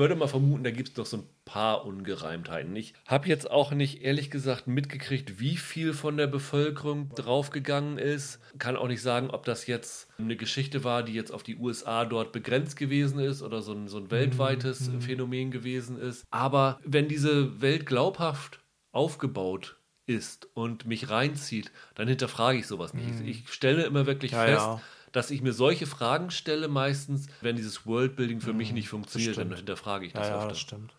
würde 0.00 0.16
mal 0.16 0.26
vermuten, 0.26 0.64
da 0.64 0.70
gibt 0.70 0.88
es 0.88 0.96
noch 0.96 1.06
so 1.06 1.18
ein 1.18 1.26
paar 1.44 1.84
Ungereimtheiten. 1.84 2.74
Ich 2.74 2.94
habe 3.06 3.28
jetzt 3.28 3.48
auch 3.50 3.70
nicht 3.70 4.02
ehrlich 4.02 4.30
gesagt 4.30 4.66
mitgekriegt, 4.66 5.38
wie 5.38 5.56
viel 5.56 5.92
von 5.92 6.16
der 6.16 6.26
Bevölkerung 6.26 7.10
draufgegangen 7.14 7.98
ist. 7.98 8.40
Kann 8.58 8.76
auch 8.76 8.88
nicht 8.88 9.02
sagen, 9.02 9.30
ob 9.30 9.44
das 9.44 9.66
jetzt 9.66 10.08
eine 10.18 10.36
Geschichte 10.36 10.82
war, 10.82 11.02
die 11.02 11.12
jetzt 11.12 11.30
auf 11.30 11.42
die 11.42 11.56
USA 11.56 12.04
dort 12.04 12.32
begrenzt 12.32 12.76
gewesen 12.76 13.20
ist 13.20 13.42
oder 13.42 13.62
so 13.62 13.72
ein, 13.72 13.88
so 13.88 13.98
ein 13.98 14.10
weltweites 14.10 14.90
Phänomen 15.00 15.50
gewesen 15.50 15.98
ist. 16.00 16.24
Aber 16.30 16.80
wenn 16.84 17.06
diese 17.06 17.60
Welt 17.60 17.86
glaubhaft 17.86 18.60
aufgebaut 18.92 19.76
ist 20.06 20.48
und 20.54 20.86
mich 20.86 21.10
reinzieht, 21.10 21.70
dann 21.94 22.08
hinterfrage 22.08 22.58
ich 22.58 22.66
sowas 22.66 22.94
nicht. 22.94 23.20
Ich 23.20 23.48
stelle 23.48 23.84
immer 23.84 24.06
wirklich 24.06 24.32
Ja, 24.32 24.44
fest, 24.44 24.66
ja. 24.66 24.80
Dass 25.12 25.30
ich 25.30 25.42
mir 25.42 25.52
solche 25.52 25.86
Fragen 25.86 26.30
stelle 26.30 26.68
meistens, 26.68 27.26
wenn 27.40 27.56
dieses 27.56 27.86
Worldbuilding 27.86 28.40
für 28.40 28.52
mich 28.52 28.72
nicht 28.72 28.88
funktioniert, 28.88 29.36
dann 29.36 29.54
hinterfrage 29.54 30.06
ich 30.06 30.14
Ja, 30.14 30.20
das 30.20 30.28
ja, 30.28 30.36
öfter. 30.36 30.48
das 30.48 30.58
stimmt. 30.60 30.92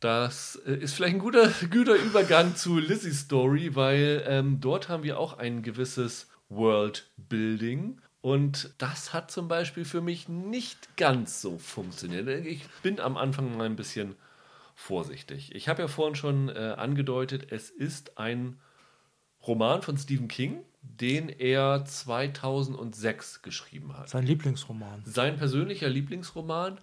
Das 0.00 0.56
äh, 0.66 0.74
ist 0.74 0.94
vielleicht 0.94 1.14
ein 1.14 1.20
guter, 1.20 1.48
guter 1.70 1.94
Übergang 1.94 2.56
zu 2.56 2.78
Lizzie's 2.78 3.20
Story, 3.20 3.76
weil 3.76 4.24
ähm, 4.26 4.60
dort 4.60 4.88
haben 4.88 5.04
wir 5.04 5.18
auch 5.18 5.38
ein 5.38 5.62
gewisses 5.62 6.28
Worldbuilding. 6.48 8.00
Und 8.20 8.74
das 8.78 9.12
hat 9.12 9.30
zum 9.30 9.48
Beispiel 9.48 9.84
für 9.84 10.00
mich 10.00 10.28
nicht 10.28 10.96
ganz 10.96 11.40
so 11.40 11.58
funktioniert. 11.58 12.28
Ich 12.46 12.64
bin 12.82 13.00
am 13.00 13.16
Anfang 13.16 13.56
mal 13.56 13.64
ein 13.66 13.76
bisschen 13.76 14.14
vorsichtig. 14.74 15.54
Ich 15.54 15.68
habe 15.68 15.82
ja 15.82 15.88
vorhin 15.88 16.14
schon 16.14 16.48
äh, 16.48 16.74
angedeutet, 16.76 17.50
es 17.50 17.70
ist 17.70 18.18
ein 18.18 18.60
Roman 19.46 19.82
von 19.82 19.96
Stephen 19.96 20.28
King, 20.28 20.64
den 20.82 21.28
er 21.28 21.84
2006 21.84 23.42
geschrieben 23.42 23.96
hat 23.96 24.08
Sein 24.08 24.24
Lieblingsroman. 24.26 25.02
sein 25.04 25.36
persönlicher 25.36 25.88
Lieblingsroman, 25.88 26.78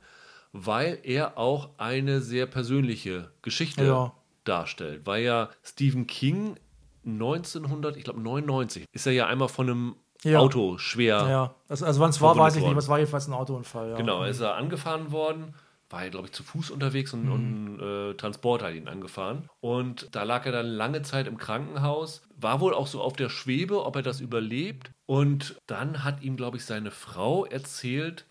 weil 0.51 0.99
er 1.03 1.37
auch 1.37 1.69
eine 1.77 2.21
sehr 2.21 2.45
persönliche 2.45 3.31
Geschichte 3.41 3.83
Ja. 3.85 4.13
darstellt. 4.45 5.05
Weil 5.05 5.23
ja 5.23 5.49
Stephen 5.63 6.07
King 6.07 6.55
1900, 7.05 7.97
ich 7.97 8.03
glaube 8.03 8.19
99, 8.21 8.85
ist 8.91 9.05
er 9.05 9.13
ja 9.13 9.27
einmal 9.27 9.47
von 9.49 9.69
einem 9.69 9.95
Ja. 10.23 10.39
Auto 10.39 10.77
schwer. 10.77 11.27
Ja, 11.29 11.55
also, 11.69 11.85
also 11.85 11.99
wann 12.01 12.09
es 12.09 12.19
war, 12.19 12.35
weiß 12.37 12.53
ich 12.53 12.57
nicht, 12.57 12.63
worden. 12.63 12.73
aber 12.73 12.79
es 12.79 12.87
war 12.89 12.99
jedenfalls 12.99 13.27
ein 13.27 13.33
Autounfall. 13.33 13.91
Ja. 13.91 13.95
Genau, 13.95 14.23
ist 14.23 14.39
er 14.41 14.55
angefahren 14.55 15.11
worden, 15.11 15.53
war 15.89 16.03
er, 16.03 16.09
glaube 16.09 16.27
ich, 16.27 16.33
zu 16.33 16.43
Fuß 16.43 16.71
unterwegs 16.71 17.13
und, 17.13 17.29
und 17.29 17.79
äh, 17.79 18.13
Transporter 18.15 18.67
hat 18.67 18.75
ihn 18.75 18.87
angefahren. 18.87 19.49
Und 19.59 20.13
da 20.15 20.23
lag 20.23 20.45
er 20.45 20.51
dann 20.51 20.67
lange 20.67 21.01
Zeit 21.01 21.27
im 21.27 21.37
Krankenhaus, 21.37 22.21
war 22.35 22.59
wohl 22.61 22.73
auch 22.73 22.87
so 22.87 23.01
auf 23.01 23.13
der 23.13 23.29
Schwebe, 23.29 23.83
ob 23.83 23.95
er 23.95 24.03
das 24.03 24.19
überlebt. 24.21 24.91
Und 25.05 25.59
dann 25.65 26.03
hat 26.03 26.21
ihm, 26.21 26.35
glaube 26.37 26.57
ich, 26.57 26.65
seine 26.65 26.91
Frau 26.91 27.45
erzählt, 27.45 28.27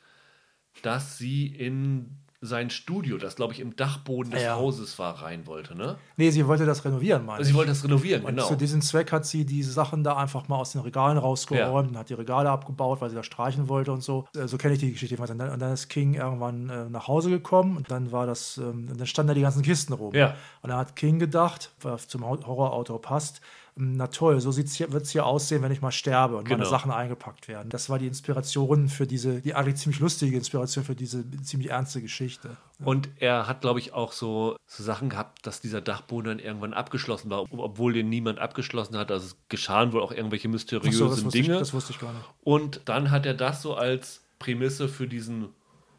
dass 0.83 1.19
sie 1.19 1.47
in 1.47 2.28
sein 2.41 2.71
Studio, 2.71 3.19
das, 3.19 3.35
glaube 3.35 3.53
ich, 3.53 3.59
im 3.59 3.75
Dachboden 3.75 4.31
des 4.31 4.45
Ja. 4.45 4.55
Hauses 4.55 4.97
war, 5.01 5.23
rein 5.23 5.47
wollte. 5.49 5.75
Ne? 5.77 5.97
Nee, 6.17 6.31
sie 6.31 6.47
wollte 6.47 6.67
das 6.67 6.85
renovieren, 6.85 7.27
meine 7.27 7.45
sie 7.45 7.53
wollte 7.55 7.71
das 7.71 7.83
renovieren, 7.83 8.23
Und 8.23 8.37
genau. 8.37 8.47
zu 8.47 8.55
diesem 8.55 8.81
Zweck 8.81 9.11
hat 9.11 9.27
sie 9.27 9.45
die 9.45 9.63
Sachen 9.65 10.05
da 10.05 10.17
einfach 10.17 10.47
mal 10.47 10.57
aus 10.57 10.71
den 10.71 10.81
Regalen 10.83 11.19
rausgeräumt 11.19 11.91
und 11.91 11.97
hat 11.99 12.11
die 12.11 12.15
Regale 12.15 12.49
abgebaut, 12.51 13.01
weil 13.01 13.11
sie 13.11 13.17
da 13.17 13.25
streichen 13.25 13.69
wollte 13.69 13.91
und 13.91 14.03
so. 14.05 14.27
Äh, 14.37 14.47
So 14.47 14.57
kenne 14.57 14.75
ich 14.75 14.81
die 14.81 14.93
Geschichte. 14.93 15.15
jedenfalls. 15.17 15.33
Und 15.33 15.39
dann, 15.39 15.51
und 15.51 15.59
dann 15.59 15.73
ist 15.73 15.89
King 15.89 16.15
irgendwann 16.15 16.69
äh, 16.69 16.89
nach 16.89 17.09
Hause 17.09 17.31
gekommen 17.31 17.77
und 17.77 17.91
dann 17.91 18.13
war 18.13 18.27
das, 18.27 18.57
ähm, 18.59 18.87
dann 18.97 19.07
standen 19.09 19.29
da 19.29 19.35
die 19.35 19.41
ganzen 19.43 19.63
Kisten 19.63 19.93
rum. 19.93 20.15
Ja. 20.15 20.37
Und 20.63 20.71
dann 20.71 20.79
hat 20.79 20.95
King 20.95 21.19
gedacht, 21.19 21.73
was 21.81 22.07
zum 22.07 22.25
Hor- 22.25 22.47
Horrorautor 22.47 23.01
passt, 23.03 23.41
na 23.81 24.09
toll, 24.09 24.41
so 24.41 24.57
wird 24.57 24.67
es 24.67 25.11
hier 25.11 25.25
aussehen, 25.25 25.63
wenn 25.63 25.71
ich 25.73 25.81
mal 25.81 25.93
sterbe 25.93 26.37
und 26.37 26.45
meine 26.49 26.57
Genau. 26.59 26.69
Sachen 26.71 26.91
eingepackt 26.91 27.47
werden. 27.49 27.69
Das 27.71 27.89
war 27.89 27.99
die 27.99 28.07
Inspiration 28.09 28.89
für 28.89 29.07
diese, 29.07 29.41
die 29.41 29.55
eigentlich 29.55 29.77
ziemlich 29.77 30.01
lustige 30.01 30.37
Inspiration 30.37 30.85
für 30.85 30.95
diese 30.97 31.25
ziemlich 31.43 31.71
ernste 31.71 32.03
Geschichte. 32.03 32.57
Und 32.85 33.09
er 33.21 33.47
hat, 33.47 33.61
glaube 33.61 33.79
ich, 33.81 33.93
auch 33.95 34.13
so, 34.13 34.57
so 34.67 34.83
Sachen 34.83 35.09
gehabt, 35.09 35.47
dass 35.47 35.61
dieser 35.61 35.81
Dachboden 35.81 36.39
dann 36.39 36.45
irgendwann 36.45 36.75
abgeschlossen 36.75 37.31
war, 37.31 37.43
ob- 37.43 37.53
obwohl 37.53 37.93
den 37.93 38.09
niemand 38.09 38.39
abgeschlossen 38.39 38.97
hat. 38.97 39.11
Also 39.13 39.27
es 39.27 39.37
geschahen 39.49 39.93
wohl 39.93 40.03
auch 40.03 40.13
irgendwelche 40.13 40.49
mysteriösen 40.49 40.93
so, 40.93 41.11
wusste 41.11 41.27
ich, 41.39 41.47
Dinge. 41.47 41.59
das 41.59 41.73
wusste 41.73 41.93
ich 41.93 42.01
gar 42.01 42.13
nicht. 42.13 42.25
Und 42.43 42.83
dann 42.87 43.11
hat 43.11 43.27
er 43.27 43.35
das 43.35 43.63
so 43.63 43.75
als 43.75 44.25
Prämisse 44.39 44.89
für 44.89 45.07
diesen 45.09 45.49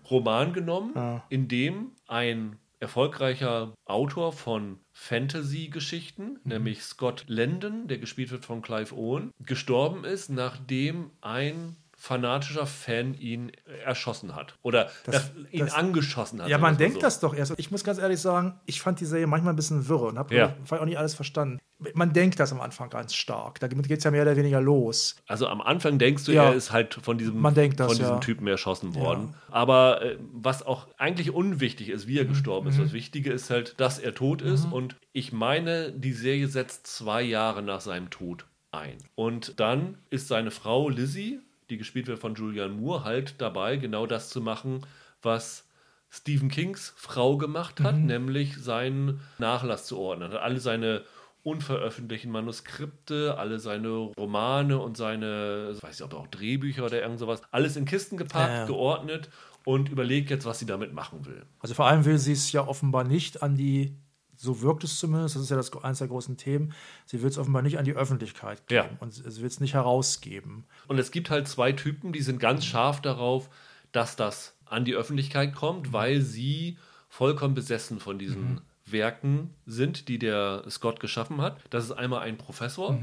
Roman 0.10 0.54
genommen, 0.54 0.92
Ja. 0.96 1.24
in 1.30 1.48
dem 1.48 1.92
ein 2.08 2.58
erfolgreicher 2.80 3.74
Autor 3.86 4.32
von 4.34 4.80
Fantasy-Geschichten, 4.94 6.24
Mhm. 6.24 6.40
nämlich 6.44 6.84
Scott 6.84 7.26
Landon, 7.28 7.88
der 7.88 7.98
gespielt 7.98 8.32
wird 8.32 8.46
von 8.46 8.62
Clive 8.62 8.96
Owen, 8.96 9.32
gestorben 9.46 10.04
ist, 10.06 10.30
nachdem 10.30 11.12
ein 11.22 11.76
fanatischer 12.02 12.66
Fan 12.66 13.14
ihn 13.14 13.52
erschossen 13.86 14.34
hat. 14.36 14.56
Oder 14.62 14.90
Das- 15.06 15.32
ihn 15.52 15.66
das- 15.66 15.74
angeschossen 15.74 16.42
hat. 16.42 16.48
Ja, 16.50 16.58
man 16.58 16.78
denkt 16.78 16.96
so. 16.96 17.02
das 17.02 17.20
doch 17.20 17.36
erst. 17.36 17.54
Ich 17.58 17.72
muss 17.72 17.84
ganz 17.84 18.00
ehrlich 18.00 18.20
sagen, 18.22 18.58
ich 18.66 18.82
fand 18.82 19.02
die 19.02 19.06
Serie 19.06 19.28
manchmal 19.28 19.52
ein 19.54 19.58
bisschen 19.58 19.88
wirre 19.90 20.06
und 20.06 20.18
habe 20.18 20.34
Ja. 20.34 20.56
auch 20.70 20.86
nicht 20.86 20.98
alles 20.98 21.14
verstanden. 21.14 21.60
Man 21.94 22.12
denkt 22.14 22.40
das 22.40 22.52
am 22.52 22.62
Anfang 22.62 22.90
ganz 22.90 23.14
stark. 23.16 23.60
Damit 23.60 23.88
geht 23.88 24.00
es 24.00 24.04
ja 24.06 24.12
mehr 24.12 24.22
oder 24.24 24.36
weniger 24.38 24.60
los. 24.62 25.18
Also 25.28 25.48
am 25.48 25.62
Anfang 25.62 25.98
denkst 26.00 26.24
du, 26.26 26.32
Ja. 26.32 26.46
er 26.46 26.54
ist 26.54 26.72
halt 26.72 26.94
von 27.02 27.18
diesem, 27.18 27.40
Man 27.40 27.54
denkt 27.54 27.80
das, 27.80 27.88
von 27.88 27.98
diesem 27.98 28.14
ja. 28.16 28.20
Typen 28.20 28.48
erschossen 28.48 28.96
worden. 28.96 29.36
Aber 29.50 30.02
äh, 30.02 30.18
was 30.34 30.66
auch 30.66 30.88
eigentlich 30.98 31.32
unwichtig 31.34 31.90
ist, 31.90 32.08
wie 32.08 32.14
Mhm. 32.14 32.18
er 32.20 32.26
gestorben 32.26 32.70
ist. 32.70 32.80
Das 32.80 32.94
Wichtige 32.94 33.32
ist 33.34 33.50
halt, 33.50 33.76
dass 33.80 34.00
er 34.00 34.14
tot 34.16 34.42
ist. 34.42 34.66
Und 34.72 34.96
ich 35.12 35.32
meine, 35.34 35.92
die 35.92 36.14
Serie 36.14 36.48
setzt 36.48 36.88
zwei 36.88 37.22
Jahre 37.22 37.62
nach 37.62 37.82
seinem 37.82 38.10
Tod 38.10 38.46
ein. 38.72 38.98
Und 39.16 39.60
dann 39.60 39.98
ist 40.10 40.28
seine 40.28 40.52
Frau 40.52 40.90
Lizzie, 40.90 41.40
die 41.70 41.78
gespielt 41.78 42.08
wird 42.08 42.20
von 42.20 42.36
Julianne 42.36 42.74
Moore, 42.74 43.04
halt 43.04 43.36
dabei, 43.40 43.78
genau 43.78 44.06
das 44.06 44.30
zu 44.30 44.42
machen, 44.42 44.86
was 45.22 45.66
Stephen 46.10 46.50
Kings 46.50 46.94
Frau 46.98 47.38
gemacht 47.38 47.82
hat, 47.82 47.96
nämlich 47.96 48.58
seinen 48.58 49.22
Nachlass 49.38 49.86
zu 49.86 49.98
ordnen. 49.98 50.32
Er 50.32 50.38
hat 50.38 50.44
alle 50.44 50.60
seine 50.60 51.04
unveröffentlichten 51.44 52.32
Manuskripte, 52.32 53.38
alle 53.38 53.60
seine 53.60 53.90
Romane 53.90 54.78
und 54.80 54.98
seine, 54.98 55.72
ich 55.76 55.84
weiß 55.84 56.00
nicht, 56.00 56.14
ob 56.14 56.14
auch 56.14 56.28
Drehbücher 56.28 56.86
oder 56.86 57.02
irgend 57.02 57.20
sowas, 57.20 57.42
alles 57.52 57.76
in 57.76 57.86
Kisten 57.86 58.18
gepackt, 58.18 58.52
ja. 58.52 58.66
geordnet 58.66 59.30
und 59.66 59.90
überlegt 59.90 60.30
jetzt, 60.30 60.46
was 60.46 60.60
sie 60.60 60.66
damit 60.66 60.94
machen 60.94 61.26
will. 61.26 61.46
Also 61.60 61.76
vor 61.76 61.88
allem 61.88 62.06
will 62.06 62.18
sie 62.18 62.34
es 62.34 62.52
ja 62.52 62.68
offenbar 62.68 63.04
nicht 63.04 63.42
an 63.42 63.56
die, 63.56 63.96
so 64.42 64.62
wirkt 64.62 64.86
es 64.86 64.98
zumindest, 64.98 65.36
das 65.36 65.44
ist 65.44 65.50
ja 65.50 65.58
das, 65.58 65.72
eines 65.84 65.98
der 66.00 66.08
großen 66.08 66.38
Themen, 66.38 66.72
sie 67.06 67.22
will 67.22 67.28
es 67.30 67.38
offenbar 67.38 67.62
nicht 67.62 67.78
an 67.78 67.84
die 67.84 67.94
Öffentlichkeit 67.94 68.66
geben 68.68 68.88
Ja. 68.94 68.98
und 69.02 69.12
sie 69.14 69.24
will 69.42 69.48
es 69.48 69.60
nicht 69.60 69.74
herausgeben. 69.74 70.64
Und 70.88 70.98
es 70.98 71.12
gibt 71.12 71.30
halt 71.30 71.48
zwei 71.50 71.74
Typen, 71.74 72.14
die 72.14 72.22
sind 72.22 72.40
ganz 72.40 72.64
scharf 72.64 73.02
darauf, 73.02 73.50
dass 73.92 74.16
das 74.16 74.56
an 74.66 74.86
die 74.86 74.96
Öffentlichkeit 74.96 75.54
kommt, 75.54 75.92
weil 75.92 76.22
sie 76.22 76.78
vollkommen 77.10 77.54
besessen 77.54 78.00
von 78.00 78.18
diesen 78.18 78.62
Werken 78.86 79.50
sind, 79.66 80.08
die 80.08 80.20
der 80.20 80.64
Scott 80.70 81.00
geschaffen 81.02 81.42
hat. 81.42 81.58
Das 81.70 81.84
ist 81.84 81.92
einmal 81.92 82.22
ein 82.22 82.38
Professor, 82.38 82.98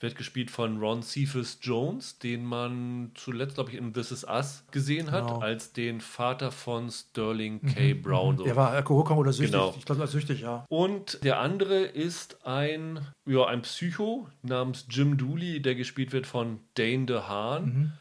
wird 0.00 0.16
gespielt 0.16 0.50
von 0.50 0.78
Ron 0.78 1.02
Cephas 1.02 1.58
Jones, 1.62 2.18
den 2.18 2.44
man 2.44 3.12
zuletzt, 3.14 3.54
glaube 3.54 3.70
ich, 3.70 3.76
in 3.76 3.92
This 3.94 4.10
Is 4.12 4.24
Us 4.24 4.64
gesehen 4.70 5.10
hat, 5.10 5.26
Genau. 5.26 5.38
als 5.40 5.72
den 5.72 6.00
Vater 6.00 6.50
von 6.50 6.90
Sterling 6.90 7.60
K. 7.62 7.94
Brown. 7.94 8.36
So. 8.36 8.44
Der 8.44 8.56
war 8.56 8.70
alkoholkrank 8.70 9.18
oder 9.20 9.32
süchtig. 9.32 9.52
Genau. 9.52 9.74
Ich 9.78 9.84
glaube, 9.84 10.02
er 10.02 10.06
süchtig, 10.06 10.40
ja. 10.40 10.66
Und 10.68 11.20
der 11.24 11.38
andere 11.40 11.82
ist 11.84 12.44
ein, 12.46 13.00
ja, 13.24 13.46
ein 13.46 13.62
Psycho 13.62 14.28
namens 14.42 14.86
Jim 14.90 15.16
Dooley, 15.16 15.62
der 15.62 15.74
gespielt 15.74 16.12
wird 16.12 16.26
von 16.26 16.60
Dane 16.74 17.06
DeHaan, 17.06 17.92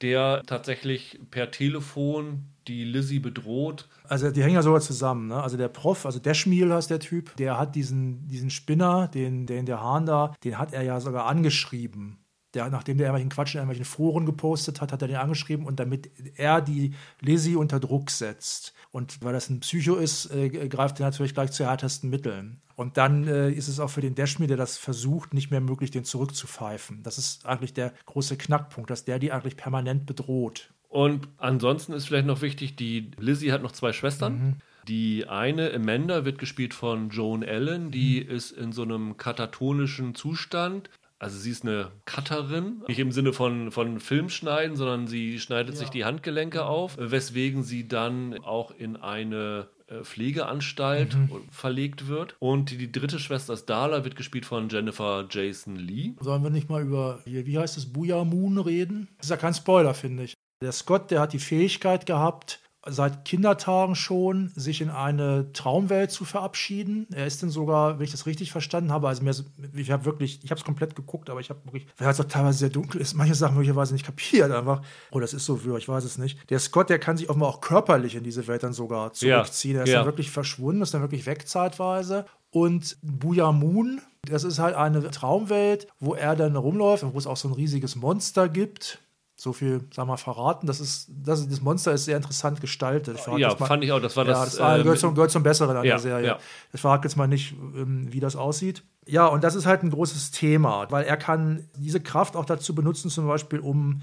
der 0.00 0.42
tatsächlich 0.46 1.20
per 1.30 1.50
Telefon 1.50 2.46
die 2.66 2.84
Lizzie 2.84 3.18
bedroht. 3.20 3.88
Also 4.12 4.30
die 4.30 4.42
hängen 4.42 4.56
ja 4.56 4.62
sogar 4.62 4.82
zusammen. 4.82 5.28
Ne? 5.28 5.42
Also 5.42 5.56
der 5.56 5.68
Prof, 5.68 6.04
also 6.04 6.18
der 6.18 6.34
Schmiel 6.34 6.70
heißt 6.70 6.90
der 6.90 7.00
Typ, 7.00 7.34
der 7.36 7.56
hat 7.56 7.74
diesen, 7.74 8.28
diesen 8.28 8.50
Spinner, 8.50 9.08
den, 9.08 9.46
den 9.46 9.64
der 9.64 9.80
Hahn 9.80 10.04
da, 10.04 10.34
den 10.44 10.58
hat 10.58 10.74
er 10.74 10.82
ja 10.82 11.00
sogar 11.00 11.24
angeschrieben. 11.24 12.18
Der, 12.52 12.68
nachdem 12.68 12.98
der 12.98 13.06
irgendwelchen 13.06 13.30
Quatsch 13.30 13.54
in 13.54 13.60
irgendwelchen 13.60 13.86
Foren 13.86 14.26
gepostet 14.26 14.82
hat, 14.82 14.92
hat 14.92 15.00
er 15.00 15.08
den 15.08 15.16
angeschrieben 15.16 15.64
und 15.64 15.80
damit 15.80 16.10
er 16.36 16.60
die 16.60 16.92
Lizzie 17.20 17.56
unter 17.56 17.80
Druck 17.80 18.10
setzt. 18.10 18.74
Und 18.90 19.24
weil 19.24 19.32
das 19.32 19.48
ein 19.48 19.60
Psycho 19.60 19.94
ist, 19.94 20.30
äh, 20.30 20.50
greift 20.68 21.00
er 21.00 21.06
natürlich 21.06 21.32
gleich 21.32 21.52
zu 21.52 21.64
härtesten 21.64 22.10
Mitteln. 22.10 22.60
Und 22.76 22.98
dann 22.98 23.26
äh, 23.26 23.50
ist 23.50 23.68
es 23.68 23.80
auch 23.80 23.88
für 23.88 24.02
den 24.02 24.14
Deschmi, 24.14 24.46
der 24.46 24.58
das 24.58 24.76
versucht, 24.76 25.32
nicht 25.32 25.50
mehr 25.50 25.62
möglich, 25.62 25.90
den 25.90 26.04
zurückzupfeifen. 26.04 27.02
Das 27.02 27.16
ist 27.16 27.46
eigentlich 27.46 27.72
der 27.72 27.94
große 28.04 28.36
Knackpunkt, 28.36 28.90
dass 28.90 29.06
der 29.06 29.18
die 29.18 29.32
eigentlich 29.32 29.56
permanent 29.56 30.04
bedroht. 30.04 30.74
Und 30.92 31.26
ansonsten 31.38 31.94
ist 31.94 32.06
vielleicht 32.06 32.26
noch 32.26 32.42
wichtig, 32.42 32.76
die 32.76 33.12
Lizzie 33.18 33.50
hat 33.50 33.62
noch 33.62 33.72
zwei 33.72 33.94
Schwestern. 33.94 34.60
Die 34.86 35.26
eine, 35.26 35.72
Amanda, 35.72 36.26
wird 36.26 36.38
gespielt 36.38 36.74
von 36.74 37.08
Joan 37.08 37.42
Allen. 37.42 37.90
Die 37.90 38.18
ist 38.18 38.50
in 38.50 38.72
so 38.72 38.82
einem 38.82 39.16
katatonischen 39.16 40.14
Zustand. 40.14 40.90
Also 41.18 41.38
sie 41.38 41.50
ist 41.50 41.64
eine 41.64 41.92
Cutterin, 42.04 42.82
nicht 42.88 42.98
im 42.98 43.10
Sinne 43.10 43.32
von, 43.32 43.70
von 43.70 44.00
Filmschneiden, 44.00 44.76
sondern 44.76 45.06
sie 45.06 45.38
schneidet 45.40 45.78
sich 45.78 45.88
die 45.88 46.04
Handgelenke 46.04 46.66
auf, 46.66 46.98
weswegen 46.98 47.62
sie 47.62 47.88
dann 47.88 48.38
auch 48.44 48.72
in 48.72 48.96
eine 48.96 49.68
äh, 49.86 50.02
Pflegeanstalt 50.02 51.16
verlegt 51.50 52.08
wird. 52.08 52.36
Und 52.38 52.72
die 52.72 52.92
dritte 52.92 53.18
Schwester 53.18 53.54
ist 53.54 53.66
Darla, 53.66 54.04
wird 54.04 54.16
gespielt 54.16 54.44
von 54.44 54.68
Jennifer 54.68 55.26
Jason 55.30 55.76
Lee. 55.76 56.14
Sollen 56.20 56.42
wir 56.42 56.50
nicht 56.50 56.68
mal 56.68 56.82
über, 56.82 57.20
hier, 57.24 57.46
wie 57.46 57.56
heißt 57.56 57.78
es, 57.78 57.90
Booyah 57.90 58.24
Moon 58.24 58.58
reden? 58.58 59.08
Das 59.16 59.26
ist 59.26 59.30
ja 59.30 59.36
kein 59.38 59.54
Spoiler, 59.54 59.94
finde 59.94 60.24
ich. 60.24 60.34
Der 60.62 60.72
Scott, 60.72 61.10
der 61.10 61.20
hat 61.20 61.32
die 61.32 61.38
Fähigkeit 61.38 62.06
gehabt, 62.06 62.60
seit 62.86 63.24
Kindertagen 63.24 63.94
schon, 63.94 64.50
sich 64.56 64.80
in 64.80 64.90
eine 64.90 65.52
Traumwelt 65.52 66.10
zu 66.10 66.24
verabschieden. 66.24 67.06
Er 67.12 67.26
ist 67.26 67.42
dann 67.42 67.50
sogar, 67.50 67.98
wenn 67.98 68.04
ich 68.04 68.10
das 68.10 68.26
richtig 68.26 68.50
verstanden 68.50 68.90
habe, 68.90 69.06
also 69.06 69.22
mir, 69.22 69.34
ich 69.74 69.90
habe 69.92 70.04
wirklich, 70.04 70.40
ich 70.42 70.50
habe 70.50 70.58
es 70.58 70.64
komplett 70.64 70.96
geguckt, 70.96 71.30
aber 71.30 71.38
ich 71.38 71.50
habe 71.50 71.64
wirklich, 71.64 71.86
weil 71.98 72.08
es 72.08 72.20
auch 72.20 72.24
teilweise 72.24 72.58
sehr 72.58 72.70
dunkel 72.70 73.00
ist, 73.00 73.14
manche 73.16 73.34
Sachen 73.34 73.54
möglicherweise 73.54 73.92
nicht 73.92 74.06
kapiert 74.06 74.50
einfach. 74.50 74.82
Oh, 75.12 75.20
das 75.20 75.32
ist 75.32 75.44
so 75.44 75.64
wirr, 75.64 75.76
ich 75.76 75.88
weiß 75.88 76.04
es 76.04 76.18
nicht. 76.18 76.50
Der 76.50 76.58
Scott, 76.58 76.90
der 76.90 76.98
kann 76.98 77.16
sich 77.16 77.28
offenbar 77.28 77.50
auch 77.50 77.60
körperlich 77.60 78.16
in 78.16 78.24
diese 78.24 78.46
Welt 78.48 78.64
dann 78.64 78.72
sogar 78.72 79.12
zurückziehen. 79.12 79.76
Er 79.76 79.84
ist 79.84 79.90
ja. 79.90 79.98
dann 79.98 80.06
wirklich 80.06 80.30
verschwunden, 80.30 80.82
ist 80.82 80.94
dann 80.94 81.02
wirklich 81.02 81.26
weg 81.26 81.46
zeitweise. 81.46 82.26
Und 82.50 82.98
Booyah 83.02 83.52
Moon, 83.52 84.00
das 84.28 84.44
ist 84.44 84.58
halt 84.58 84.74
eine 84.74 85.08
Traumwelt, 85.10 85.86
wo 86.00 86.14
er 86.14 86.36
dann 86.36 86.56
rumläuft 86.56 87.04
und 87.04 87.14
wo 87.14 87.18
es 87.18 87.26
auch 87.26 87.36
so 87.36 87.48
ein 87.48 87.54
riesiges 87.54 87.96
Monster 87.96 88.48
gibt. 88.48 88.98
So 89.34 89.52
viel, 89.52 89.80
sagen 89.92 90.08
wir 90.08 90.12
mal, 90.12 90.16
verraten. 90.18 90.66
Das 90.66 90.78
ist, 90.78 91.08
das, 91.08 91.48
das 91.48 91.60
Monster 91.60 91.92
ist 91.92 92.04
sehr 92.04 92.16
interessant 92.16 92.60
gestaltet. 92.60 93.16
Ich 93.18 93.26
Ja, 93.38 93.48
mal- 93.58 93.66
fand 93.66 93.82
ich 93.82 93.90
auch. 93.90 94.00
Das 94.00 94.16
war 94.16 94.24
ja, 94.24 94.32
das. 94.32 94.50
das 94.52 94.60
war, 94.60 94.78
äh, 94.78 94.82
gehört, 94.82 94.98
zum, 95.00 95.14
gehört 95.14 95.30
zum 95.30 95.42
Besseren 95.42 95.76
an 95.76 95.84
Ja, 95.84 95.92
der 95.94 95.98
Serie. 95.98 96.26
ja. 96.26 96.38
Ich 96.72 96.80
verrate 96.80 97.08
jetzt 97.08 97.16
mal 97.16 97.26
nicht, 97.26 97.52
ähm, 97.52 98.12
wie 98.12 98.20
das 98.20 98.36
aussieht. 98.36 98.82
Ja, 99.06 99.26
und 99.26 99.42
das 99.42 99.54
ist 99.56 99.66
halt 99.66 99.82
ein 99.82 99.90
großes 99.90 100.30
Thema, 100.30 100.86
weil 100.90 101.04
er 101.04 101.16
kann 101.16 101.68
diese 101.76 102.00
Kraft 102.00 102.36
auch 102.36 102.44
dazu 102.44 102.74
benutzen, 102.74 103.10
zum 103.10 103.26
Beispiel, 103.26 103.58
um, 103.58 104.02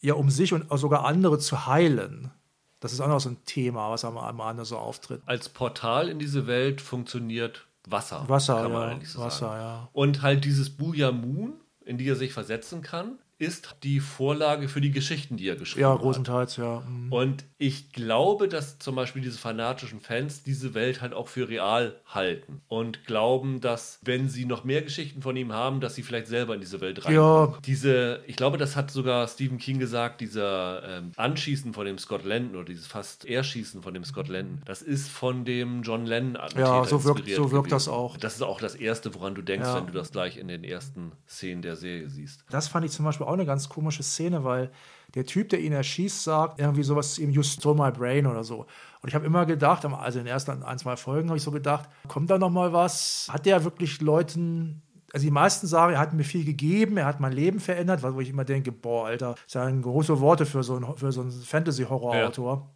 ja, 0.00 0.14
um 0.14 0.30
sich 0.30 0.54
und 0.54 0.66
sogar 0.78 1.04
andere 1.04 1.38
zu 1.38 1.66
heilen. 1.66 2.30
Das 2.78 2.94
ist 2.94 3.00
auch 3.00 3.08
noch 3.08 3.20
so 3.20 3.28
ein 3.28 3.44
Thema, 3.44 3.90
was 3.90 4.06
am, 4.06 4.16
am 4.16 4.40
Ende 4.40 4.64
so 4.64 4.78
auftritt. 4.78 5.20
als 5.26 5.50
Portal 5.50 6.08
in 6.08 6.18
diese 6.18 6.46
Welt 6.46 6.80
funktioniert 6.80 7.66
Wasser. 7.86 8.24
Wasser, 8.28 8.62
kann 8.62 8.72
man 8.72 8.82
ja. 8.82 8.88
eigentlich 8.94 9.10
so 9.10 9.20
Wasser, 9.20 9.48
sagen. 9.48 9.60
ja. 9.60 9.88
Und 9.92 10.22
halt 10.22 10.44
dieses 10.46 10.70
Booyah 10.70 11.12
Moon, 11.12 11.54
in 11.84 11.98
die 11.98 12.08
er 12.08 12.16
sich 12.16 12.32
versetzen 12.32 12.80
kann, 12.80 13.18
ist 13.40 13.76
die 13.82 14.00
Vorlage 14.00 14.68
für 14.68 14.80
die 14.82 14.90
Geschichten, 14.90 15.36
die 15.38 15.48
er 15.48 15.56
geschrieben 15.56 15.80
Ja, 15.82 15.94
hat. 15.94 16.00
großenteils, 16.00 16.56
ja. 16.58 16.80
Mhm. 16.86 17.10
Und 17.12 17.44
ich 17.58 17.92
glaube, 17.92 18.48
dass 18.48 18.78
zum 18.78 18.94
Beispiel 18.94 19.22
diese 19.22 19.38
fanatischen 19.38 20.00
Fans 20.00 20.42
diese 20.42 20.74
Welt 20.74 21.00
halt 21.00 21.14
auch 21.14 21.26
für 21.28 21.48
real 21.48 21.96
halten 22.06 22.60
und 22.68 23.06
glauben, 23.06 23.60
dass 23.60 23.98
wenn 24.02 24.28
sie 24.28 24.44
noch 24.44 24.64
mehr 24.64 24.82
Geschichten 24.82 25.22
von 25.22 25.36
ihm 25.36 25.52
haben, 25.52 25.80
dass 25.80 25.94
sie 25.94 26.02
vielleicht 26.02 26.26
selber 26.26 26.54
in 26.54 26.60
diese 26.60 26.80
Welt 26.82 27.04
rein. 27.04 27.14
Ja. 27.14 27.54
Diese, 27.64 28.20
ich 28.26 28.36
glaube, 28.36 28.58
das 28.58 28.76
hat 28.76 28.90
sogar 28.90 29.26
Stephen 29.26 29.56
King 29.58 29.78
gesagt, 29.78 30.20
dieser 30.20 30.82
ähm, 30.98 31.12
Anschießen 31.16 31.72
von 31.72 31.86
dem 31.86 31.96
Scott 31.98 32.24
Landon 32.24 32.56
oder 32.56 32.66
dieses 32.66 32.86
fast 32.86 33.24
Erschießen 33.24 33.82
von 33.82 33.94
dem 33.94 34.04
Scott 34.04 34.28
Landon, 34.28 34.60
das 34.66 34.82
ist 34.82 35.08
von 35.08 35.46
dem 35.46 35.82
John 35.82 36.04
Lennon 36.04 36.36
Ja, 36.56 36.84
so 36.84 37.02
wirkt- 37.04 37.20
inspiriert 37.20 37.36
so 37.38 37.52
wirkt 37.52 37.72
das 37.72 37.88
auch. 37.88 38.18
Das 38.18 38.34
ist 38.34 38.42
auch 38.42 38.60
das 38.60 38.74
Erste, 38.74 39.14
woran 39.14 39.34
du 39.34 39.40
denkst, 39.40 39.66
Ja. 39.66 39.76
wenn 39.76 39.86
du 39.86 39.92
das 39.92 40.12
gleich 40.12 40.36
in 40.36 40.46
den 40.48 40.62
ersten 40.62 41.12
Szenen 41.26 41.62
der 41.62 41.76
Serie 41.76 42.08
siehst. 42.10 42.44
Das 42.50 42.68
fand 42.68 42.84
ich 42.84 42.92
zum 42.92 43.04
Beispiel 43.06 43.26
auch 43.26 43.29
eine 43.34 43.46
ganz 43.46 43.68
komische 43.68 44.02
Szene, 44.02 44.44
weil 44.44 44.70
der 45.14 45.24
Typ, 45.26 45.48
der 45.48 45.60
ihn 45.60 45.72
erschießt, 45.72 46.22
sagt 46.22 46.60
irgendwie 46.60 46.82
sowas 46.82 47.14
zu 47.14 47.22
ihm, 47.22 47.30
you 47.30 47.42
stole 47.42 47.76
my 47.76 47.90
brain 47.90 48.26
oder 48.26 48.44
so. 48.44 48.66
Und 49.02 49.08
ich 49.08 49.14
habe 49.14 49.26
immer 49.26 49.46
gedacht, 49.46 49.84
also 49.84 50.18
in 50.18 50.24
den 50.24 50.32
ersten 50.32 50.62
ein, 50.62 50.78
zwei 50.78 50.96
Folgen 50.96 51.28
habe 51.28 51.38
ich 51.38 51.42
so 51.42 51.50
gedacht, 51.50 51.88
kommt 52.06 52.30
da 52.30 52.38
noch 52.38 52.50
mal 52.50 52.72
was? 52.72 53.28
Hat 53.30 53.46
der 53.46 53.64
wirklich 53.64 54.00
Leuten 54.00 54.82
also 55.12 55.24
die 55.24 55.30
meisten 55.30 55.66
sagen, 55.66 55.94
er 55.94 55.98
hat 55.98 56.12
mir 56.12 56.24
viel 56.24 56.44
gegeben, 56.44 56.96
er 56.96 57.06
hat 57.06 57.20
mein 57.20 57.32
Leben 57.32 57.60
verändert, 57.60 58.02
wo 58.02 58.20
ich 58.20 58.28
immer 58.28 58.44
denke, 58.44 58.72
boah, 58.72 59.06
Alter, 59.06 59.34
das 59.50 59.64
sind 59.64 59.82
große 59.82 60.20
Worte 60.20 60.46
für 60.46 60.62
so 60.62 60.76
einen, 60.76 60.96
für 60.96 61.10
so 61.10 61.22
einen 61.22 61.32
Fantasy-Horror-Autor. 61.32 62.70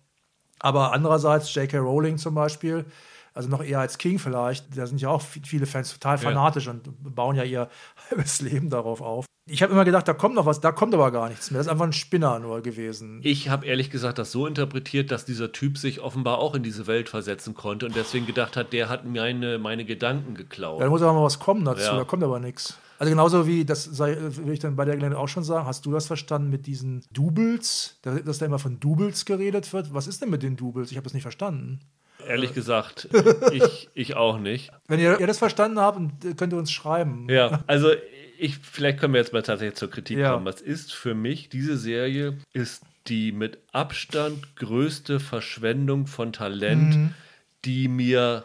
Aber 0.59 0.93
andererseits, 0.93 1.55
J.K. 1.55 1.79
Rowling 1.79 2.19
zum 2.19 2.35
Beispiel, 2.35 2.87
also 3.35 3.49
noch 3.49 3.63
eher 3.63 3.81
als 3.81 3.99
King 3.99 4.19
vielleicht, 4.19 4.77
da 4.77 4.87
sind 4.87 5.01
ja 5.01 5.11
auch 5.11 5.21
viele 5.21 5.67
Fans 5.67 5.93
total 5.93 6.19
fanatisch 6.19 6.69
und 6.69 6.89
bauen 7.15 7.37
ja 7.37 7.45
ihr 7.45 7.69
halbes 8.11 8.41
Leben 8.41 8.71
darauf 8.71 9.01
auf. 9.01 9.27
Ich 9.47 9.63
habe 9.63 9.73
immer 9.75 9.85
gedacht, 9.85 10.09
da 10.09 10.15
kommt 10.15 10.35
noch 10.37 10.47
was, 10.47 10.61
da 10.61 10.73
kommt 10.73 10.95
aber 10.95 11.11
gar 11.11 11.29
nichts 11.29 11.51
mehr. 11.51 11.59
Das 11.59 11.67
ist 11.67 11.71
einfach 11.73 11.85
ein 11.85 11.93
Spinner 11.93 12.39
nur 12.39 12.63
gewesen. 12.63 13.21
Ich 13.23 13.51
habe 13.51 13.67
ehrlich 13.67 13.91
gesagt 13.91 14.19
das 14.19 14.33
so 14.33 14.47
interpretiert, 14.47 15.11
dass 15.11 15.27
dieser 15.27 15.53
Typ 15.53 15.77
sich 15.77 16.01
offenbar 16.01 16.39
auch 16.39 16.55
in 16.55 16.63
diese 16.63 16.87
Welt 16.87 17.11
versetzen 17.11 17.53
konnte 17.53 17.85
und 17.85 17.95
deswegen 17.95 18.25
gedacht 18.25 18.57
hat, 18.57 18.73
der 18.73 18.89
hat 18.89 19.05
meine, 19.05 19.59
meine 19.59 19.85
Gedanken 19.85 20.35
geklaut. 20.35 20.81
Da 20.81 20.89
muss 20.89 21.03
aber 21.03 21.13
mal 21.13 21.25
was 21.25 21.39
kommen 21.39 21.63
dazu, 21.67 21.83
Ja. 21.83 21.97
da 21.99 22.05
kommt 22.05 22.23
aber 22.25 22.41
nichts. 22.41 22.79
Also 22.99 23.11
genauso 23.11 23.47
wie, 23.47 23.67
das 23.67 23.85
sei, 23.85 24.17
will 24.19 24.55
ich 24.55 24.61
dann 24.61 24.77
bei 24.77 24.87
der 24.87 24.95
Gelegenheit 24.97 25.21
auch 25.23 25.29
schon 25.29 25.45
sagen, 25.45 25.67
hast 25.67 25.85
du 25.85 25.93
das 25.93 26.07
verstanden 26.07 26.49
mit 26.49 26.67
diesen 26.67 27.05
Doubles, 27.13 27.99
da- 28.01 28.15
dass 28.21 28.39
da 28.39 28.47
immer 28.47 28.59
von 28.59 28.81
Doubles 28.81 29.27
geredet 29.27 29.71
wird? 29.75 29.93
Was 29.93 30.07
ist 30.07 30.23
denn 30.23 30.31
mit 30.31 30.43
den 30.43 30.57
Doubles? 30.57 30.91
Ich 30.91 30.97
habe 30.97 31.05
das 31.05 31.13
nicht 31.13 31.23
verstanden. 31.25 31.81
Ehrlich 32.27 32.55
gesagt, 32.55 33.09
ich, 33.53 33.91
ich 33.93 34.17
auch 34.17 34.39
nicht. 34.39 34.71
Wenn 34.89 35.01
ihr, 35.01 35.21
ihr 35.21 35.27
das 35.27 35.37
verstanden 35.39 35.81
habt, 35.81 35.99
könnt 36.39 36.55
ihr 36.55 36.59
uns 36.59 36.73
schreiben. 36.73 37.27
Ja, 37.29 37.63
also 37.67 37.89
ich, 38.39 38.59
vielleicht 38.59 38.99
können 39.01 39.15
wir 39.15 39.21
jetzt 39.21 39.33
mal 39.33 39.43
tatsächlich 39.43 39.77
zur 39.79 39.91
Kritik 39.91 40.19
Ja. 40.19 40.33
kommen. 40.35 40.47
Was 40.47 40.61
ist 40.61 40.93
für 40.93 41.15
mich, 41.15 41.49
diese 41.49 41.77
Serie 41.77 42.39
ist 42.53 42.83
die 43.07 43.33
mit 43.33 43.59
Abstand 43.73 44.57
größte 44.57 45.21
Verschwendung 45.21 46.07
von 46.07 46.33
Talent, 46.33 46.97
Mhm. 46.97 47.15
die 47.65 47.89
mir 47.89 48.45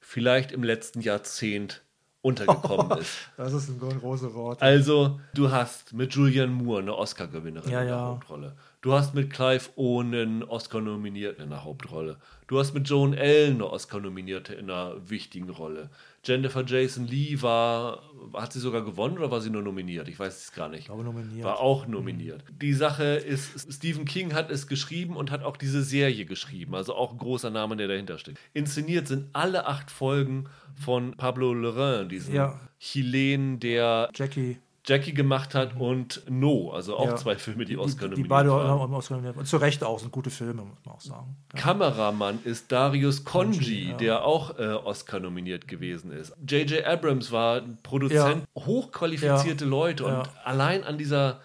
vielleicht 0.00 0.52
im 0.52 0.62
letzten 0.62 1.00
Jahrzehnt 1.00 1.82
untergekommen 2.22 2.98
ist. 3.00 3.12
Das 3.36 3.52
ist 3.52 3.68
ein 3.68 3.78
großes 3.78 4.34
Wort. 4.34 4.60
Also, 4.62 5.20
du 5.34 5.50
hast 5.50 5.92
mit 5.92 6.12
Julianne 6.14 6.50
Moore 6.52 6.82
eine 6.82 6.94
Oscar-Gewinnerin 6.96 7.70
Ja, 7.70 7.80
in 7.82 7.86
der 7.88 7.96
ja. 7.96 8.02
Hauptrolle. 8.02 8.56
Du 8.80 8.92
hast 8.92 9.14
mit 9.14 9.32
Clive 9.32 9.68
Owen 9.76 10.14
einen 10.14 10.42
Oscar-Nominierten 10.44 11.42
in 11.44 11.50
der 11.50 11.64
Hauptrolle. 11.64 12.18
Du 12.46 12.58
hast 12.58 12.74
mit 12.74 12.88
Joan 12.88 13.14
Allen 13.16 13.54
eine 13.54 13.68
Oscar-Nominierte 13.70 14.54
in 14.54 14.70
einer 14.70 15.08
wichtigen 15.08 15.50
Rolle. 15.50 15.90
Jennifer 16.26 16.64
Jason 16.66 17.06
Lee 17.06 17.40
war, 17.40 18.02
hat 18.34 18.52
sie 18.52 18.58
sogar 18.58 18.84
gewonnen 18.84 19.18
oder 19.18 19.30
war 19.30 19.40
sie 19.40 19.50
nur 19.50 19.62
nominiert? 19.62 20.08
Ich 20.08 20.18
weiß 20.18 20.36
es 20.42 20.52
gar 20.52 20.68
nicht. 20.68 20.80
Ich 20.80 20.86
glaube, 20.86 21.04
nominiert. 21.04 21.44
War 21.44 21.60
auch 21.60 21.86
nominiert. 21.86 22.44
Die 22.60 22.72
Sache 22.72 23.04
ist, 23.04 23.72
Stephen 23.72 24.04
King 24.04 24.34
hat 24.34 24.50
es 24.50 24.66
geschrieben 24.66 25.16
und 25.16 25.30
hat 25.30 25.42
auch 25.44 25.56
diese 25.56 25.82
Serie 25.82 26.24
geschrieben. 26.26 26.74
Also 26.74 26.94
auch 26.94 27.12
ein 27.12 27.18
großer 27.18 27.50
Name, 27.50 27.76
der 27.76 27.88
dahinter 27.88 28.18
steckt. 28.18 28.38
Inszeniert 28.54 29.06
sind 29.06 29.28
alle 29.32 29.66
acht 29.66 29.90
Folgen 29.90 30.48
von 30.74 31.12
Pablo 31.16 31.52
Larraín, 31.52 32.08
diesem 32.08 32.34
Ja. 32.34 32.60
Chilen, 32.78 33.60
der 33.60 34.10
Jackie. 34.14 34.58
Jackie 34.86 35.12
gemacht 35.14 35.54
hat 35.54 35.76
und 35.78 36.22
No, 36.28 36.70
also 36.70 36.96
auch 36.96 37.06
Ja. 37.08 37.16
zwei 37.16 37.36
Filme, 37.36 37.64
die 37.64 37.76
Oscar 37.76 38.08
Die, 38.08 38.14
die 38.16 38.22
nominiert 38.22 38.28
beide 38.28 38.50
haben 38.52 38.94
Oscar 38.94 39.14
nominiert. 39.16 39.36
Und 39.36 39.46
zu 39.46 39.56
Recht 39.56 39.82
auch, 39.82 39.98
sind 39.98 40.12
gute 40.12 40.30
Filme, 40.30 40.62
muss 40.62 40.78
man 40.84 40.94
auch 40.94 41.00
sagen. 41.00 41.36
Kameramann 41.54 42.38
ist 42.44 42.70
Darius 42.70 43.24
Conji, 43.24 43.90
ja. 43.90 43.96
der 43.96 44.24
auch 44.24 44.58
äh, 44.58 44.62
Oscar 44.74 45.18
nominiert 45.20 45.66
gewesen 45.66 46.12
ist. 46.12 46.32
J.J. 46.48 46.84
Abrams 46.84 47.32
war 47.32 47.56
ein 47.62 47.78
Produzent, 47.82 48.44
hochqualifizierte 48.56 49.64
Leute 49.64 50.04
und 50.04 50.12
Ja. 50.12 50.22
allein 50.44 50.84
an 50.84 50.98
dieser 50.98 51.40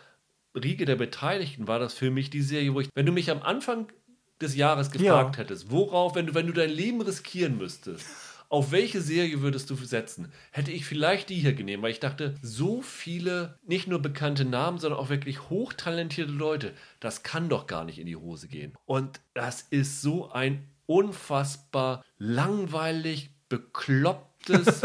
Riege 0.55 0.85
der 0.85 0.95
Beteiligten 0.95 1.67
war 1.67 1.79
das 1.79 1.93
für 1.93 2.11
mich 2.11 2.29
die 2.29 2.41
Serie, 2.41 2.73
wo 2.73 2.81
ich, 2.81 2.89
wenn 2.93 3.05
du 3.05 3.11
mich 3.11 3.31
am 3.31 3.41
Anfang 3.41 3.87
des 4.41 4.55
Jahres 4.55 4.91
gefragt 4.91 5.37
hättest, 5.37 5.71
worauf, 5.71 6.15
wenn 6.15 6.25
du, 6.27 6.33
wenn 6.33 6.47
du 6.47 6.53
dein 6.53 6.69
Leben 6.69 7.01
riskieren 7.01 7.57
müsstest, 7.57 8.05
auf 8.51 8.71
welche 8.73 8.99
Serie 9.01 9.41
würdest 9.41 9.69
du 9.69 9.75
setzen? 9.75 10.29
Hätte 10.51 10.71
ich 10.71 10.85
vielleicht 10.85 11.29
die 11.29 11.35
hier 11.35 11.53
genommen, 11.53 11.83
weil 11.83 11.91
ich 11.91 12.01
dachte, 12.01 12.35
so 12.41 12.81
viele, 12.81 13.57
nicht 13.65 13.87
nur 13.87 13.99
bekannte 13.99 14.43
Namen, 14.43 14.77
sondern 14.77 14.99
auch 14.99 15.09
wirklich 15.09 15.49
hochtalentierte 15.49 16.33
Leute, 16.33 16.73
das 16.99 17.23
kann 17.23 17.47
doch 17.47 17.65
gar 17.65 17.85
nicht 17.85 17.97
in 17.97 18.07
die 18.07 18.17
Hose 18.17 18.49
gehen. 18.49 18.73
Und 18.85 19.21
das 19.33 19.61
ist 19.69 20.01
so 20.01 20.31
ein 20.31 20.67
unfassbar 20.85 22.03
langweilig, 22.17 23.29
beklopptes, 23.47 24.81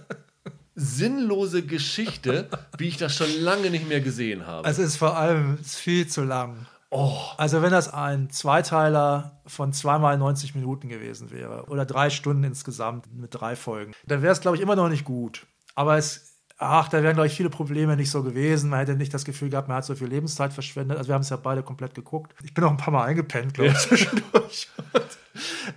sinnlose 0.74 1.64
Geschichte, 1.64 2.48
wie 2.78 2.88
ich 2.88 2.96
das 2.96 3.14
schon 3.14 3.30
lange 3.40 3.70
nicht 3.70 3.88
mehr 3.88 4.00
gesehen 4.00 4.44
habe. 4.44 4.68
Es 4.68 4.80
ist 4.80 4.96
vor 4.96 5.16
allem 5.16 5.58
viel 5.58 6.08
zu 6.08 6.24
lang. 6.24 6.66
Oh. 6.90 7.18
Also 7.36 7.60
wenn 7.60 7.70
das 7.70 7.92
ein 7.92 8.30
Zweiteiler 8.30 9.40
von 9.46 9.72
zweimal 9.72 10.16
90 10.16 10.54
Minuten 10.54 10.88
gewesen 10.88 11.30
wäre 11.30 11.64
oder 11.66 11.84
drei 11.84 12.08
Stunden 12.08 12.44
insgesamt 12.44 13.12
mit 13.12 13.34
drei 13.34 13.56
Folgen, 13.56 13.92
dann 14.06 14.22
wäre 14.22 14.32
es, 14.32 14.40
glaube 14.40 14.56
ich, 14.56 14.62
immer 14.62 14.76
noch 14.76 14.88
nicht 14.88 15.04
gut. 15.04 15.46
Aber 15.74 15.98
es, 15.98 16.38
ach, 16.56 16.88
da 16.88 17.02
wären, 17.02 17.14
glaube 17.14 17.26
ich, 17.26 17.34
viele 17.34 17.50
Probleme 17.50 17.94
nicht 17.94 18.10
so 18.10 18.22
gewesen. 18.22 18.70
Man 18.70 18.80
hätte 18.80 18.96
nicht 18.96 19.12
das 19.12 19.26
Gefühl 19.26 19.50
gehabt, 19.50 19.68
man 19.68 19.76
hat 19.76 19.84
so 19.84 19.94
viel 19.94 20.08
Lebenszeit 20.08 20.52
verschwendet. 20.52 20.96
Also 20.96 21.08
wir 21.08 21.14
haben 21.14 21.22
es 21.22 21.28
ja 21.28 21.36
beide 21.36 21.62
komplett 21.62 21.94
geguckt. 21.94 22.34
Ich 22.42 22.54
bin 22.54 22.64
auch 22.64 22.70
ein 22.70 22.78
paar 22.78 22.92
Mal 22.92 23.04
eingepennt, 23.04 23.54
glaube 23.54 23.70
ich, 23.70 23.74
ja. 23.74 23.80
zwischendurch. 23.88 24.68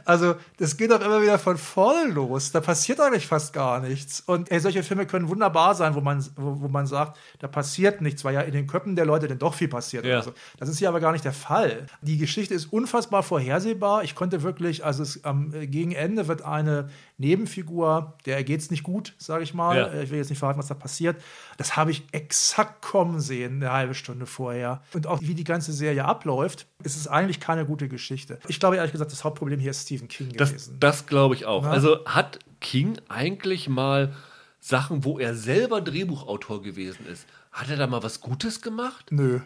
Also, 0.06 0.36
das 0.58 0.78
geht 0.78 0.92
auch 0.92 1.02
immer 1.02 1.22
wieder 1.22 1.40
von 1.40 1.58
vorne 1.58 2.12
los. 2.12 2.52
Da 2.52 2.62
passiert 2.62 3.00
eigentlich 3.00 3.28
fast 3.28 3.54
gar 3.54 3.80
nichts. 3.80 4.22
Und 4.22 4.52
ey, 4.52 4.60
solche 4.60 4.84
Filme 4.84 5.06
können 5.06 5.30
wunderbar 5.30 5.76
sein, 5.76 5.96
wo 5.96 6.02
man, 6.02 6.24
wo, 6.36 6.62
wo, 6.62 6.68
man 6.68 6.88
sagt, 6.88 7.18
da 7.40 7.48
passiert 7.48 8.02
nichts, 8.02 8.24
weil 8.24 8.34
ja 8.34 8.42
in 8.42 8.54
den 8.54 8.68
Köpfen 8.68 8.96
der 8.96 9.06
Leute 9.06 9.28
dann 9.28 9.40
doch 9.40 9.54
viel 9.54 9.68
passiert. 9.68 10.06
Ja. 10.06 10.22
So. 10.22 10.34
Das 10.58 10.70
ist 10.70 10.80
hier 10.80 10.90
aber 10.90 11.00
gar 11.00 11.12
nicht 11.12 11.26
der 11.26 11.34
Fall. 11.34 11.86
Die 12.02 12.18
Geschichte 12.18 12.54
ist 12.54 12.72
unfassbar 12.72 13.24
vorhersehbar. 13.24 14.04
Ich 14.04 14.16
konnte 14.16 14.44
wirklich, 14.44 14.86
also 14.86 15.04
es, 15.04 15.24
am 15.24 15.54
äh, 15.54 15.68
Gegenende 15.68 16.28
wird 16.28 16.44
eine 16.44 16.90
Nebenfigur, 17.22 18.18
der 18.26 18.44
geht 18.44 18.60
es 18.60 18.70
nicht 18.72 18.84
gut, 18.84 19.14
sage 19.18 19.44
ich 19.44 19.54
mal. 19.54 19.78
Ja. 19.78 20.02
Ich 20.02 20.10
will 20.10 20.18
jetzt 20.18 20.30
nicht 20.30 20.40
verraten, 20.40 20.60
was 20.60 20.68
da 20.68 20.74
passiert. 20.74 21.22
Das 21.58 21.78
habe 21.78 21.92
ich 21.92 22.04
exakt 22.12 22.82
kommen 22.82 23.22
sehen, 23.22 23.64
eine 23.64 23.72
halbe 23.72 23.94
Stunde 23.94 24.26
vorher. 24.26 24.82
Und 24.94 25.08
auch 25.08 25.22
wie 25.22 25.34
die 25.34 25.46
ganze 25.46 25.72
Serie 25.72 26.04
abläuft, 26.04 26.68
ist 26.84 26.98
es 26.98 27.08
eigentlich 27.08 27.40
keine 27.40 27.66
gute 27.66 27.88
Geschichte. 27.88 28.40
Ich 28.48 28.60
glaube 28.60 28.76
ehrlich 28.76 28.92
gesagt, 28.92 29.12
das 29.12 29.24
Hauptproblem 29.24 29.60
hier 29.60 29.72
ist 29.72 29.84
Stephen 29.84 30.10
King 30.10 30.34
das, 30.36 30.50
gewesen. 30.50 30.78
Das 30.80 31.06
glaube 31.06 31.36
ich 31.36 31.46
auch. 31.46 31.64
Ja. 31.64 31.72
Also 31.72 32.04
hat 32.06 32.40
King 32.60 32.98
eigentlich 33.08 33.70
mal 33.70 34.14
Sachen, 34.60 35.06
wo 35.06 35.18
er 35.18 35.36
selber 35.36 35.82
Drehbuchautor 35.82 36.62
gewesen 36.62 37.06
ist, 37.08 37.26
hat 37.52 37.70
er 37.70 37.78
da 37.78 37.88
mal 37.88 38.04
was 38.04 38.22
Gutes 38.22 38.62
gemacht? 38.62 39.08
Nö. 39.12 39.40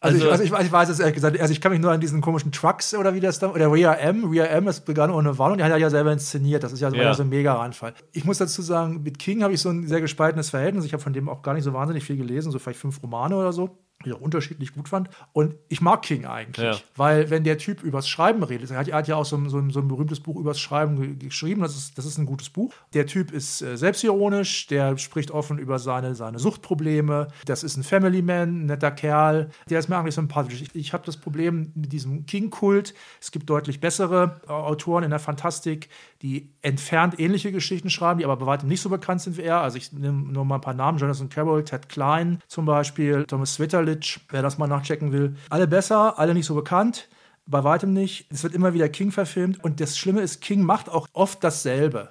Also, 0.00 0.14
also, 0.14 0.26
ich, 0.26 0.52
also 0.52 0.62
ich, 0.62 0.66
ich, 0.66 0.72
weiß 0.72 0.88
es 0.90 1.00
ehrlich 1.00 1.14
gesagt, 1.14 1.40
also 1.40 1.52
ich 1.52 1.60
kann 1.60 1.72
mich 1.72 1.80
nur 1.80 1.90
an 1.90 2.00
diesen 2.00 2.20
komischen 2.20 2.52
Trucks 2.52 2.94
oder 2.94 3.14
wie 3.14 3.20
das 3.20 3.40
dann, 3.40 3.50
oder 3.50 3.72
Rhea 3.72 3.94
M, 3.94 4.30
Rhea 4.30 4.44
M, 4.44 4.66
das 4.66 4.80
begann 4.80 5.10
ohne 5.10 5.38
Warnung, 5.38 5.58
die 5.58 5.64
hat 5.64 5.72
er 5.72 5.76
ja 5.76 5.90
selber 5.90 6.12
inszeniert, 6.12 6.62
das 6.62 6.72
ist 6.72 6.80
ja, 6.80 6.88
ja. 6.90 7.14
so 7.14 7.24
ein 7.24 7.28
mega 7.28 7.60
Anfall. 7.60 7.94
Ich 8.12 8.24
muss 8.24 8.38
dazu 8.38 8.62
sagen, 8.62 9.02
mit 9.02 9.18
King 9.18 9.42
habe 9.42 9.54
ich 9.54 9.60
so 9.60 9.70
ein 9.70 9.88
sehr 9.88 10.00
gespaltenes 10.00 10.50
Verhältnis, 10.50 10.84
ich 10.84 10.92
habe 10.92 11.02
von 11.02 11.12
dem 11.12 11.28
auch 11.28 11.42
gar 11.42 11.54
nicht 11.54 11.64
so 11.64 11.72
wahnsinnig 11.72 12.04
viel 12.04 12.16
gelesen, 12.16 12.52
so 12.52 12.60
vielleicht 12.60 12.78
fünf 12.78 13.02
Romane 13.02 13.34
oder 13.34 13.52
so 13.52 13.76
ich 14.04 14.12
auch 14.12 14.20
unterschiedlich 14.20 14.72
gut 14.74 14.88
fand. 14.88 15.10
Und 15.32 15.54
ich 15.68 15.80
mag 15.80 16.02
King 16.02 16.24
eigentlich, 16.24 16.64
ja. 16.64 16.76
weil 16.96 17.30
wenn 17.30 17.42
der 17.42 17.58
Typ 17.58 17.82
übers 17.82 18.08
Schreiben 18.08 18.42
redet, 18.42 18.70
er 18.70 18.78
hat, 18.78 18.88
er 18.88 18.96
hat 18.96 19.08
ja 19.08 19.16
auch 19.16 19.24
so, 19.24 19.36
so, 19.48 19.68
so, 19.70 19.80
ein 19.80 19.88
berühmtes 19.88 20.20
Buch 20.20 20.36
übers 20.36 20.60
Schreiben 20.60 21.18
geschrieben, 21.18 21.62
das 21.62 21.76
ist, 21.76 21.98
das 21.98 22.06
ist 22.06 22.18
ein 22.18 22.26
gutes 22.26 22.50
Buch. 22.50 22.72
Der 22.94 23.06
Typ 23.06 23.32
ist 23.32 23.60
äh, 23.60 23.76
selbstironisch, 23.76 24.68
der 24.68 24.96
spricht 24.98 25.30
offen 25.32 25.58
über 25.58 25.78
seine, 25.78 26.14
seine 26.14 26.38
Suchtprobleme, 26.38 27.28
das 27.46 27.64
ist 27.64 27.76
ein 27.76 27.82
Family 27.82 28.22
Man, 28.22 28.62
ein 28.62 28.66
netter 28.66 28.92
Kerl, 28.92 29.50
der 29.68 29.80
ist 29.80 29.88
mir 29.88 29.96
eigentlich 29.96 30.14
sympathisch. 30.14 30.62
Ich, 30.62 30.74
ich 30.74 30.92
habe 30.92 31.04
das 31.04 31.16
Problem 31.16 31.72
mit 31.74 31.92
diesem 31.92 32.24
King-Kult, 32.26 32.94
es 33.20 33.32
gibt 33.32 33.50
deutlich 33.50 33.80
bessere 33.80 34.40
äh, 34.46 34.50
Autoren 34.50 35.02
in 35.02 35.10
der 35.10 35.18
Fantastik, 35.18 35.88
die 36.22 36.52
entfernt 36.62 37.18
ähnliche 37.18 37.52
Geschichten 37.52 37.90
schreiben, 37.90 38.18
die 38.18 38.24
aber 38.24 38.36
bei 38.36 38.46
weitem 38.46 38.68
nicht 38.68 38.80
so 38.80 38.88
bekannt 38.88 39.20
sind 39.20 39.36
wie 39.36 39.42
er. 39.42 39.60
Also 39.60 39.76
ich 39.76 39.92
nehme 39.92 40.32
nur 40.32 40.44
mal 40.44 40.56
ein 40.56 40.60
paar 40.60 40.74
Namen, 40.74 40.98
Jonathan 40.98 41.28
Carroll, 41.28 41.64
Ted 41.64 41.88
Klein 41.88 42.40
zum 42.48 42.64
Beispiel, 42.64 43.24
Thomas 43.24 43.54
Switterly, 43.54 43.87
College, 43.88 44.20
wer 44.28 44.42
das 44.42 44.58
mal 44.58 44.66
nachchecken 44.66 45.12
will. 45.12 45.36
Alle 45.48 45.66
besser, 45.66 46.18
alle 46.18 46.34
nicht 46.34 46.46
so 46.46 46.54
bekannt. 46.54 47.08
Bei 47.46 47.64
weitem 47.64 47.94
nicht. 47.94 48.26
Es 48.30 48.42
wird 48.42 48.54
immer 48.54 48.74
wieder 48.74 48.88
King 48.90 49.10
verfilmt. 49.10 49.64
Und 49.64 49.80
das 49.80 49.96
Schlimme 49.96 50.20
ist, 50.20 50.42
King 50.42 50.62
macht 50.62 50.90
auch 50.90 51.06
oft 51.14 51.42
dasselbe. 51.42 52.10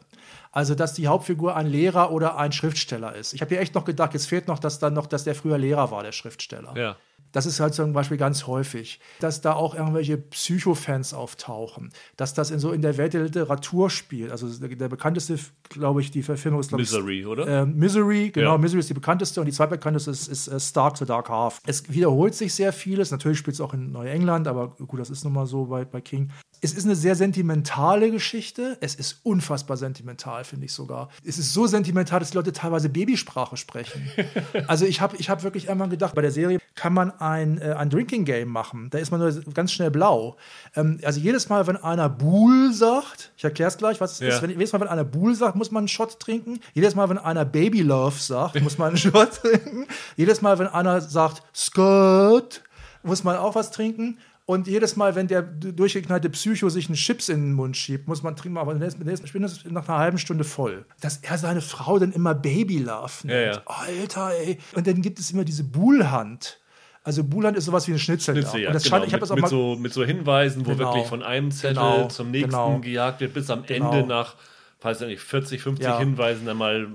Also, 0.52 0.74
dass 0.74 0.96
die 0.96 1.08
Hauptfigur 1.08 1.56
ein 1.56 1.68
Lehrer 1.68 2.12
oder 2.12 2.38
ein 2.38 2.52
Schriftsteller 2.52 3.14
ist. 3.16 3.34
Ich 3.34 3.42
habe 3.42 3.50
hier 3.50 3.60
echt 3.60 3.76
noch 3.76 3.86
gedacht, 3.86 4.14
jetzt 4.14 4.26
fehlt 4.26 4.48
noch, 4.48 4.58
dass 4.58 4.80
dann 4.80 4.96
noch, 4.96 5.06
dass 5.06 5.24
der 5.24 5.36
früher 5.36 5.60
Lehrer 5.60 5.92
war, 5.92 6.02
der 6.02 6.12
Schriftsteller. 6.14 6.76
Ja. 6.76 6.96
Das 7.32 7.46
ist 7.46 7.60
halt 7.60 7.74
zum 7.74 7.94
Beispiel 7.94 8.18
ganz 8.18 8.48
häufig, 8.48 9.00
dass 9.20 9.42
da 9.42 9.54
auch 9.54 9.76
irgendwelche 9.76 10.18
Psychofans 10.18 11.14
auftauchen, 11.14 11.92
dass 12.16 12.34
das 12.34 12.52
in 12.52 12.60
so 12.60 12.72
in 12.72 12.82
der 12.82 12.98
Welt 12.98 13.14
der 13.14 13.24
Literatur 13.24 13.90
spielt. 13.90 14.32
Also 14.32 14.48
der, 14.48 14.76
der 14.76 14.90
bekannteste, 14.90 15.38
glaube 15.70 16.02
ich, 16.02 16.12
die 16.12 16.24
Verfilmung 16.24 16.60
ist 16.60 16.72
Misery, 16.72 17.22
ich, 17.22 17.26
oder? 17.28 17.48
Äh, 17.48 17.66
Misery, 17.66 18.32
genau, 18.32 18.52
ja. 18.52 18.58
Misery 18.58 18.80
ist 18.80 18.90
die 18.90 18.94
bekannteste 18.94 19.40
und 19.40 19.46
die 19.46 19.54
zweitbekannteste 19.54 20.12
ist, 20.12 20.28
ist 20.28 20.48
uh, 20.48 20.60
Stark 20.60 20.96
to 20.96 21.06
Dark 21.06 21.30
Half. 21.30 21.62
Es 21.66 21.92
wiederholt 21.92 22.36
sich 22.36 22.54
sehr 22.54 22.74
vieles. 22.74 23.12
Natürlich 23.12 23.38
spielt 23.38 23.56
es 23.56 23.62
auch 23.62 23.74
in 23.74 23.92
Neuengland, 23.92 24.48
aber 24.48 24.70
gut, 24.70 25.00
das 25.00 25.10
ist 25.10 25.24
nun 25.24 25.34
mal 25.34 25.46
so 25.46 25.66
bei, 25.66 25.86
bei 25.86 26.02
King. 26.02 26.32
Es 26.62 26.74
ist 26.74 26.86
eine 26.86 26.96
sehr 26.96 27.16
sentimentale 27.16 28.12
Geschichte. 28.12 28.78
Es 28.82 28.96
ist 28.96 29.20
unfassbar 29.24 29.78
sentimental, 29.78 30.44
finde 30.44 30.66
ich 30.66 30.74
sogar. 30.74 31.10
Es 31.26 31.38
ist 31.38 31.54
so 31.54 31.68
sentimental, 31.68 32.20
dass 32.20 32.32
die 32.32 32.38
Leute 32.38 32.52
teilweise 32.52 32.90
Babysprache 32.90 33.58
sprechen. 33.58 34.10
also 34.68 34.86
ich 34.86 35.02
habe 35.02 35.18
ich 35.18 35.30
hab 35.30 35.44
wirklich 35.44 35.70
einmal 35.70 35.90
gedacht, 35.90 36.16
bei 36.16 36.22
der 36.22 36.32
Serie 36.32 36.60
kann 36.76 36.94
man 36.94 37.12
ein, 37.20 37.60
äh, 37.60 37.74
ein 37.74 37.90
Drinking 37.90 38.26
Game 38.26 38.50
machen. 38.50 38.90
Da 38.90 38.98
ist 38.98 39.12
man 39.12 39.20
nur 39.20 39.32
ganz 39.54 39.72
schnell 39.72 39.92
blau. 39.92 40.38
Ähm, 40.76 41.00
also 41.04 41.20
jedes 41.20 41.50
Mal, 41.50 41.68
wenn 41.68 41.78
einer 41.78 42.10
Bull 42.10 42.74
sagt, 42.74 43.32
ich 43.38 43.44
erkläre 43.44 43.70
es 43.70 43.78
gleich, 43.78 44.02
was 44.02 44.14
es 44.14 44.20
ja. 44.20 44.28
ist. 44.30 44.42
Wenn, 44.42 44.52
jedes 44.52 44.74
Mal, 44.74 44.82
wenn 44.82 44.88
einer 44.88 45.04
Bull 45.04 45.36
sagt, 45.36 45.56
muss 45.56 45.72
man 45.72 45.82
einen 45.82 45.88
Shot 45.88 46.20
trinken. 46.20 46.60
Jedes 46.74 46.96
Mal, 46.96 47.10
wenn 47.10 47.18
einer 47.18 47.46
Baby 47.46 47.82
Love 47.82 48.18
sagt, 48.20 48.62
muss 48.62 48.78
man 48.78 48.90
einen 48.90 48.98
Shot 48.98 49.42
trinken. 49.42 49.88
Jedes 50.16 50.42
Mal, 50.42 50.58
wenn 50.60 50.68
einer 50.68 51.02
sagt 51.02 51.44
Skirt, 51.56 52.62
muss 53.04 53.24
man 53.24 53.38
auch 53.38 53.56
was 53.56 53.72
trinken. 53.72 54.18
Und 54.50 54.66
jedes 54.66 54.96
Mal, 54.96 55.14
wenn 55.16 55.28
der 55.28 55.42
durchgeknallte 55.42 56.30
Psycho 56.30 56.70
sich 56.70 56.88
einen 56.88 56.96
Chips 56.96 57.28
in 57.28 57.42
den 57.42 57.54
Mund 57.54 57.76
schiebt, 57.76 58.08
muss 58.08 58.24
man 58.24 58.38
trinken, 58.38 58.58
aber 58.58 58.82
ist, 58.82 58.98
der 58.98 59.14
ist 59.14 59.36
nach 59.66 59.90
einer 59.90 59.98
halben 59.98 60.18
Stunde 60.18 60.46
voll. 60.46 60.86
Dass 61.02 61.18
er 61.18 61.38
seine 61.38 61.60
Frau 61.60 62.00
dann 62.00 62.14
immer 62.14 62.34
Baby 62.34 62.78
Love 62.78 63.12
nennt. 63.28 63.46
Ja, 63.46 63.52
ja. 63.56 63.62
Alter, 63.66 64.32
ey. 64.40 64.58
Und 64.74 64.88
dann 64.88 65.02
gibt 65.02 65.20
es 65.20 65.32
immer 65.32 65.44
diese 65.44 65.66
Buhlhand. 65.66 66.62
Also 67.04 67.26
Buhlhand 67.26 67.58
ist 67.58 67.66
sowas 67.66 67.88
wie 67.88 67.92
eine 67.92 68.00
Schnitzel. 68.00 68.36
Schnitzel 68.36 68.62
ja, 68.62 68.72
genau. 68.72 69.04
ich 69.04 69.12
mit, 69.12 69.22
das 69.22 69.32
auch 69.32 69.36
mit, 69.36 69.50
so, 69.50 69.76
mit 69.76 69.92
so 69.92 70.06
Hinweisen, 70.06 70.66
wo 70.66 70.72
genau. 70.72 70.94
wirklich 70.94 71.08
von 71.08 71.24
einem 71.24 71.52
Zettel 71.52 71.76
genau. 71.76 72.08
zum 72.08 72.32
nächsten 72.32 72.52
genau. 72.52 72.80
gejagt 72.80 73.20
wird, 73.20 73.34
bis 73.34 73.50
am 73.50 73.66
Ende 73.66 73.90
genau. 73.90 74.06
nach 74.06 74.36
ich 74.84 75.00
nicht, 75.02 75.22
40, 75.22 75.62
50 75.62 75.86
ja. 75.86 75.98
Hinweisen 75.98 76.46
dann 76.46 76.58
mal 76.58 76.88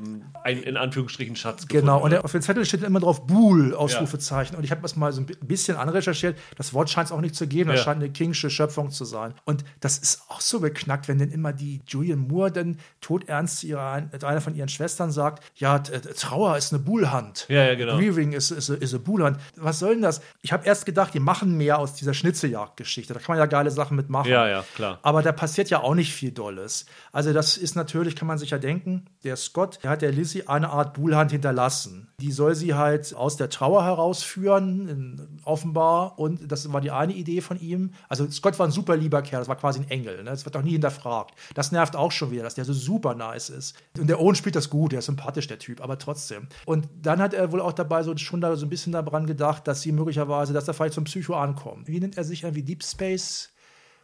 ein, 0.45 0.63
in 0.63 0.77
Anführungsstrichen 0.77 1.37
Schatz 1.37 1.67
Genau, 1.69 2.01
und 2.03 2.11
der, 2.11 2.25
auf 2.25 2.33
dem 2.33 2.43
Zettel 2.43 2.65
steht 2.65 2.83
immer 2.83 3.01
drauf 3.01 3.27
Buhl, 3.27 3.75
Ausrufezeichen. 3.75 4.55
Ja. 4.55 4.59
Und 4.59 4.65
ich 4.65 4.71
habe 4.71 4.83
das 4.83 4.97
mal 4.97 5.13
so 5.13 5.21
ein 5.21 5.27
bisschen 5.43 5.77
anrecherchiert. 5.77 6.39
Das 6.57 6.75
Wort 6.75 6.91
scheint 6.91 7.07
es 7.07 7.13
auch 7.13 7.21
nicht 7.21 7.35
zu 7.35 7.47
geben. 7.47 7.71
Das 7.71 7.81
ja. 7.81 7.85
scheint 7.85 8.03
eine 8.03 8.11
kingsche 8.11 8.51
Schöpfung 8.51 8.91
zu 8.91 9.05
sein. 9.05 9.35
Und 9.45 9.65
das 9.81 9.99
ist 9.99 10.23
auch 10.29 10.41
so 10.41 10.61
beknackt, 10.61 11.09
wenn 11.09 11.19
dann 11.19 11.31
immer 11.31 11.53
die 11.53 11.83
Julian 11.87 12.21
Moore 12.21 12.53
dann 12.53 12.79
todernst 13.01 13.59
zu 13.59 13.67
ihrer, 13.67 14.09
einer 14.23 14.41
von 14.41 14.55
ihren 14.55 14.69
Schwestern 14.69 15.11
sagt, 15.11 15.45
ja, 15.57 15.79
Trauer 15.79 16.57
ist 16.57 16.73
eine 16.73 16.83
Buhlhand. 16.83 17.47
Ja, 17.49 17.65
ja, 17.65 17.75
genau. 17.75 17.97
Grieving 17.97 18.33
ist, 18.33 18.51
ist, 18.51 18.69
ist 18.69 18.95
eine 18.95 19.03
Buhlhand. 19.03 19.39
Was 19.57 19.79
soll 19.79 19.95
denn 19.95 20.03
das? 20.03 20.23
Ich 20.41 20.53
habe 20.53 20.67
erst 20.67 20.87
gedacht, 20.87 21.15
die 21.15 21.21
machen 21.21 21.57
mehr 21.57 21.79
aus 21.79 21.95
dieser 21.95 22.15
Schnitzeljagdgeschichte. 22.15 23.15
Da 23.15 23.21
kann 23.21 23.35
man 23.35 23.39
ja 23.39 23.47
geile 23.47 23.71
Sachen 23.71 23.97
mitmachen. 23.97 24.31
Ja, 24.31 24.49
ja, 24.49 24.65
klar. 24.75 24.99
Aber 25.03 25.23
da 25.23 25.33
passiert 25.33 25.71
ja 25.71 25.81
auch 25.81 25.95
nicht 25.95 26.15
viel 26.15 26.31
Dolles. 26.31 26.87
Also 27.13 27.33
das 27.33 27.57
ist 27.57 27.72
natürlich, 27.77 28.17
kann 28.17 28.29
man 28.29 28.39
sich 28.39 28.51
ja 28.51 28.59
denken, 28.59 29.07
der 29.25 29.37
Scott, 29.37 29.79
der 29.83 29.91
hat 29.91 30.03
der 30.03 30.13
Lizzie 30.13 30.49
eine 30.49 30.71
Art 30.71 30.95
Buhlhand 30.95 31.31
hinterlassen. 31.33 32.09
Die 32.21 32.33
soll 32.33 32.55
sie 32.55 32.75
halt 32.75 33.15
aus 33.15 33.37
der 33.37 33.49
Trauer 33.49 33.85
herausführen, 33.85 35.41
offenbar. 35.45 36.19
Und 36.19 36.51
das 36.51 36.73
war 36.73 36.81
die 36.81 36.91
eine 36.91 37.13
Idee 37.13 37.41
von 37.41 37.61
ihm. 37.61 37.93
Also 38.09 38.31
Scott 38.31 38.59
war 38.59 38.67
ein 38.67 38.73
super 38.73 38.97
lieber 38.97 39.23
Kerl, 39.23 39.41
das 39.41 39.49
war 39.49 39.57
quasi 39.57 39.81
ein 39.81 39.91
Engel. 39.91 40.19
Ne? 40.19 40.31
Das 40.31 40.45
wird 40.45 40.57
auch 40.57 40.63
nie 40.63 40.73
hinterfragt. 40.73 41.35
Das 41.55 41.73
nervt 41.73 41.97
auch 41.97 42.13
schon 42.13 42.31
wieder, 42.31 42.43
dass 42.43 42.55
der 42.55 42.65
so 42.65 42.73
super 42.73 43.15
nice 43.15 43.51
ist. 43.51 43.77
Und 43.99 44.09
der 44.09 44.21
Owen 44.21 44.35
spielt 44.35 44.57
das 44.57 44.71
gut, 44.71 44.93
der 44.93 45.01
ist 45.01 45.07
sympathisch, 45.07 45.47
der 45.47 45.59
Typ, 45.59 45.81
aber 45.81 45.99
trotzdem. 45.99 46.49
Und 46.67 46.89
dann 47.01 47.21
hat 47.21 47.35
er 47.35 47.53
wohl 47.53 47.61
auch 47.61 47.73
dabei 47.73 48.03
so 48.03 48.17
schon 48.17 48.41
da 48.41 48.57
so 48.57 48.67
ein 48.67 48.71
bisschen 48.71 48.93
daran 48.93 49.27
gedacht, 49.27 49.67
dass 49.67 49.83
sie 49.83 49.93
möglicherweise, 49.93 50.53
dass 50.53 50.69
er 50.69 50.75
vielleicht 50.75 50.95
zum 50.95 51.05
Psycho 51.05 51.35
ankommt. 51.35 51.89
Wie 51.89 52.01
nennt 52.01 52.17
er 52.17 52.25
sich 52.25 52.43
irgendwie 52.45 52.63
Deep 52.63 52.83
Space? 52.83 53.52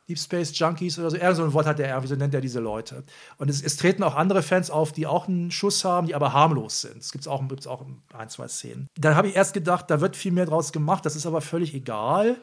Deep 0.08 0.18
Space 0.18 0.58
Junkies 0.58 0.98
oder 0.98 1.10
so. 1.10 1.16
Er 1.16 1.34
so 1.34 1.44
ein 1.44 1.52
Wort 1.52 1.66
hat 1.66 1.80
er, 1.80 2.02
wie 2.02 2.06
so 2.06 2.16
nennt 2.16 2.32
er 2.32 2.40
diese 2.40 2.60
Leute. 2.60 3.04
Und 3.36 3.50
es, 3.50 3.62
es, 3.62 3.76
treten 3.76 4.02
auch 4.02 4.14
andere 4.14 4.42
Fans 4.42 4.70
auf, 4.70 4.92
die 4.92 5.06
auch 5.06 5.28
einen 5.28 5.50
Schuss 5.50 5.84
haben, 5.84 6.06
die 6.06 6.14
aber 6.14 6.32
harmlos 6.32 6.80
sind. 6.80 6.98
Es 6.98 7.12
gibt 7.12 7.28
auch, 7.28 7.46
gibt's 7.48 7.66
auch 7.66 7.84
ein, 8.16 8.28
zwei 8.30 8.48
Szenen. 8.48 8.88
Dann 8.96 9.16
habe 9.16 9.28
ich 9.28 9.36
erst 9.36 9.52
gedacht, 9.52 9.90
da 9.90 10.00
wird 10.00 10.16
viel 10.16 10.32
mehr 10.32 10.46
draus 10.46 10.72
gemacht, 10.72 11.04
das 11.04 11.14
ist 11.14 11.26
aber 11.26 11.40
völlig 11.40 11.74
egal. 11.74 12.36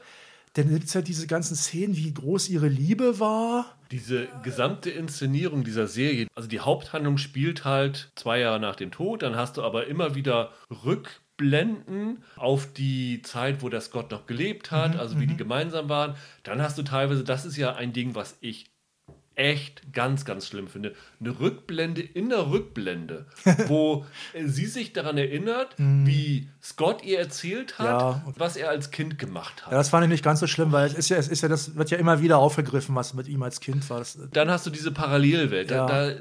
Denn 0.56 0.70
gibt 0.70 0.86
es 0.86 0.94
ja 0.94 1.02
diese 1.02 1.28
ganzen 1.28 1.56
Szenen, 1.56 1.98
wie 1.98 2.14
groß 2.14 2.48
ihre 2.50 2.70
Liebe 2.70 3.20
war. 3.20 3.66
Diese 3.92 4.28
gesamte 4.42 4.90
Inszenierung 4.90 5.64
dieser 5.64 5.88
Serie, 5.88 6.28
also 6.34 6.48
die 6.48 6.62
Haupthandlung 6.62 7.18
spielt 7.18 7.66
halt 7.66 8.12
zwei 8.16 8.40
Jahre 8.40 8.60
nach 8.60 8.76
dem 8.76 8.92
Tod, 8.92 9.22
dann 9.22 9.36
hast 9.36 9.58
du 9.58 9.64
aber 9.64 9.88
immer 9.88 10.16
wieder 10.16 10.52
Rück 10.86 11.22
blenden 11.38 12.24
auf 12.36 12.72
die 12.72 13.22
Zeit, 13.22 13.62
wo 13.62 13.70
der 13.70 13.82
Scott 13.82 14.12
noch 14.12 14.26
gelebt 14.26 14.72
hat, 14.72 14.94
mhm, 14.94 15.00
also 15.00 15.20
wie 15.20 15.28
die 15.28 15.34
mhm. 15.34 15.40
gemeinsam 15.40 15.90
waren. 15.90 16.16
Dann 16.44 16.62
hast 16.62 16.78
du 16.78 16.84
teilweise, 16.84 17.24
das 17.24 17.46
ist 17.46 17.58
ja 17.58 17.76
ein 17.76 17.94
Ding, 17.94 18.16
was 18.16 18.38
ich 18.42 18.72
echt 19.36 19.94
ganz, 19.94 20.26
ganz 20.26 20.48
schlimm 20.48 20.68
finde. 20.68 20.96
Eine 21.20 21.40
Rückblende 21.40 22.02
in 22.02 22.30
der 22.30 22.50
Rückblende, 22.50 23.26
wo 23.68 24.06
äh, 24.34 24.48
sie 24.48 24.66
sich 24.66 24.94
daran 24.94 25.18
erinnert, 25.18 25.76
wie 25.78 26.50
Scott 26.64 27.04
ihr 27.04 27.20
erzählt 27.20 27.78
hat, 27.78 27.86
Ja. 27.86 28.24
was 28.38 28.56
er 28.56 28.70
als 28.70 28.92
Kind 28.92 29.20
gemacht 29.20 29.66
hat. 29.66 29.72
Ja, 29.72 29.78
das 29.78 29.90
fand 29.90 30.06
ich 30.06 30.10
nicht 30.10 30.24
ganz 30.24 30.40
so 30.40 30.48
schlimm, 30.48 30.72
weil 30.72 30.88
es 30.88 30.94
ist 30.94 31.10
ja, 31.10 31.18
es 31.18 31.28
ist 31.28 31.42
ja, 31.42 31.50
das 31.50 31.76
wird 31.76 31.92
ja 31.92 31.98
immer 31.98 32.22
wieder 32.22 32.38
aufgegriffen, 32.38 32.96
was 32.96 33.14
mit 33.14 33.28
ihm 33.28 33.44
als 33.44 33.60
Kind 33.60 33.90
war. 33.90 34.00
Das, 34.00 34.18
Dann 34.32 34.50
hast 34.50 34.66
du 34.66 34.70
diese 34.70 34.92
Parallelwelt. 34.92 35.70
Ja. 35.70 35.86
Da, 35.86 36.12
da 36.12 36.16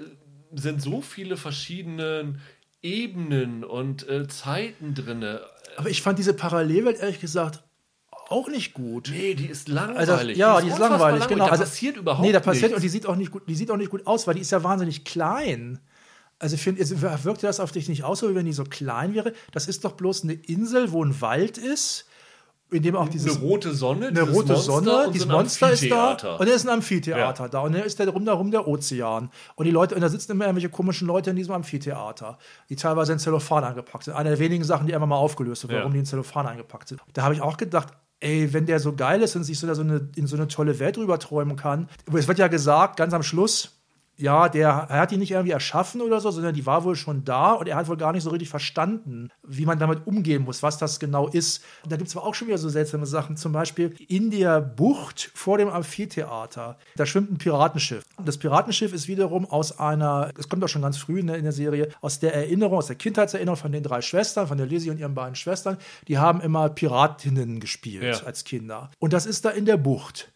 sind 0.57 0.83
so 0.83 1.01
viele 1.01 1.37
verschiedene 1.37 2.37
Ebenen 2.85 3.65
und 3.65 4.07
äh, 4.09 4.29
Zeiten 4.29 4.95
drin. 4.95 5.25
aber 5.77 5.89
ich 5.91 6.03
fand 6.03 6.19
diese 6.19 6.35
Parallelwelt 6.35 7.01
ehrlich 7.01 7.21
gesagt 7.21 7.63
auch 8.29 8.49
nicht 8.49 8.73
gut. 8.75 9.11
Nee, 9.11 9.35
die 9.35 9.47
ist 9.47 9.69
langweilig. 9.69 10.09
Also, 10.11 10.29
ja, 10.31 10.61
die 10.61 10.69
ist 10.69 10.75
unfassbar 10.75 10.99
langweilig, 10.99 11.29
genau. 11.29 11.45
Da 11.47 11.51
Also, 11.53 11.65
passiert 11.65 11.97
überhaupt 11.97 12.25
Nee, 12.27 12.33
da 12.33 12.41
passiert 12.41 12.71
nichts. 12.71 12.77
und 12.77 12.83
die 12.83 12.89
sieht 12.89 13.07
auch 13.07 13.17
nicht 13.17 13.31
gut, 13.31 13.43
die 13.49 13.55
sieht 13.55 13.71
auch 13.71 13.77
nicht 13.77 13.91
gut 13.91 14.07
aus, 14.07 14.27
weil 14.27 14.35
die 14.35 14.41
ist 14.41 14.51
ja 14.53 14.63
wahnsinnig 14.63 15.05
klein. 15.05 15.79
Also 16.39 16.57
find, 16.57 16.79
wirkte 17.25 17.47
das 17.47 17.61
auf 17.61 17.73
dich 17.73 17.89
nicht 17.89 18.03
aus, 18.05 18.21
so 18.21 18.31
wie 18.31 18.35
wenn 18.35 18.45
die 18.47 18.53
so 18.53 18.65
klein 18.65 19.15
wäre? 19.15 19.33
Das 19.53 19.69
ist 19.69 19.85
doch 19.85 19.93
bloß 19.93 20.25
eine 20.25 20.35
Insel, 20.35 20.91
wo 20.93 21.03
ein 21.05 21.21
Wald 21.21 21.59
ist, 21.59 22.07
in 22.71 22.83
dem 22.83 22.97
auch 22.97 23.09
dieses 23.09 23.37
eine 23.37 23.45
rote 23.45 23.73
Sonne, 23.75 24.09
eine 24.09 24.21
dieses 24.21 24.35
rote 24.35 24.53
Monster 24.55 24.73
Sonne, 24.73 25.07
und 25.07 25.15
dieses 25.15 25.27
so 25.29 25.33
ein 25.33 25.37
Monster 25.37 25.71
ist 25.73 25.91
da 25.91 26.11
und 26.39 26.49
da 26.49 26.53
ist 26.55 26.67
ein 26.67 26.71
Amphitheater 26.71 27.43
Ja. 27.45 27.49
da 27.49 27.61
und 27.61 27.73
dann 27.73 27.83
ist 27.83 28.01
da 28.01 28.05
rumherum 28.09 28.51
der 28.51 28.67
Ozean 28.67 29.31
und 29.55 29.65
die 29.65 29.71
Leute 29.71 29.95
und 29.95 30.01
da 30.01 30.09
sitzen 30.09 30.33
immer 30.33 30.47
irgendwelche 30.47 30.71
komischen 30.71 31.07
Leute 31.07 31.31
in 31.31 31.37
diesem 31.37 31.55
Amphitheater, 31.55 32.39
die 32.69 32.77
teilweise 32.77 33.13
in 33.13 33.19
Zellophan 33.19 33.63
eingepackt 33.65 34.05
sind. 34.05 34.15
Eine 34.15 34.31
der 34.31 34.39
wenigen 34.39 34.65
Sachen, 34.65 34.87
die 34.87 34.95
einfach 34.95 35.07
mal 35.07 35.17
aufgelöst 35.17 35.63
wird, 35.65 35.73
warum 35.73 35.93
Ja. 35.93 35.93
die 35.93 35.99
in 36.01 36.07
Zellophan 36.07 36.47
eingepackt 36.47 36.89
sind. 36.89 37.01
Da 37.13 37.23
habe 37.23 37.35
ich 37.35 37.43
auch 37.43 37.57
gedacht, 37.57 37.89
ey, 38.21 38.53
wenn 38.53 38.67
der 38.67 38.81
so 38.81 38.95
geil 38.95 39.21
ist 39.23 39.37
und 39.37 39.45
sich 39.45 39.59
so, 39.59 39.73
so 39.75 39.83
eine, 39.83 40.09
in 40.17 40.27
so 40.27 40.37
eine 40.37 40.49
tolle 40.49 40.79
Welt 40.79 40.97
rüber 40.99 41.19
träumen 41.19 41.57
kann. 41.57 41.89
Es 42.13 42.27
wird 42.27 42.39
ja 42.39 42.49
gesagt, 42.49 42.97
ganz 42.97 43.13
am 43.13 43.23
Schluss, 43.23 43.73
ja, 44.17 44.49
der 44.49 44.87
er 44.89 45.01
hat 45.01 45.11
die 45.11 45.17
nicht 45.17 45.33
irgendwie 45.33 45.51
erschaffen 45.53 46.01
oder 46.01 46.21
so, 46.21 46.31
sondern 46.31 46.55
die 46.55 46.67
war 46.67 46.85
wohl 46.85 46.95
schon 46.97 47.25
da 47.25 47.53
und 47.53 47.67
er 47.69 47.77
hat 47.77 47.89
wohl 47.89 47.97
gar 47.97 48.13
nicht 48.13 48.23
so 48.23 48.31
richtig 48.31 48.49
verstanden, 48.49 49.31
wie 49.43 49.67
man 49.67 49.79
damit 49.79 50.07
umgehen 50.07 50.43
muss, 50.45 50.63
was 50.63 50.79
das 50.79 51.01
genau 51.01 51.27
ist. 51.29 51.65
Und 51.83 51.91
da 51.93 51.97
gibt 51.97 52.09
es 52.09 52.17
aber 52.17 52.25
auch 52.27 52.35
schon 52.35 52.49
wieder 52.49 52.59
so 52.59 52.69
seltsame 52.69 53.07
Sachen. 53.07 53.37
Zum 53.37 53.53
Beispiel 53.53 53.95
in 54.09 54.31
der 54.31 54.61
Bucht 54.61 55.31
vor 55.35 55.59
dem 55.59 55.69
Amphitheater, 55.69 56.79
da 56.97 57.07
schwimmt 57.07 57.33
ein 57.33 57.39
Piratenschiff. 57.39 58.05
Und 58.17 58.29
das 58.29 58.39
Piratenschiff 58.39 58.93
ist 58.93 59.09
wiederum 59.09 59.47
aus 59.47 59.79
einer, 59.79 60.31
es 60.39 60.49
kommt 60.49 60.63
auch 60.63 60.69
schon 60.69 60.83
ganz 60.83 60.97
früh 60.97 61.19
in 61.21 61.27
der, 61.27 61.37
in 61.37 61.45
der 61.45 61.53
Serie, 61.53 61.89
aus 62.01 62.21
der 62.21 62.35
Erinnerung, 62.35 62.79
aus 62.79 62.87
der 62.87 62.97
Kindheitserinnerung 62.97 63.57
von 63.57 63.73
den 63.73 63.83
drei 63.83 64.01
Schwestern, 64.01 64.47
von 64.47 64.59
der 64.59 64.67
Lizzie 64.67 64.91
und 64.91 64.99
ihren 64.99 65.15
beiden 65.15 65.35
Schwestern. 65.35 65.77
Die 66.09 66.19
haben 66.19 66.41
immer 66.41 66.69
Piratinnen 66.69 67.59
gespielt 67.61 68.03
Ja. 68.21 68.27
als 68.27 68.45
Kinder. 68.45 68.91
Und 68.99 69.13
das 69.13 69.27
ist 69.27 69.45
da 69.45 69.51
in 69.51 69.65
der 69.67 69.77
Bucht. 69.77 70.33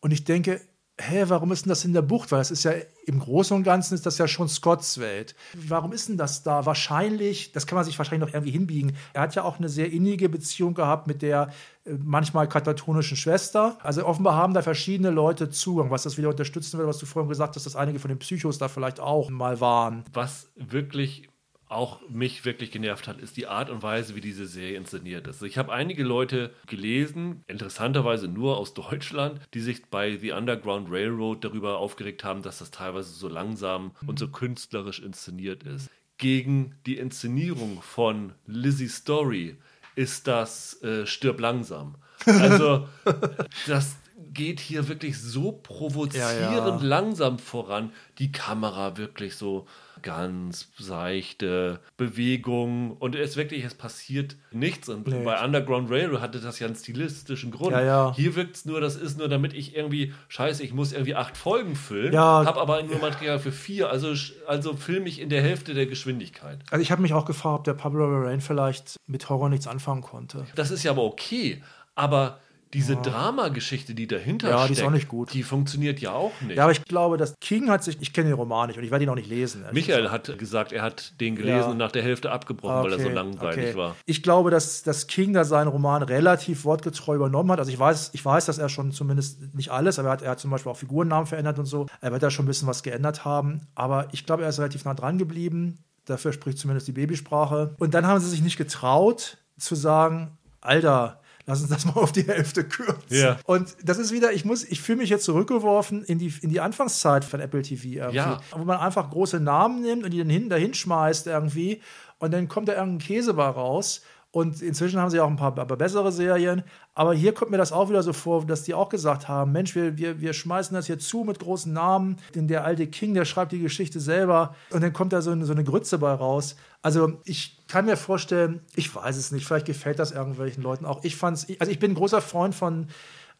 Und 0.00 0.12
ich 0.12 0.24
denke, 0.24 0.60
hä, 1.00 1.24
warum 1.28 1.52
ist 1.52 1.64
denn 1.64 1.70
das 1.70 1.84
in 1.84 1.92
der 1.92 2.02
Bucht? 2.02 2.32
Weil 2.32 2.40
das 2.40 2.50
ist 2.50 2.64
ja 2.64 2.72
im 3.06 3.20
Großen 3.20 3.56
und 3.56 3.62
Ganzen 3.62 3.94
ist 3.94 4.04
das 4.04 4.18
ja 4.18 4.26
schon 4.26 4.48
Scotts 4.48 4.98
Welt. 4.98 5.34
Warum 5.54 5.92
ist 5.92 6.08
denn 6.08 6.16
das 6.16 6.42
da? 6.42 6.66
Wahrscheinlich, 6.66 7.52
das 7.52 7.66
kann 7.66 7.76
man 7.76 7.84
sich 7.84 7.98
wahrscheinlich 7.98 8.26
noch 8.26 8.34
irgendwie 8.34 8.52
hinbiegen. 8.52 8.96
Er 9.12 9.22
hat 9.22 9.34
ja 9.34 9.44
auch 9.44 9.58
eine 9.58 9.68
sehr 9.68 9.90
innige 9.90 10.28
Beziehung 10.28 10.74
gehabt 10.74 11.06
mit 11.06 11.22
der 11.22 11.50
äh, 11.84 11.92
manchmal 12.02 12.48
katatonischen 12.48 13.16
Schwester. 13.16 13.78
Also 13.82 14.04
offenbar 14.04 14.34
haben 14.34 14.54
da 14.54 14.62
verschiedene 14.62 15.10
Leute 15.10 15.50
Zugang, 15.50 15.90
was 15.90 16.02
das 16.02 16.18
wieder 16.18 16.30
unterstützen 16.30 16.78
will, 16.78 16.86
was 16.86 16.98
du 16.98 17.06
vorhin 17.06 17.28
gesagt 17.28 17.56
hast, 17.56 17.64
dass 17.64 17.76
einige 17.76 17.98
von 17.98 18.08
den 18.08 18.18
Psychos 18.18 18.58
da 18.58 18.68
vielleicht 18.68 19.00
auch 19.00 19.30
mal 19.30 19.60
waren. 19.60 20.04
Was 20.12 20.48
wirklich 20.56 21.27
auch 21.68 22.00
mich 22.08 22.44
wirklich 22.44 22.70
genervt 22.70 23.08
hat, 23.08 23.20
ist 23.20 23.36
die 23.36 23.46
Art 23.46 23.70
und 23.70 23.82
Weise, 23.82 24.14
wie 24.14 24.20
diese 24.20 24.46
Serie 24.46 24.76
inszeniert 24.76 25.26
ist. 25.26 25.42
Ich 25.42 25.58
habe 25.58 25.72
einige 25.72 26.02
Leute 26.02 26.54
gelesen, 26.66 27.44
interessanterweise 27.46 28.28
nur 28.28 28.56
aus 28.56 28.74
Deutschland, 28.74 29.40
die 29.54 29.60
sich 29.60 29.86
bei 29.86 30.16
The 30.16 30.32
Underground 30.32 30.90
Railroad 30.90 31.44
darüber 31.44 31.78
aufgeregt 31.78 32.24
haben, 32.24 32.42
dass 32.42 32.58
das 32.58 32.70
teilweise 32.70 33.10
so 33.10 33.28
langsam 33.28 33.92
und 34.06 34.18
so 34.18 34.28
künstlerisch 34.28 35.00
inszeniert 35.00 35.62
ist. 35.62 35.90
Gegen 36.16 36.74
die 36.86 36.96
Inszenierung 36.96 37.80
von 37.82 38.32
Lizzie 38.46 38.88
Story 38.88 39.56
ist 39.94 40.26
das 40.26 40.82
äh, 40.82 41.06
Stirb 41.06 41.40
langsam. 41.40 41.96
Also, 42.24 42.88
das 43.66 43.96
geht 44.38 44.60
hier 44.60 44.86
wirklich 44.88 45.20
so 45.20 45.50
provozierend 45.50 46.40
Ja, 46.40 46.68
ja. 46.68 46.78
langsam 46.80 47.40
voran. 47.40 47.92
Die 48.18 48.30
Kamera 48.30 48.96
wirklich 48.96 49.34
so 49.34 49.66
ganz 50.00 50.68
seichte 50.78 51.80
Bewegungen 51.96 52.92
und 52.92 53.16
es 53.16 53.36
wirklich, 53.36 53.64
es 53.64 53.74
passiert 53.74 54.36
nichts. 54.52 54.88
Und 54.88 55.08
Nee. 55.08 55.24
bei 55.24 55.44
Underground 55.44 55.90
Railroad 55.90 56.20
hatte 56.20 56.38
das 56.38 56.60
ja 56.60 56.68
einen 56.68 56.76
stilistischen 56.76 57.50
Grund. 57.50 57.72
Ja, 57.72 57.82
ja. 57.82 58.12
Hier 58.14 58.36
wirkt 58.36 58.54
es 58.54 58.64
nur, 58.64 58.80
das 58.80 58.94
ist 58.94 59.18
nur, 59.18 59.28
damit 59.28 59.54
ich 59.54 59.74
irgendwie, 59.74 60.14
scheiße, 60.28 60.62
ich 60.62 60.72
muss 60.72 60.92
irgendwie 60.92 61.16
acht 61.16 61.36
Folgen 61.36 61.74
füllen, 61.74 62.12
Ja. 62.12 62.44
habe 62.44 62.60
aber 62.60 62.80
nur 62.84 62.98
Material 63.00 63.40
für 63.40 63.50
vier, 63.50 63.90
also, 63.90 64.14
also 64.46 64.74
filme 64.74 65.08
ich 65.08 65.20
in 65.20 65.30
der 65.30 65.42
Hälfte 65.42 65.74
der 65.74 65.86
Geschwindigkeit. 65.86 66.60
Also 66.70 66.80
ich 66.80 66.92
habe 66.92 67.02
mich 67.02 67.12
auch 67.12 67.24
gefragt, 67.24 67.58
ob 67.58 67.64
der 67.64 67.74
Pablo 67.74 68.04
Larraín 68.06 68.40
vielleicht 68.40 68.98
mit 69.08 69.28
Horror 69.28 69.48
nichts 69.48 69.66
anfangen 69.66 70.02
konnte. 70.02 70.46
Das 70.54 70.70
ist 70.70 70.84
ja 70.84 70.92
aber 70.92 71.02
okay, 71.02 71.60
aber 71.96 72.38
diese 72.74 72.96
Dramageschichte, 72.96 73.94
die 73.94 74.06
dahinter 74.06 74.50
Ja, 74.50 74.58
steckt, 74.58 74.68
die 74.70 74.80
ist 74.82 74.86
auch 74.86 74.90
nicht 74.90 75.08
gut. 75.08 75.32
die 75.32 75.42
funktioniert 75.42 76.00
ja 76.00 76.12
auch 76.12 76.32
nicht. 76.40 76.56
Ja, 76.56 76.64
aber 76.64 76.72
ich 76.72 76.84
glaube, 76.84 77.16
dass 77.16 77.34
King 77.40 77.70
hat 77.70 77.82
sich, 77.84 77.96
ich 78.00 78.12
kenne 78.12 78.28
den 78.28 78.36
Roman 78.36 78.68
nicht 78.68 78.76
und 78.78 78.84
ich 78.84 78.90
werde 78.90 79.04
ihn 79.04 79.10
auch 79.10 79.14
nicht 79.14 79.28
lesen. 79.28 79.64
Michael 79.72 80.10
hat 80.10 80.38
gesagt, 80.38 80.72
er 80.72 80.82
hat 80.82 81.18
den 81.20 81.34
gelesen 81.36 81.58
Ja. 81.58 81.66
und 81.70 81.78
nach 81.78 81.92
der 81.92 82.02
Hälfte 82.02 82.30
abgebrochen, 82.30 82.82
weil 82.82 82.92
er 82.92 82.98
so 82.98 83.06
Okay, 83.06 83.14
langweilig 83.14 83.68
okay. 83.70 83.76
war. 83.76 83.96
Ich 84.06 84.22
glaube, 84.22 84.50
dass, 84.50 84.82
dass 84.82 85.06
King 85.06 85.32
da 85.32 85.44
seinen 85.44 85.68
Roman 85.68 86.02
relativ 86.02 86.64
wortgetreu 86.64 87.16
übernommen 87.16 87.50
hat. 87.52 87.58
Also 87.58 87.70
ich 87.70 87.78
weiß, 87.78 88.10
ich 88.12 88.24
weiß, 88.24 88.46
dass 88.46 88.58
er 88.58 88.68
schon 88.68 88.92
zumindest 88.92 89.54
nicht 89.54 89.70
alles, 89.70 89.98
aber 89.98 90.08
er 90.08 90.12
hat, 90.12 90.22
er 90.22 90.30
hat 90.32 90.40
zum 90.40 90.50
Beispiel 90.50 90.70
auch 90.72 90.76
Figurennamen 90.76 91.26
verändert 91.26 91.58
und 91.58 91.66
so. 91.66 91.86
Er 92.00 92.12
wird 92.12 92.22
da 92.22 92.30
schon 92.30 92.44
ein 92.44 92.48
bisschen 92.48 92.68
was 92.68 92.82
geändert 92.82 93.24
haben. 93.24 93.62
Aber 93.74 94.08
ich 94.12 94.26
glaube, 94.26 94.42
er 94.42 94.48
ist 94.50 94.58
relativ 94.58 94.84
nah 94.84 94.94
dran 94.94 95.18
geblieben. 95.18 95.78
Dafür 96.04 96.32
spricht 96.32 96.58
zumindest 96.58 96.88
die 96.88 96.92
Babysprache. 96.92 97.74
Und 97.78 97.94
dann 97.94 98.06
haben 98.06 98.20
sie 98.20 98.28
sich 98.30 98.40
nicht 98.42 98.56
getraut 98.56 99.38
zu 99.58 99.74
sagen, 99.74 100.38
Alter, 100.60 101.20
lass 101.48 101.62
uns 101.62 101.70
das 101.70 101.86
mal 101.86 101.94
auf 101.94 102.12
die 102.12 102.26
Hälfte 102.26 102.62
kürzen. 102.62 103.00
Ja. 103.08 103.38
Und 103.44 103.74
das 103.82 103.98
ist 103.98 104.12
wieder, 104.12 104.32
ich 104.32 104.44
muss, 104.44 104.64
ich 104.64 104.80
fühle 104.80 104.98
mich 104.98 105.10
jetzt 105.10 105.24
zurückgeworfen 105.24 106.04
in 106.04 106.18
die, 106.18 106.32
in 106.42 106.50
die 106.50 106.60
Anfangszeit 106.60 107.24
von 107.24 107.40
Apple 107.40 107.62
TV 107.62 107.88
irgendwie. 107.88 108.16
Ja. 108.16 108.40
Wo 108.52 108.64
man 108.64 108.78
einfach 108.78 109.10
große 109.10 109.40
Namen 109.40 109.82
nimmt 109.82 110.04
und 110.04 110.12
die 110.12 110.18
dann 110.18 110.28
hinten 110.28 110.50
dahin 110.50 110.74
schmeißt 110.74 111.26
irgendwie 111.26 111.80
und 112.18 112.32
dann 112.32 112.48
kommt 112.48 112.68
da 112.68 112.74
irgendein 112.74 112.98
Käse 112.98 113.34
bei 113.34 113.48
raus. 113.48 114.02
Und 114.30 114.60
inzwischen 114.60 115.00
haben 115.00 115.08
sie 115.08 115.20
auch 115.20 115.28
ein 115.28 115.36
paar 115.36 115.58
aber 115.58 115.76
bessere 115.78 116.12
Serien. 116.12 116.62
Aber 116.94 117.14
hier 117.14 117.32
kommt 117.32 117.50
mir 117.50 117.56
das 117.56 117.72
auch 117.72 117.88
wieder 117.88 118.02
so 118.02 118.12
vor, 118.12 118.44
dass 118.44 118.62
die 118.62 118.74
auch 118.74 118.90
gesagt 118.90 119.26
haben: 119.26 119.52
Mensch, 119.52 119.74
wir, 119.74 119.96
wir, 119.96 120.20
wir 120.20 120.34
schmeißen 120.34 120.74
das 120.74 120.86
hier 120.86 120.98
zu 120.98 121.24
mit 121.24 121.38
großen 121.38 121.72
Namen. 121.72 122.18
Denn 122.34 122.46
der 122.46 122.64
alte 122.64 122.86
King, 122.88 123.14
der 123.14 123.24
schreibt 123.24 123.52
die 123.52 123.58
Geschichte 123.58 124.00
selber. 124.00 124.54
Und 124.70 124.82
dann 124.82 124.92
kommt 124.92 125.14
da 125.14 125.22
so 125.22 125.30
eine, 125.30 125.46
so 125.46 125.52
eine 125.52 125.64
Grütze 125.64 125.96
bei 125.96 126.12
raus. 126.12 126.56
Also, 126.82 127.14
ich 127.24 127.57
kann 127.68 127.84
mir 127.84 127.96
vorstellen, 127.96 128.60
ich 128.74 128.94
weiß 128.94 129.16
es 129.16 129.30
nicht, 129.30 129.46
vielleicht 129.46 129.66
gefällt 129.66 129.98
das 129.98 130.10
irgendwelchen 130.10 130.62
Leuten 130.62 130.86
auch. 130.86 131.04
Ich 131.04 131.16
fand's, 131.16 131.46
also 131.58 131.70
ich 131.70 131.78
bin 131.78 131.92
ein 131.92 131.94
großer 131.94 132.20
Freund 132.20 132.54
von, 132.54 132.88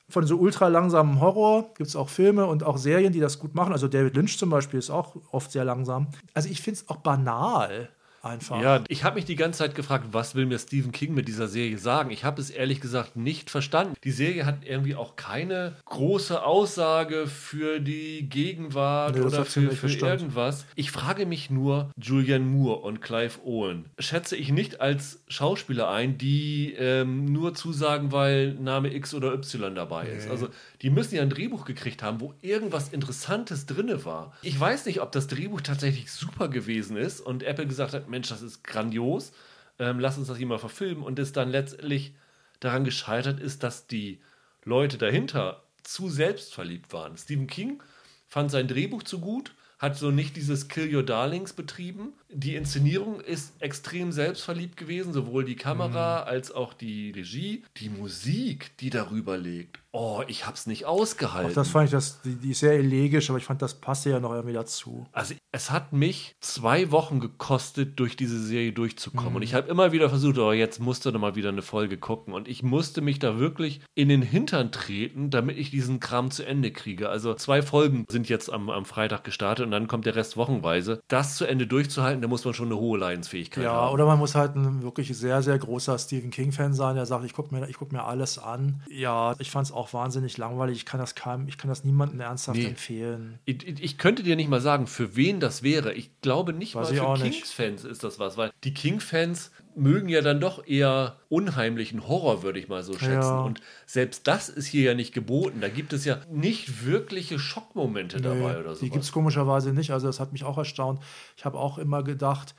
von 0.08 0.26
so 0.26 0.36
ultra 0.36 0.68
langsamem 0.68 1.20
Horror. 1.20 1.74
Gibt 1.74 1.88
es 1.88 1.96
auch 1.96 2.08
Filme 2.08 2.46
und 2.46 2.62
auch 2.62 2.76
Serien, 2.76 3.12
die 3.12 3.20
das 3.20 3.38
gut 3.38 3.54
machen. 3.54 3.72
Also 3.72 3.88
David 3.88 4.14
Lynch 4.14 4.38
zum 4.38 4.50
Beispiel 4.50 4.78
ist 4.78 4.90
auch 4.90 5.16
oft 5.32 5.50
sehr 5.50 5.64
langsam. 5.64 6.08
Also 6.34 6.48
ich 6.48 6.60
finde 6.60 6.80
es 6.80 6.88
auch 6.88 6.98
banal 6.98 7.88
einfach. 8.22 8.60
Ja, 8.60 8.84
ich 8.88 9.04
habe 9.04 9.16
mich 9.16 9.24
die 9.24 9.36
ganze 9.36 9.58
Zeit 9.58 9.74
gefragt, 9.74 10.06
was 10.12 10.34
will 10.34 10.46
mir 10.46 10.58
Stephen 10.58 10.92
King 10.92 11.14
mit 11.14 11.28
dieser 11.28 11.48
Serie 11.48 11.78
sagen? 11.78 12.10
Ich 12.10 12.24
habe 12.24 12.40
es 12.40 12.50
ehrlich 12.50 12.80
gesagt 12.80 13.16
nicht 13.16 13.50
verstanden. 13.50 13.94
Die 14.04 14.10
Serie 14.10 14.46
hat 14.46 14.64
irgendwie 14.64 14.94
auch 14.94 15.16
keine 15.16 15.76
große 15.84 16.42
Aussage 16.42 17.26
für 17.26 17.80
die 17.80 18.28
Gegenwart 18.28 19.16
Nee, 19.16 19.22
oder 19.22 19.44
für, 19.44 19.70
für 19.70 19.88
irgendwas. 19.88 20.66
Ich 20.74 20.90
frage 20.90 21.26
mich 21.26 21.50
nur, 21.50 21.90
Julianne 22.00 22.44
Moore 22.44 22.80
und 22.80 23.00
Clive 23.00 23.38
Owen 23.44 23.86
schätze 23.98 24.36
ich 24.36 24.52
nicht 24.52 24.80
als 24.80 25.20
Schauspieler 25.28 25.88
ein, 25.88 26.18
die 26.18 26.74
ähm, 26.78 27.26
nur 27.26 27.54
zusagen, 27.54 28.12
weil 28.12 28.54
Name 28.54 28.92
X 28.94 29.14
oder 29.14 29.32
Y 29.34 29.74
dabei 29.74 30.08
ist. 30.08 30.28
Also 30.28 30.48
die 30.82 30.90
müssen 30.90 31.16
ja 31.16 31.22
ein 31.22 31.30
Drehbuch 31.30 31.64
gekriegt 31.64 32.02
haben, 32.02 32.20
wo 32.20 32.34
irgendwas 32.42 32.88
Interessantes 32.90 33.66
drinne 33.66 34.04
war. 34.04 34.32
Ich 34.42 34.58
weiß 34.58 34.86
nicht, 34.86 35.00
ob 35.00 35.12
das 35.12 35.26
Drehbuch 35.26 35.60
tatsächlich 35.60 36.10
super 36.10 36.48
gewesen 36.48 36.96
ist 36.96 37.20
und 37.20 37.42
Apple 37.42 37.66
gesagt 37.66 37.94
hat, 37.94 38.07
Mensch, 38.08 38.28
das 38.28 38.42
ist 38.42 38.64
grandios, 38.64 39.32
ähm, 39.78 40.00
lass 40.00 40.18
uns 40.18 40.28
das 40.28 40.38
hier 40.38 40.46
mal 40.46 40.58
verfilmen 40.58 41.02
und 41.02 41.18
es 41.18 41.32
dann 41.32 41.50
letztlich 41.50 42.14
daran 42.60 42.84
gescheitert 42.84 43.40
ist, 43.40 43.62
dass 43.62 43.86
die 43.86 44.20
Leute 44.64 44.98
dahinter 44.98 45.62
zu 45.82 46.08
selbstverliebt 46.08 46.92
waren. 46.92 47.16
Stephen 47.16 47.46
King 47.46 47.82
fand 48.26 48.50
sein 48.50 48.68
Drehbuch 48.68 49.02
zu 49.02 49.20
gut, 49.20 49.54
hat 49.78 49.96
so 49.96 50.10
nicht 50.10 50.36
dieses 50.36 50.68
Kill 50.68 50.94
Your 50.94 51.04
Darlings 51.04 51.52
betrieben. 51.52 52.12
Die 52.30 52.56
Inszenierung 52.56 53.20
ist 53.20 53.54
extrem 53.60 54.12
selbstverliebt 54.12 54.76
gewesen, 54.76 55.14
sowohl 55.14 55.44
die 55.44 55.56
Kamera 55.56 56.24
als 56.24 56.52
auch 56.52 56.74
die 56.74 57.10
Regie. 57.10 57.64
Die 57.78 57.88
Musik, 57.88 58.76
die 58.78 58.90
darüber 58.90 59.38
liegt, 59.38 59.80
Oh, 59.90 60.22
ich 60.26 60.46
hab's 60.46 60.66
nicht 60.66 60.84
ausgehalten. 60.84 61.50
Auch 61.50 61.54
das 61.54 61.70
fand 61.70 61.86
ich, 61.86 61.90
das, 61.90 62.20
die, 62.20 62.36
die 62.36 62.50
ist 62.50 62.60
sehr 62.60 62.74
elegisch, 62.74 63.30
aber 63.30 63.38
ich 63.38 63.44
fand, 63.44 63.62
das 63.62 63.80
passte 63.80 64.10
ja 64.10 64.20
noch 64.20 64.32
irgendwie 64.32 64.54
dazu. 64.54 65.06
Also 65.12 65.34
es 65.50 65.70
hat 65.70 65.94
mich 65.94 66.36
zwei 66.40 66.90
Wochen 66.90 67.20
gekostet, 67.20 67.98
durch 67.98 68.14
diese 68.14 68.38
Serie 68.38 68.72
durchzukommen. 68.72 69.30
Mhm. 69.30 69.36
Und 69.36 69.42
ich 69.42 69.54
habe 69.54 69.68
immer 69.68 69.90
wieder 69.90 70.10
versucht, 70.10 70.36
oh, 70.36 70.52
jetzt 70.52 70.78
musst 70.78 71.06
du 71.06 71.10
noch 71.10 71.20
mal 71.20 71.36
wieder 71.36 71.48
eine 71.48 71.62
Folge 71.62 71.96
gucken. 71.96 72.34
Und 72.34 72.48
ich 72.48 72.62
musste 72.62 73.00
mich 73.00 73.18
da 73.18 73.38
wirklich 73.38 73.80
in 73.94 74.10
den 74.10 74.20
Hintern 74.20 74.72
treten, 74.72 75.30
damit 75.30 75.56
ich 75.56 75.70
diesen 75.70 76.00
Kram 76.00 76.30
zu 76.30 76.44
Ende 76.44 76.70
kriege. 76.70 77.08
Also 77.08 77.32
zwei 77.34 77.62
Folgen 77.62 78.04
sind 78.10 78.28
jetzt 78.28 78.52
am, 78.52 78.68
am 78.68 78.84
Freitag 78.84 79.24
gestartet 79.24 79.64
und 79.64 79.72
dann 79.72 79.88
kommt 79.88 80.04
der 80.04 80.16
Rest 80.16 80.36
wochenweise. 80.36 81.00
Das 81.08 81.36
zu 81.36 81.46
Ende 81.46 81.66
durchzuhalten, 81.66 82.17
da 82.22 82.28
muss 82.28 82.44
man 82.44 82.54
schon 82.54 82.66
eine 82.66 82.76
hohe 82.76 82.98
Leidensfähigkeit 82.98 83.64
Ja, 83.64 83.72
haben. 83.72 83.92
oder 83.94 84.06
man 84.06 84.18
muss 84.18 84.34
halt 84.34 84.54
ein 84.56 84.82
wirklich 84.82 85.16
sehr, 85.16 85.42
sehr 85.42 85.58
großer 85.58 85.98
Stephen 85.98 86.30
King-Fan 86.30 86.74
sein, 86.74 86.96
der 86.96 87.06
sagt, 87.06 87.24
ich 87.24 87.32
gucke 87.32 87.54
mir, 87.54 87.68
ich 87.68 87.76
guck 87.78 87.92
mir 87.92 88.04
alles 88.04 88.38
an. 88.38 88.82
Ja, 88.90 89.34
ich 89.38 89.50
fand 89.50 89.66
es 89.66 89.72
auch 89.72 89.92
wahnsinnig 89.92 90.36
langweilig. 90.38 90.76
Ich 90.78 90.86
kann 90.86 91.00
das 91.00 91.14
keinem, 91.14 91.48
ich 91.48 91.58
kann 91.58 91.68
das 91.68 91.84
niemandem 91.84 92.20
ernsthaft 92.20 92.58
Nee. 92.58 92.66
empfehlen. 92.66 93.38
Ich, 93.44 93.64
ich 93.82 93.98
könnte 93.98 94.22
dir 94.22 94.36
nicht 94.36 94.48
mal 94.50 94.60
sagen, 94.60 94.86
für 94.86 95.16
wen 95.16 95.40
das 95.40 95.62
wäre. 95.62 95.92
Ich 95.94 96.10
glaube 96.20 96.52
nicht 96.52 96.74
Weiß 96.74 96.92
mal 96.92 97.16
für. 97.16 97.22
Kings-Fans 97.22 97.84
ist 97.84 98.04
das 98.04 98.18
was, 98.18 98.36
weil 98.36 98.50
die 98.64 98.74
King-Fans 98.74 99.50
mögen 99.78 100.08
ja 100.08 100.20
dann 100.20 100.40
doch 100.40 100.66
eher 100.66 101.16
unheimlichen 101.28 102.06
Horror, 102.08 102.42
würde 102.42 102.58
ich 102.58 102.68
mal 102.68 102.82
so 102.82 102.92
schätzen. 102.94 103.22
Ja. 103.22 103.40
Und 103.40 103.60
selbst 103.86 104.26
das 104.26 104.48
ist 104.48 104.66
hier 104.66 104.82
ja 104.82 104.94
nicht 104.94 105.14
geboten. 105.14 105.60
Da 105.60 105.68
gibt 105.68 105.92
es 105.92 106.04
ja 106.04 106.18
nicht 106.30 106.84
wirkliche 106.84 107.38
Schockmomente 107.38 108.20
dabei 108.20 108.54
Nee, 108.54 108.60
oder 108.60 108.74
so. 108.74 108.84
die 108.84 108.90
gibt 108.90 109.04
es 109.04 109.12
komischerweise 109.12 109.72
nicht. 109.72 109.90
Also 109.90 110.06
das 110.06 110.20
hat 110.20 110.32
mich 110.32 110.44
auch 110.44 110.58
erstaunt. 110.58 111.00
Ich 111.36 111.44
habe 111.44 111.58
auch 111.58 111.78
immer 111.78 112.02
gedacht, 112.02 112.54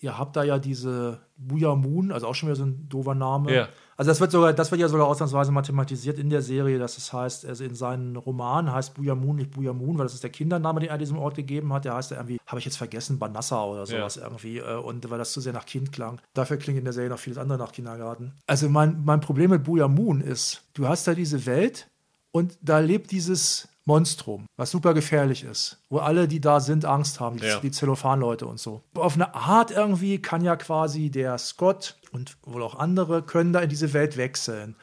ihr 0.00 0.18
habt 0.18 0.34
da 0.36 0.42
ja 0.42 0.58
diese 0.58 1.20
Buya 1.36 1.74
Moon, 1.74 2.10
also 2.10 2.26
auch 2.26 2.34
schon 2.34 2.48
wieder 2.48 2.56
so 2.56 2.64
ein 2.64 2.88
doofer 2.88 3.14
Name. 3.14 3.54
Ja. 3.54 3.68
Also 3.96 4.10
das 4.10 4.20
wird 4.20 4.30
sogar, 4.30 4.52
das 4.54 4.70
wird 4.70 4.80
ja 4.80 4.88
sogar 4.88 5.06
ausnahmsweise 5.06 5.52
mathematisiert 5.52 6.18
in 6.18 6.30
der 6.30 6.40
Serie, 6.40 6.78
dass 6.78 6.96
es 6.96 7.12
heißt, 7.12 7.44
also 7.44 7.64
in 7.64 7.74
seinen 7.74 8.16
Romanen 8.16 8.72
heißt 8.72 8.94
Buya 8.94 9.14
Moon 9.14 9.36
nicht 9.36 9.50
Buya 9.50 9.74
Moon, 9.74 9.98
weil 9.98 10.06
das 10.06 10.14
ist 10.14 10.22
der 10.22 10.30
Kindername, 10.30 10.80
den 10.80 10.88
er 10.88 10.96
diesem 10.98 11.18
Ort 11.18 11.34
gegeben 11.34 11.72
hat. 11.72 11.84
Der 11.84 11.94
heißt 11.94 12.10
ja 12.10 12.16
irgendwie, 12.16 12.38
habe 12.46 12.58
ich 12.58 12.64
jetzt 12.64 12.78
vergessen, 12.78 13.18
Banassa 13.18 13.62
oder 13.64 13.84
sowas 13.84 14.16
irgendwie. 14.16 14.58
äh, 14.58 14.76
Und 14.76 15.08
weil 15.10 15.18
das 15.18 15.32
zu 15.32 15.40
sehr 15.40 15.52
nach 15.52 15.66
Kind 15.66 15.92
klang. 15.92 16.20
Dafür 16.32 16.56
klingt 16.56 16.78
in 16.78 16.84
der 16.84 16.94
Serie 16.94 17.10
noch 17.10 17.18
vieles 17.18 17.38
andere 17.38 17.58
nach 17.58 17.72
Kindergarten. 17.72 18.32
Also 18.46 18.68
mein, 18.70 19.04
mein 19.04 19.20
Problem 19.20 19.50
mit 19.50 19.64
Buya 19.64 19.86
Moon 19.88 20.22
ist, 20.22 20.62
du 20.74 20.88
hast 20.88 21.06
da 21.06 21.14
diese 21.14 21.44
Welt 21.44 21.88
und 22.32 22.58
da 22.62 22.78
lebt 22.78 23.10
dieses 23.10 23.68
Monstrum, 23.84 24.46
was 24.56 24.70
super 24.70 24.94
gefährlich 24.94 25.42
ist, 25.44 25.78
wo 25.88 25.98
alle, 25.98 26.28
die 26.28 26.40
da 26.40 26.60
sind, 26.60 26.84
Angst 26.84 27.18
haben, 27.20 27.38
die, 27.38 27.46
Ja. 27.46 27.60
die 27.60 27.70
Zellophan-Leute 27.70 28.46
und 28.46 28.60
so. 28.60 28.82
Auf 28.94 29.14
eine 29.14 29.34
Art 29.34 29.70
irgendwie 29.70 30.20
kann 30.20 30.42
ja 30.44 30.56
quasi 30.56 31.10
der 31.10 31.38
Scott 31.38 31.96
und 32.12 32.36
wohl 32.42 32.62
auch 32.62 32.74
andere 32.78 33.22
können 33.22 33.52
da 33.52 33.60
in 33.60 33.68
diese 33.70 33.92
Welt 33.92 34.16
wechseln. 34.16 34.76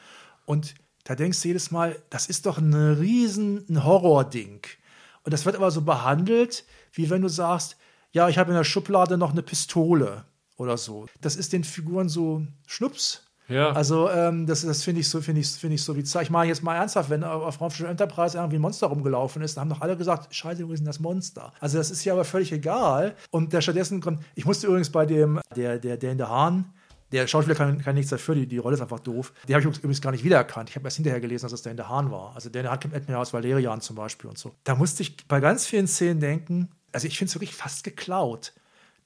Und 0.46 0.74
da 1.04 1.14
denkst 1.14 1.40
du 1.42 1.48
jedes 1.48 1.70
Mal, 1.70 2.00
das 2.10 2.26
ist 2.26 2.44
doch 2.46 2.58
ein 2.58 2.74
riesen 2.74 3.84
Horror-Ding. 3.84 4.66
Und 5.22 5.32
das 5.32 5.46
wird 5.46 5.56
aber 5.56 5.70
so 5.70 5.82
behandelt, 5.82 6.64
wie 6.92 7.08
wenn 7.08 7.22
du 7.22 7.28
sagst, 7.28 7.76
ja, 8.12 8.28
ich 8.28 8.38
habe 8.38 8.50
in 8.50 8.56
der 8.56 8.64
Schublade 8.64 9.16
noch 9.18 9.30
eine 9.30 9.42
Pistole 9.42 10.24
oder 10.56 10.76
so. 10.76 11.06
Das 11.20 11.36
ist 11.36 11.52
den 11.52 11.64
Figuren 11.64 12.08
so 12.08 12.46
schnups. 12.66 13.24
Ja. 13.48 13.72
Also 13.72 14.10
ähm, 14.10 14.46
das, 14.46 14.62
das 14.62 14.82
finde 14.84 15.00
ich 15.00 15.08
so, 15.08 15.20
finde 15.20 15.40
ich, 15.40 15.48
finde 15.48 15.74
ich 15.74 15.82
so 15.82 15.94
bizarr. 15.94 16.22
Ich 16.22 16.30
meine 16.30 16.48
jetzt 16.48 16.62
mal 16.62 16.76
ernsthaft, 16.76 17.10
wenn 17.10 17.24
auf 17.24 17.60
Raumschiff 17.60 17.86
Enterprise 17.86 18.36
irgendwie 18.36 18.56
ein 18.56 18.60
Monster 18.62 18.88
rumgelaufen 18.88 19.42
ist, 19.42 19.56
dann 19.56 19.62
haben 19.62 19.70
doch 19.70 19.80
alle 19.80 19.96
gesagt, 19.96 20.34
scheiße, 20.34 20.64
denn 20.64 20.84
das 20.84 21.00
Monster? 21.00 21.52
Also 21.60 21.78
das 21.78 21.90
ist 21.90 22.04
ja 22.04 22.12
aber 22.12 22.24
völlig 22.24 22.52
egal. 22.52 23.14
Und 23.30 23.52
der 23.52 23.60
stattdessen 23.60 24.00
kommt, 24.00 24.22
ich 24.34 24.44
musste 24.44 24.66
übrigens 24.66 24.90
bei 24.90 25.06
dem, 25.06 25.40
der, 25.56 25.78
der, 25.78 25.96
der 25.96 26.12
in 26.12 26.18
der 26.18 26.28
Hahn, 26.28 26.72
der 27.12 27.26
Schauspieler 27.26 27.56
kann, 27.56 27.80
kann 27.80 27.94
nichts 27.94 28.10
dafür, 28.10 28.34
die, 28.34 28.46
die 28.46 28.58
Rolle 28.58 28.74
ist 28.74 28.82
einfach 28.82 29.00
doof. 29.00 29.32
Die 29.48 29.54
habe 29.54 29.66
ich 29.66 29.78
übrigens 29.78 30.02
gar 30.02 30.10
nicht 30.10 30.24
wiedererkannt. 30.24 30.68
Ich 30.68 30.76
habe 30.76 30.86
erst 30.86 30.96
hinterher 30.96 31.20
gelesen, 31.20 31.46
dass 31.46 31.52
es 31.52 31.62
der 31.62 31.70
in 31.70 31.78
der 31.78 31.88
Hahn 31.88 32.10
war. 32.10 32.34
Also 32.34 32.50
der 32.50 32.60
in 32.60 32.64
der 32.64 32.72
Hahn 32.72 32.80
man 32.90 33.02
ja 33.08 33.18
aus 33.18 33.32
Valerian 33.32 33.80
zum 33.80 33.96
Beispiel 33.96 34.28
und 34.28 34.36
so. 34.36 34.52
Da 34.64 34.74
musste 34.74 35.02
ich 35.02 35.26
bei 35.26 35.40
ganz 35.40 35.66
vielen 35.66 35.86
Szenen 35.86 36.20
denken, 36.20 36.68
also 36.92 37.06
ich 37.06 37.16
finde 37.16 37.30
es 37.30 37.34
wirklich 37.34 37.54
fast 37.54 37.84
geklaut. 37.84 38.52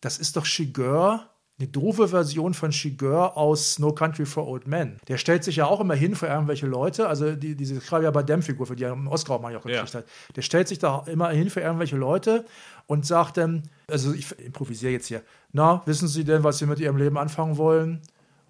Das 0.01 0.19
ist 0.19 0.37
doch 0.37 0.47
Shigur, 0.47 1.29
eine 1.63 1.71
doofe 1.71 2.09
Version 2.09 2.55
von 2.55 2.73
Shigur 2.73 3.37
aus 3.37 3.79
No 3.79 3.93
Country 3.93 4.27
for 4.27 4.49
Old 4.49 4.67
Men. 4.67 4.97
Der 5.07 5.17
stellt 5.17 5.45
sich 5.45 5.57
ja 5.57 5.67
auch 5.67 5.81
immer 5.81 5.95
hin 5.95 6.17
für 6.17 6.27
irgendwelche 6.27 6.67
Leute, 6.67 7.07
also 7.07 7.33
die, 7.37 7.55
diese 7.55 7.75
Javier 7.89 8.11
Bardem-Figur, 8.11 8.67
für 8.67 8.75
die 8.75 8.83
er 8.85 8.93
einen 8.93 9.07
Oscar 9.07 9.35
auch 9.37 9.41
mal 9.41 9.55
auch 9.57 9.63
gekriegt 9.63 9.93
Ja. 9.93 10.01
hat. 10.01 10.05
Der 10.35 10.43
stellt 10.43 10.67
sich 10.67 10.81
da 10.81 11.05
immer 11.07 11.29
hin 11.31 11.51
für 11.51 11.61
irgendwelche 11.61 11.97
Leute 11.97 12.45
und 12.87 13.07
sagt 13.07 13.37
dann, 13.37 13.63
also 13.89 14.13
ich 14.13 14.37
improvisiere 14.41 14.93
jetzt 14.93 15.07
hier, 15.07 15.23
na, 15.53 15.83
wissen 15.87 16.09
Sie 16.09 16.25
denn, 16.25 16.43
was 16.43 16.59
Sie 16.59 16.67
mit 16.67 16.81
Ihrem 16.81 16.97
Leben 16.97 17.17
anfangen 17.17 17.57
wollen? 17.57 18.01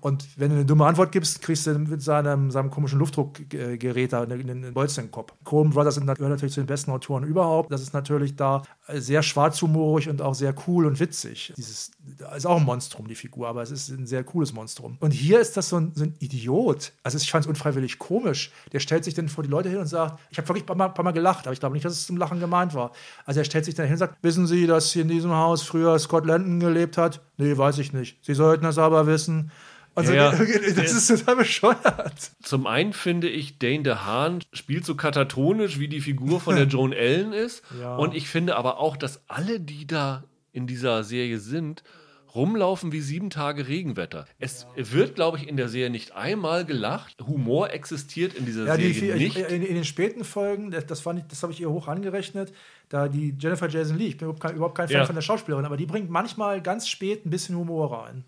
Und 0.03 0.27
wenn 0.37 0.51
du 0.51 0.57
eine 0.57 0.65
dumme 0.65 0.85
Antwort 0.85 1.13
gibst, 1.13 1.41
kriegst 1.43 1.65
du 1.65 1.79
mit 1.79 2.03
seinem, 2.03 2.51
seinem 2.51 2.71
komischen 2.71 2.99
Luftdruckgerät 2.99 4.13
da 4.13 4.23
einen, 4.23 4.75
Bolzen 4.75 5.05
in 5.05 5.07
den 5.07 5.13
Kopf. 5.13 5.33
Coen 5.45 5.71
Brothers 5.71 5.95
sind 5.95 6.13
gehören 6.13 6.33
natürlich 6.33 6.55
zu 6.55 6.61
den 6.61 6.67
besten 6.67 6.91
Autoren 6.91 7.23
überhaupt. 7.23 7.71
Das 7.71 7.81
ist 7.81 7.95
natürlich 7.95 8.35
da 8.35 8.63
sehr 8.89 9.23
schwarzhumorig 9.23 10.09
und 10.09 10.21
auch 10.21 10.35
sehr 10.35 10.57
cool 10.67 10.87
und 10.87 10.99
witzig. 10.99 11.53
Dieses 11.57 11.93
ist 12.37 12.47
auch 12.47 12.57
ein 12.57 12.65
Monstrum, 12.65 13.07
die 13.07 13.15
Figur, 13.15 13.47
aber 13.47 13.63
es 13.63 13.71
ist 13.71 13.91
ein 13.91 14.09
sehr 14.09 14.25
cooles 14.25 14.53
Monstrum. 14.53 14.97
Und 14.99 15.13
hier 15.13 15.39
ist 15.39 15.57
das 15.57 15.69
so 15.69 15.77
ein, 15.77 15.93
so 15.95 16.03
ein 16.03 16.17
Idiot. 16.19 16.93
Also 17.05 17.17
ich 17.19 17.31
fand 17.31 17.45
es 17.45 17.49
unfreiwillig 17.49 18.01
komisch. 18.01 18.51
Der 18.73 18.81
stellt 18.81 19.05
sich 19.05 19.15
dann 19.15 19.29
vor 19.29 19.45
die 19.45 19.51
Leute 19.51 19.69
hin 19.69 19.79
und 19.79 19.87
sagt, 19.87 20.19
ich 20.31 20.39
habe 20.39 20.49
wirklich 20.49 20.65
ein 20.65 20.67
paar, 20.67 20.77
Mal, 20.77 20.89
paar 20.89 21.05
Mal 21.05 21.13
gelacht, 21.13 21.47
aber 21.47 21.53
ich 21.53 21.61
glaube 21.61 21.75
nicht, 21.75 21.85
dass 21.85 21.93
es 21.93 22.09
zum 22.09 22.17
Lachen 22.17 22.41
gemeint 22.41 22.75
war. 22.75 22.91
Also 23.25 23.39
er 23.39 23.45
stellt 23.45 23.67
sich 23.67 23.77
dann 23.77 23.87
hin 23.87 23.95
und 23.95 23.99
sagt, 23.99 24.17
wissen 24.23 24.49
Sie, 24.49 24.67
dass 24.67 24.93
hier 24.93 25.03
in 25.03 25.09
diesem 25.09 25.31
Haus 25.31 25.63
früher 25.63 25.97
Scott 26.01 26.27
Landon 26.27 26.59
gelebt 26.59 26.99
hat? 26.99 27.21
Nee, 27.37 27.57
weiß 27.57 27.79
ich 27.79 27.93
nicht. 27.93 28.19
Sie 28.25 28.35
sollten 28.35 28.65
das 28.65 28.79
aber 28.79 29.07
wissen. 29.07 29.53
Also 29.95 30.13
Ja. 30.13 30.31
das 30.77 30.93
ist 30.93 31.07
total 31.09 31.37
bescheuert. 31.37 32.15
Zum 32.43 32.67
einen 32.67 32.93
finde 32.93 33.29
ich, 33.29 33.59
Dane 33.59 33.83
DeHaan 33.83 34.41
spielt 34.53 34.85
so 34.87 34.95
katatonisch, 34.95 35.79
wie 35.79 35.89
die 35.89 36.01
Figur 36.01 36.41
von 36.41 36.57
der 36.57 36.65
Joan 36.69 36.93
Allen 36.93 37.33
ist. 37.33 37.63
Ja. 37.81 37.97
Und 37.97 38.15
ich 38.15 38.29
finde 38.29 38.57
aber 38.57 38.79
auch, 38.79 38.97
dass 38.97 39.21
alle, 39.29 39.61
die 39.61 39.87
da 39.87 40.25
in 40.53 40.67
dieser 40.67 41.05
Serie 41.05 41.39
sind, 41.39 41.83
rumlaufen 42.35 42.93
wie 42.93 43.03
sieben 43.03 43.29
Tage 43.29 43.69
Regenwetter. 43.69 44.25
Es 44.39 44.67
wird, 44.75 45.15
glaube 45.15 45.37
ich, 45.37 45.47
in 45.47 45.59
der 45.59 45.69
Serie 45.69 45.91
nicht 45.91 46.13
einmal 46.15 46.65
gelacht. 46.65 47.15
Humor 47.27 47.71
existiert 47.75 48.33
in 48.33 48.47
dieser 48.47 48.65
Ja, 48.67 48.77
die, 48.79 48.93
Serie 48.95 49.17
ich, 49.27 49.35
nicht. 49.37 49.51
in, 49.51 49.63
in 49.63 49.75
den 49.75 49.85
späten 49.85 50.25
Folgen, 50.25 50.71
das, 50.71 50.87
das, 50.87 51.01
fand 51.01 51.19
ich- 51.19 51.27
das 51.27 51.43
habe 51.43 51.53
ich 51.53 51.61
ihr 51.61 51.69
hoch 51.69 51.89
angerechnet, 51.89 52.55
da 52.89 53.09
die 53.09 53.35
Jennifer 53.39 53.69
Jason 53.69 53.99
Lee, 53.99 54.07
ich 54.07 54.17
bin 54.17 54.25
überhaupt 54.29 54.41
kein, 54.43 54.57
überhaupt 54.57 54.77
kein 54.79 54.89
Fan 54.89 54.97
Ja. 54.97 55.05
von 55.05 55.15
der 55.15 55.21
Schauspielerin, 55.23 55.67
aber 55.67 55.77
die 55.77 55.85
bringt 55.85 56.09
manchmal 56.09 56.63
ganz 56.63 56.89
spät 56.89 57.27
ein 57.27 57.31
bisschen 57.31 57.55
Humor 57.57 57.93
rein. 57.93 58.25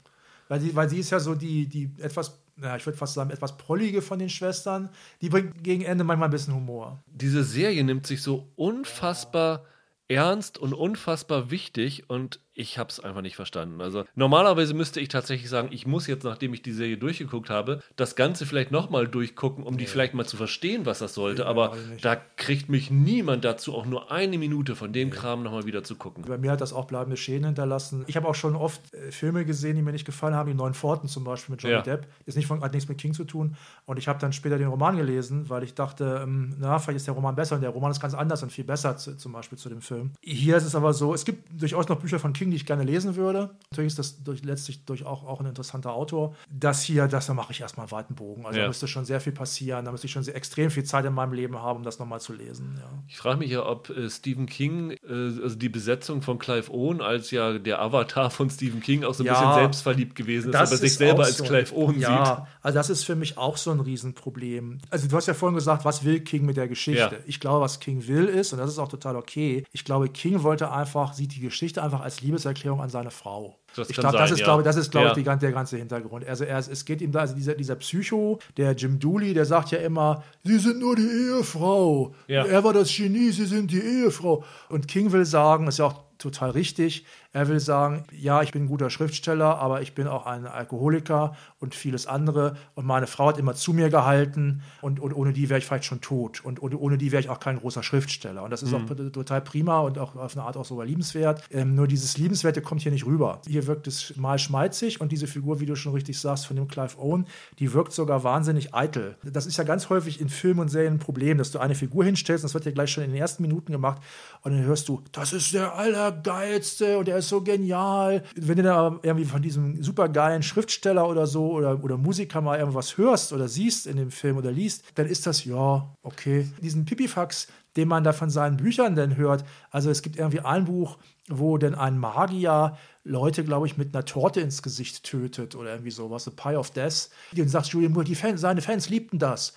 Weil 0.49 0.61
sie, 0.61 0.75
weil 0.75 0.89
sie 0.89 0.99
ist 0.99 1.11
ja 1.11 1.21
so 1.21 1.35
die, 1.35 1.67
die 1.67 1.91
etwas, 1.99 2.39
ja, 2.61 2.77
ich 2.77 2.85
würde 2.87 2.99
fast 2.99 3.15
sagen, 3.15 3.31
etwas 3.31 3.57
prollige 3.57 4.03
von 4.03 4.19
den 4.19 4.29
Schwestern. 4.29 4.91
Die 5.21 5.29
bringt 5.29 5.65
gegen 5.65 5.83
Ende 5.83 6.05
manchmal 6.05 6.29
ein 6.29 6.33
bisschen 6.33 6.55
Humor. 6.55 7.03
diese 7.07 7.45
Serie 7.45 7.83
nimmt 7.85 8.07
sich 8.07 8.23
so 8.23 8.49
unfassbar 8.57 9.65
ernst 10.09 10.59
und 10.59 10.75
unfassbar 10.75 11.51
wichtig 11.51 12.11
und 12.11 12.41
ich 12.55 12.79
habe 12.79 12.89
es 12.89 13.01
einfach 13.01 13.21
nicht 13.21 13.37
verstanden. 13.37 13.81
Also 13.81 14.05
normalerweise 14.15 14.75
müsste 14.75 15.01
ich 15.01 15.09
tatsächlich 15.09 15.51
sagen, 15.51 15.69
ich 15.73 15.87
muss 15.87 16.07
jetzt, 16.07 16.23
nachdem 16.25 16.55
ich 16.55 16.63
die 16.63 16.73
Serie 16.73 16.97
durchgeguckt 16.97 17.51
habe, 17.51 17.83
das 17.97 18.15
Ganze 18.15 18.47
vielleicht 18.47 18.71
nochmal 18.71 19.09
durchgucken, 19.09 19.65
um 19.65 19.77
die 19.77 19.87
vielleicht 19.87 20.15
mal 20.15 20.25
zu 20.25 20.37
verstehen, 20.37 20.87
was 20.87 21.01
das 21.01 21.15
sollte. 21.15 21.47
Aber 21.47 21.75
ich 21.77 21.89
nicht. 21.91 22.05
da 22.05 22.17
kriegt 22.37 22.69
mich 22.69 22.91
niemand 22.91 23.45
dazu, 23.45 23.75
auch 23.75 23.87
nur 23.87 24.13
eine 24.13 24.39
Minute 24.39 24.77
von 24.77 24.93
dem 24.93 25.11
Kram 25.11 25.43
nochmal 25.43 25.67
wieder 25.67 25.83
zu 25.83 25.97
gucken. 25.97 26.25
Bei 26.27 26.39
mir 26.39 26.53
hat 26.53 26.61
das 26.61 26.73
auch 26.73 26.87
bleibende 26.87 27.17
Schäden 27.17 27.45
hinterlassen. 27.45 28.05
Ich 28.07 28.17
habe 28.17 28.29
auch 28.29 28.35
schon 28.37 28.55
oft 28.55 28.95
äh, 28.95 29.11
Filme 29.11 29.45
gesehen, 29.45 29.75
die 29.77 29.83
mir 29.83 29.93
nicht 29.93 30.05
gefallen 30.05 30.35
haben, 30.35 30.49
die 30.49 30.55
Neuen 30.55 30.75
Forten 30.75 31.09
zum 31.09 31.25
Beispiel 31.25 31.55
mit 31.55 31.63
Johnny 31.63 31.75
Ja. 31.75 31.83
Depp. 31.83 32.07
Ist 32.27 32.37
nicht 32.37 32.47
von, 32.47 32.61
hat 32.61 32.73
nichts 32.73 32.89
mit 32.89 32.99
King 32.99 33.15
zu 33.15 33.25
tun. 33.25 33.57
Und 33.85 33.99
ich 33.99 34.07
habe 34.07 34.19
dann 34.21 34.33
später 34.33 34.59
den 34.59 34.69
Roman 34.69 34.97
gelesen, 34.97 35.49
weil 35.51 35.65
ich 35.65 35.75
dachte, 35.75 36.21
ähm, 36.23 36.55
na, 36.59 36.79
vielleicht 36.79 36.99
ist 36.99 37.07
der 37.09 37.15
Roman 37.15 37.35
besser. 37.35 37.57
Und 37.57 37.63
der 37.63 37.71
Roman 37.71 37.91
ist 37.91 38.01
ganz 38.01 38.15
anders 38.15 38.43
und 38.45 38.53
viel 38.53 38.65
besser 38.65 38.97
zu, 38.97 39.17
zum 39.17 39.33
Beispiel 39.33 39.59
zu 39.59 39.69
dem 39.69 39.81
Film. 39.81 40.13
Hier 40.23 40.57
ist 40.57 40.65
es 40.65 40.75
aber 40.77 40.93
so, 40.93 41.13
es 41.15 41.25
gibt 41.25 41.61
durchaus 41.61 41.89
noch 41.89 41.99
Bücher 41.99 42.19
von 42.21 42.33
King, 42.33 42.44
die 42.51 42.57
ich 42.57 42.67
gerne 42.67 42.85
lesen 42.85 43.17
würde. 43.17 43.51
Natürlich 43.71 43.93
ist 43.93 43.99
das 43.99 44.23
durch, 44.23 44.45
letztlich 44.45 44.85
durch 44.85 45.05
auch, 45.05 45.25
auch 45.27 45.41
ein 45.41 45.47
interessanter 45.47 45.93
Autor. 45.93 46.35
Das 46.51 46.83
hier, 46.83 47.07
das 47.09 47.27
da 47.27 47.35
mache 47.35 47.53
ich 47.53 47.61
erstmal 47.61 47.85
einen 47.85 47.93
weiten 47.93 48.15
Bogen. 48.15 48.47
Also 48.47 48.59
Ja. 48.59 48.65
da 48.65 48.69
müsste 48.69 48.87
schon 48.89 49.05
sehr 49.05 49.21
viel 49.21 49.33
passieren. 49.33 49.85
Da 49.85 49.93
müsste 49.93 50.07
ich 50.07 50.13
schon 50.13 50.23
sehr, 50.23 50.35
extrem 50.37 50.71
viel 50.71 50.85
Zeit 50.85 51.05
in 51.05 51.13
meinem 51.15 51.33
Leben 51.33 51.61
haben, 51.61 51.79
um 51.79 51.83
das 51.83 51.99
nochmal 51.99 52.21
zu 52.21 52.33
lesen. 52.33 52.75
Ja. 52.79 52.89
Ich 53.09 53.17
frage 53.17 53.39
mich 53.39 53.51
ja, 53.51 53.65
ob 53.67 53.91
äh, 53.91 54.09
Stephen 54.11 54.47
King, 54.47 54.93
äh, 54.93 54.97
also 55.43 55.57
die 55.57 55.69
Besetzung 55.69 56.23
von 56.23 56.39
Clive 56.39 56.71
Owen 56.73 57.01
als 57.01 57.31
ja 57.31 57.59
der 57.59 57.81
Avatar 57.81 58.31
von 58.31 58.51
Stephen 58.51 58.81
King 58.81 59.05
auch 59.05 59.15
so 59.15 59.23
ein 59.23 59.27
Ja. 59.27 59.33
bisschen 59.35 59.55
selbstverliebt 59.55 60.15
gewesen 60.15 60.51
ist, 60.51 60.57
aber 60.57 60.67
sich 60.67 60.95
selber 60.95 61.25
als 61.25 61.37
so. 61.39 61.45
Clive 61.45 61.75
Owen 61.75 61.95
sieht. 61.95 62.03
Ja, 62.03 62.47
also 62.63 62.77
das 62.79 62.91
ist 62.91 63.05
für 63.05 63.15
mich 63.17 63.37
auch 63.39 63.57
so 63.57 63.71
ein 63.71 63.81
Riesenproblem. 63.81 64.79
Also 64.91 65.09
du 65.09 65.17
hast 65.17 65.27
ja 65.27 65.35
vorhin 65.35 65.55
gesagt, 65.55 65.85
was 65.85 66.05
will 66.05 66.21
King 66.21 66.45
mit 66.47 66.57
der 66.57 66.69
Geschichte? 66.69 67.21
Ich 67.27 67.41
glaube, 67.41 67.61
was 67.65 67.81
King 67.81 68.07
will 68.07 68.25
ist, 68.27 68.53
und 68.53 68.59
das 68.59 68.71
ist 68.71 68.79
auch 68.79 68.89
total 68.89 69.17
okay, 69.17 69.65
ich 69.73 69.85
glaube, 69.85 70.09
King 70.09 70.43
wollte 70.43 70.71
einfach, 70.71 71.13
sieht 71.15 71.35
die 71.35 71.41
Geschichte 71.41 71.83
einfach 71.83 72.01
als 72.01 72.21
Liebeserklärung 72.35 72.80
an 72.80 72.91
seine 72.91 73.11
Frau. 73.11 73.57
Das 73.76 73.89
ich 73.89 73.97
glaube, 73.97 74.18
das 74.18 74.30
ja. 74.39 74.45
glaube, 74.45 74.62
das 74.62 74.76
ist, 74.76 74.91
glaube 74.91 75.07
Ja. 75.07 75.12
ich, 75.16 75.24
die, 75.24 75.39
der 75.39 75.53
ganze 75.53 75.76
Hintergrund. 75.76 76.26
Also 76.26 76.45
er, 76.45 76.59
es 76.59 76.85
geht 76.85 77.01
ihm 77.01 77.12
da, 77.12 77.20
also 77.20 77.35
dieser, 77.35 77.55
dieser 77.55 77.76
Psycho, 77.76 78.39
der 78.57 78.72
Jim 78.72 78.99
Dooley, 78.99 79.35
der 79.35 79.45
sagt 79.45 79.70
ja 79.70 79.78
immer, 79.78 80.22
Sie 80.43 80.59
sind 80.59 80.80
nur 80.80 80.97
die 80.97 81.09
Ehefrau. 81.09 82.14
Ja. 82.26 82.45
Er 82.45 82.64
war 82.64 82.72
das 82.72 82.95
Genie, 82.95 83.30
Sie 83.30 83.47
sind 83.47 83.70
die 83.70 83.80
Ehefrau. 83.80 84.45
Und 84.68 84.89
King 84.89 85.12
will 85.12 85.24
sagen, 85.24 85.66
ist 85.68 85.78
ja 85.78 85.87
auch 85.87 86.03
total 86.25 86.51
richtig, 86.51 87.07
er 87.33 87.49
will 87.49 87.61
sagen, 87.61 88.05
ja, 88.12 88.43
ich 88.43 88.53
bin 88.53 88.64
ein 88.64 88.68
guter 88.68 88.91
Schriftsteller, 88.91 89.59
aber 89.59 89.83
ich 89.83 89.95
bin 89.95 90.07
auch 90.07 90.27
ein 90.27 90.47
Alkoholiker 90.47 91.37
und 91.59 91.75
vieles 91.75 92.07
andere. 92.07 92.57
Und 92.75 92.87
meine 92.87 93.07
Frau 93.07 93.29
hat 93.29 93.39
immer 93.39 93.55
zu 93.55 93.72
mir 93.72 93.91
gehalten 93.91 94.62
und, 94.81 95.01
und 95.01 95.12
ohne 95.12 95.33
die 95.33 95.49
wäre 95.49 95.59
ich 95.59 95.66
vielleicht 95.66 95.85
schon 95.85 96.01
tot. 96.01 96.45
Und, 96.45 96.61
und 96.61 96.75
ohne 96.75 96.99
die 96.99 97.12
wäre 97.12 97.20
ich 97.20 97.29
auch 97.29 97.41
kein 97.41 97.59
großer 97.59 97.83
Schriftsteller. 97.83 98.43
Und 98.43 98.51
das 98.51 98.62
ist 98.62 98.72
auch 98.72 98.85
total 99.12 99.41
prima 99.41 99.81
und 99.81 99.99
auch 99.99 100.16
auf 100.16 100.37
eine 100.37 100.45
Art 100.45 100.57
auch 100.57 100.64
sogar 100.64 100.87
liebenswert. 100.87 101.43
Ähm, 101.51 101.75
nur 101.75 101.87
dieses 101.87 102.16
Liebenswerte 102.18 102.62
kommt 102.62 102.83
hier 102.83 102.93
nicht 102.93 103.07
rüber. 103.07 103.41
Hier 103.47 103.66
wirkt 103.66 103.87
es 103.87 104.16
mal 104.16 104.39
schmalzig 104.39 105.01
und 105.01 105.12
diese 105.12 105.27
Figur, 105.27 105.61
wie 105.61 105.66
du 105.66 105.77
schon 105.77 105.93
richtig 105.93 106.18
sagst, 106.18 106.47
von 106.47 106.57
dem 106.57 106.68
Clive 106.68 106.99
Owen, 106.99 107.27
die 107.59 107.72
wirkt 107.72 107.93
sogar 107.93 108.25
wahnsinnig 108.25 108.75
eitel. 108.75 109.16
Das 109.22 109.47
ist 109.47 109.57
ja 109.57 109.64
ganz 109.64 109.91
häufig 109.91 110.20
in 110.20 110.29
Filmen 110.29 110.61
und 110.61 110.68
Serien 110.68 110.95
ein 110.95 110.99
Problem, 110.99 111.39
dass 111.39 111.51
du 111.51 111.59
eine 111.59 111.75
Figur 111.75 112.05
hinstellst, 112.05 112.45
und 112.45 112.49
das 112.49 112.55
wird 112.55 112.64
ja 112.64 112.72
gleich 112.72 112.91
schon 112.91 113.05
in 113.05 113.11
den 113.11 113.20
ersten 113.20 113.43
Minuten 113.43 113.72
gemacht, 113.72 114.01
und 114.43 114.53
dann 114.53 114.62
hörst 114.62 114.89
du, 114.89 115.03
das 115.12 115.33
ist 115.33 115.53
der 115.53 115.75
Allergeilste 116.15 116.99
und 116.99 117.09
der 117.09 117.19
ist 117.19 117.29
so 117.29 117.43
genial. 117.43 118.23
Wenn 118.37 118.57
du 118.57 118.62
da 118.62 118.99
irgendwie 119.03 119.25
von 119.25 119.43
diesem 119.43 119.83
supergeilen 119.83 120.43
Schriftsteller 120.43 121.09
oder 121.09 121.27
so 121.27 121.51
oder, 121.51 121.83
oder 121.83 121.97
Musiker 121.97 122.41
mal 122.41 122.59
irgendwas 122.59 122.97
hörst 122.97 123.33
oder 123.33 123.49
siehst 123.49 123.87
in 123.87 123.97
dem 123.97 124.11
Film 124.11 124.37
oder 124.37 124.53
liest, 124.53 124.85
dann 124.95 125.07
ist 125.07 125.27
das, 125.27 125.45
ja, 125.45 125.95
okay. 126.03 126.49
Diesen 126.62 126.85
Pipifax, 126.85 127.49
den 127.77 127.89
man 127.89 128.05
da 128.05 128.12
von 128.12 128.31
seinen 128.31 128.57
Büchern 128.57 128.95
dann 128.95 129.17
hört, 129.17 129.45
also 129.71 129.91
es 129.91 130.03
gibt 130.03 130.17
irgendwie 130.17 130.41
ein 130.41 130.65
Buch, 130.65 130.99
wo 131.29 131.59
denn 131.59 131.75
ein 131.75 131.99
Magier 131.99 132.77
Leute, 133.03 133.45
glaube 133.45 133.67
ich, 133.67 133.77
mit 133.77 133.95
einer 133.95 134.05
Torte 134.05 134.41
ins 134.41 134.62
Gesicht 134.62 135.05
tötet 135.05 135.55
oder 135.55 135.71
irgendwie 135.71 135.91
sowas, 135.91 136.29
A 136.29 136.31
Pie 136.31 136.57
of 136.57 136.71
Death. 136.71 137.11
Und 137.37 137.49
sagt 137.49 137.67
Julian 137.67 137.93
Moore, 137.93 138.05
die 138.05 138.15
Fans, 138.15 138.41
seine 138.41 138.62
Fans 138.62 138.89
liebten 138.89 139.19
das. 139.19 139.55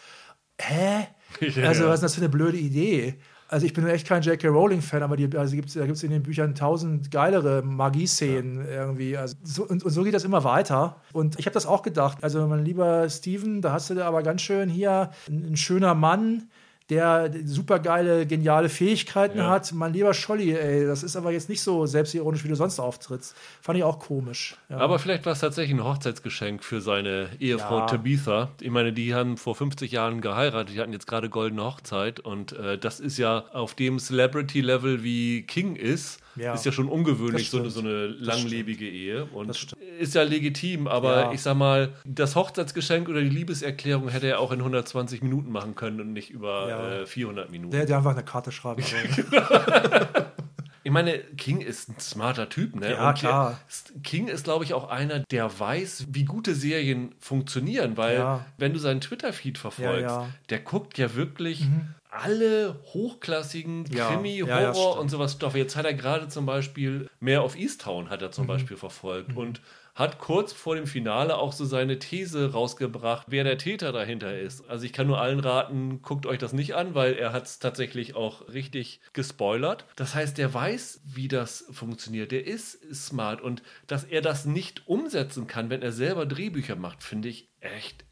Hä? 0.59 1.07
Ja, 1.41 1.67
also, 1.67 1.87
was 1.87 1.95
ist 1.95 2.03
das 2.03 2.15
für 2.15 2.21
eine 2.21 2.29
blöde 2.29 2.57
Idee? 2.57 3.19
Also, 3.49 3.65
ich 3.65 3.73
bin 3.73 3.87
echt 3.87 4.07
kein 4.07 4.21
J.K. 4.21 4.47
Rowling-Fan, 4.49 5.03
aber 5.03 5.15
die, 5.15 5.35
also 5.37 5.55
gibt's, 5.55 5.73
da 5.73 5.85
gibt 5.85 5.97
es 5.97 6.03
in 6.03 6.11
den 6.11 6.23
Büchern 6.23 6.53
tausend 6.53 7.11
geilere 7.11 7.61
Magieszenen 7.61 8.65
irgendwie. 8.67 9.15
Also, 9.15 9.35
so, 9.43 9.63
und, 9.65 9.83
und 9.83 9.91
so 9.91 10.03
geht 10.03 10.13
das 10.13 10.25
immer 10.25 10.43
weiter. 10.43 10.97
Und 11.13 11.39
ich 11.39 11.45
habe 11.45 11.53
das 11.53 11.65
auch 11.65 11.81
gedacht. 11.81 12.17
Also, 12.23 12.45
mein 12.47 12.65
lieber 12.65 13.09
Steven, 13.09 13.61
da 13.61 13.71
hast 13.71 13.89
du 13.89 13.95
da 13.95 14.07
aber 14.07 14.23
ganz 14.23 14.41
schön 14.41 14.69
hier 14.69 15.11
ein, 15.29 15.51
ein 15.51 15.57
schöner 15.57 15.95
Mann, 15.95 16.49
der 16.89 17.31
super 17.45 17.79
geile, 17.79 18.25
geniale 18.25 18.69
Fähigkeiten 18.69 19.39
Ja. 19.39 19.49
hat. 19.49 19.73
Mein 19.73 19.91
lieber 19.91 20.13
Scholli, 20.13 20.53
ey, 20.53 20.85
das 20.85 21.03
ist 21.03 21.15
aber 21.17 21.31
jetzt 21.31 21.49
nicht 21.49 21.61
so 21.61 21.85
selbstironisch, 21.85 22.43
wie 22.45 22.47
du 22.47 22.55
sonst 22.55 22.79
auftrittst. 22.79 23.35
Fand 23.61 23.77
ich 23.77 23.83
auch 23.83 23.99
komisch. 23.99 24.55
Ja. 24.69 24.77
Aber 24.77 24.97
vielleicht 24.97 25.25
war 25.25 25.33
es 25.33 25.39
tatsächlich 25.41 25.75
ein 25.77 25.83
Hochzeitsgeschenk 25.83 26.63
für 26.63 26.79
seine 26.79 27.29
Ehefrau 27.39 27.79
Ja. 27.79 27.85
Tabitha. 27.87 28.49
Ich 28.61 28.71
meine, 28.71 28.93
die 28.93 29.13
haben 29.13 29.35
vor 29.35 29.55
50 29.55 29.91
Jahren 29.91 30.21
geheiratet, 30.21 30.75
die 30.75 30.79
hatten 30.79 30.93
jetzt 30.93 31.07
gerade 31.07 31.29
goldene 31.29 31.63
Hochzeit 31.65 32.21
und 32.21 32.53
äh, 32.53 32.77
das 32.77 33.01
ist 33.01 33.17
ja 33.17 33.39
auf 33.51 33.75
dem 33.75 33.99
Celebrity-Level 33.99 35.03
wie 35.03 35.43
King 35.43 35.75
ist, 35.75 36.19
Ja. 36.37 36.53
ist 36.53 36.65
ja 36.65 36.71
schon 36.71 36.87
ungewöhnlich, 36.87 37.49
so 37.49 37.59
eine, 37.59 37.69
so 37.69 37.79
eine 37.79 38.07
langlebige 38.07 38.87
Ehe 38.89 39.25
und 39.25 39.49
ist 39.99 40.15
ja 40.15 40.23
legitim, 40.23 40.87
aber 40.87 41.19
Ja. 41.21 41.31
ich 41.31 41.41
sag 41.41 41.55
mal, 41.57 41.93
das 42.05 42.35
Hochzeitsgeschenk 42.35 43.09
oder 43.09 43.21
die 43.21 43.29
Liebeserklärung 43.29 44.09
hätte 44.09 44.27
er 44.27 44.39
auch 44.39 44.51
in 44.51 44.59
120 44.61 45.21
Minuten 45.23 45.51
machen 45.51 45.75
können 45.75 45.99
und 46.01 46.13
nicht 46.13 46.29
über 46.29 46.69
Ja. 46.69 46.91
äh, 47.01 47.05
400 47.05 47.49
Minuten. 47.51 47.71
der, 47.71 47.85
der 47.85 47.97
einfach 47.97 48.11
eine 48.11 48.23
Karte 48.23 48.51
schreiben 48.51 48.81
soll. 48.83 49.27
Ich 50.83 50.93
meine, 50.93 51.17
King 51.37 51.59
ist 51.59 51.89
ein 51.89 51.99
smarter 51.99 52.47
Typ, 52.47 52.73
ne? 52.77 52.91
Ja, 52.91 53.09
Und 53.09 53.17
klar. 53.17 53.59
King 54.03 54.29
ist, 54.29 54.45
glaube 54.45 54.63
ich, 54.63 54.73
auch 54.73 54.89
einer, 54.89 55.19
der 55.19 55.59
weiß, 55.59 56.05
wie 56.11 56.23
gute 56.23 56.55
Serien 56.55 57.13
funktionieren, 57.19 57.97
weil 57.97 58.15
Ja. 58.15 58.45
wenn 58.57 58.71
du 58.71 58.79
seinen 58.79 59.01
Twitter-Feed 59.01 59.57
verfolgst, 59.57 60.01
Ja, 60.03 60.21
ja. 60.23 60.29
der 60.49 60.59
guckt 60.59 60.97
ja 60.97 61.13
wirklich 61.15 61.65
alle 62.23 62.79
hochklassigen 62.93 63.85
Ja. 63.93 64.09
Krimi, 64.09 64.39
Ja, 64.39 64.47
ja, 64.47 64.73
Horror 64.73 64.91
stimmt. 64.91 65.01
und 65.03 65.09
sowas 65.09 65.33
Stoffe. 65.33 65.57
Jetzt 65.57 65.75
hat 65.75 65.85
er 65.85 65.93
gerade 65.93 66.27
zum 66.27 66.45
Beispiel 66.45 67.09
Mehr 67.19 67.43
of 67.43 67.57
Easttown 67.57 68.09
hat 68.09 68.21
er 68.21 68.29
Mhm. 68.29 68.33
zum 68.33 68.47
Beispiel 68.47 68.77
verfolgt 68.77 69.35
und 69.35 69.61
hat 69.95 70.19
kurz 70.19 70.53
vor 70.53 70.75
dem 70.75 70.85
Finale 70.85 71.35
auch 71.37 71.51
so 71.51 71.65
seine 71.65 71.97
These 71.97 72.51
rausgebracht, 72.51 73.25
wer 73.31 73.43
der 73.43 73.57
Täter 73.57 73.91
dahinter 73.91 74.37
ist. 74.39 74.69
Also 74.69 74.85
ich 74.85 74.93
kann 74.93 75.07
nur 75.07 75.19
allen 75.19 75.39
raten, 75.39 76.03
guckt 76.03 76.27
euch 76.27 76.37
das 76.37 76.53
nicht 76.53 76.75
an, 76.75 76.93
weil 76.93 77.13
er 77.15 77.33
hat 77.33 77.45
es 77.45 77.57
tatsächlich 77.57 78.15
auch 78.15 78.47
richtig 78.53 79.01
gespoilert. 79.13 79.85
Das 79.95 80.13
heißt, 80.13 80.37
der 80.37 80.53
weiß, 80.53 81.01
wie 81.03 81.27
das 81.27 81.65
funktioniert. 81.71 82.31
Der 82.31 82.45
ist 82.45 82.77
smart 82.93 83.41
und 83.41 83.63
dass 83.87 84.03
er 84.03 84.21
das 84.21 84.45
nicht 84.45 84.87
umsetzen 84.87 85.47
kann, 85.47 85.71
wenn 85.71 85.81
er 85.81 85.91
selber 85.91 86.27
Drehbücher 86.27 86.75
macht, 86.75 87.01
finde 87.01 87.29
ich 87.29 87.49
echt 87.59 88.05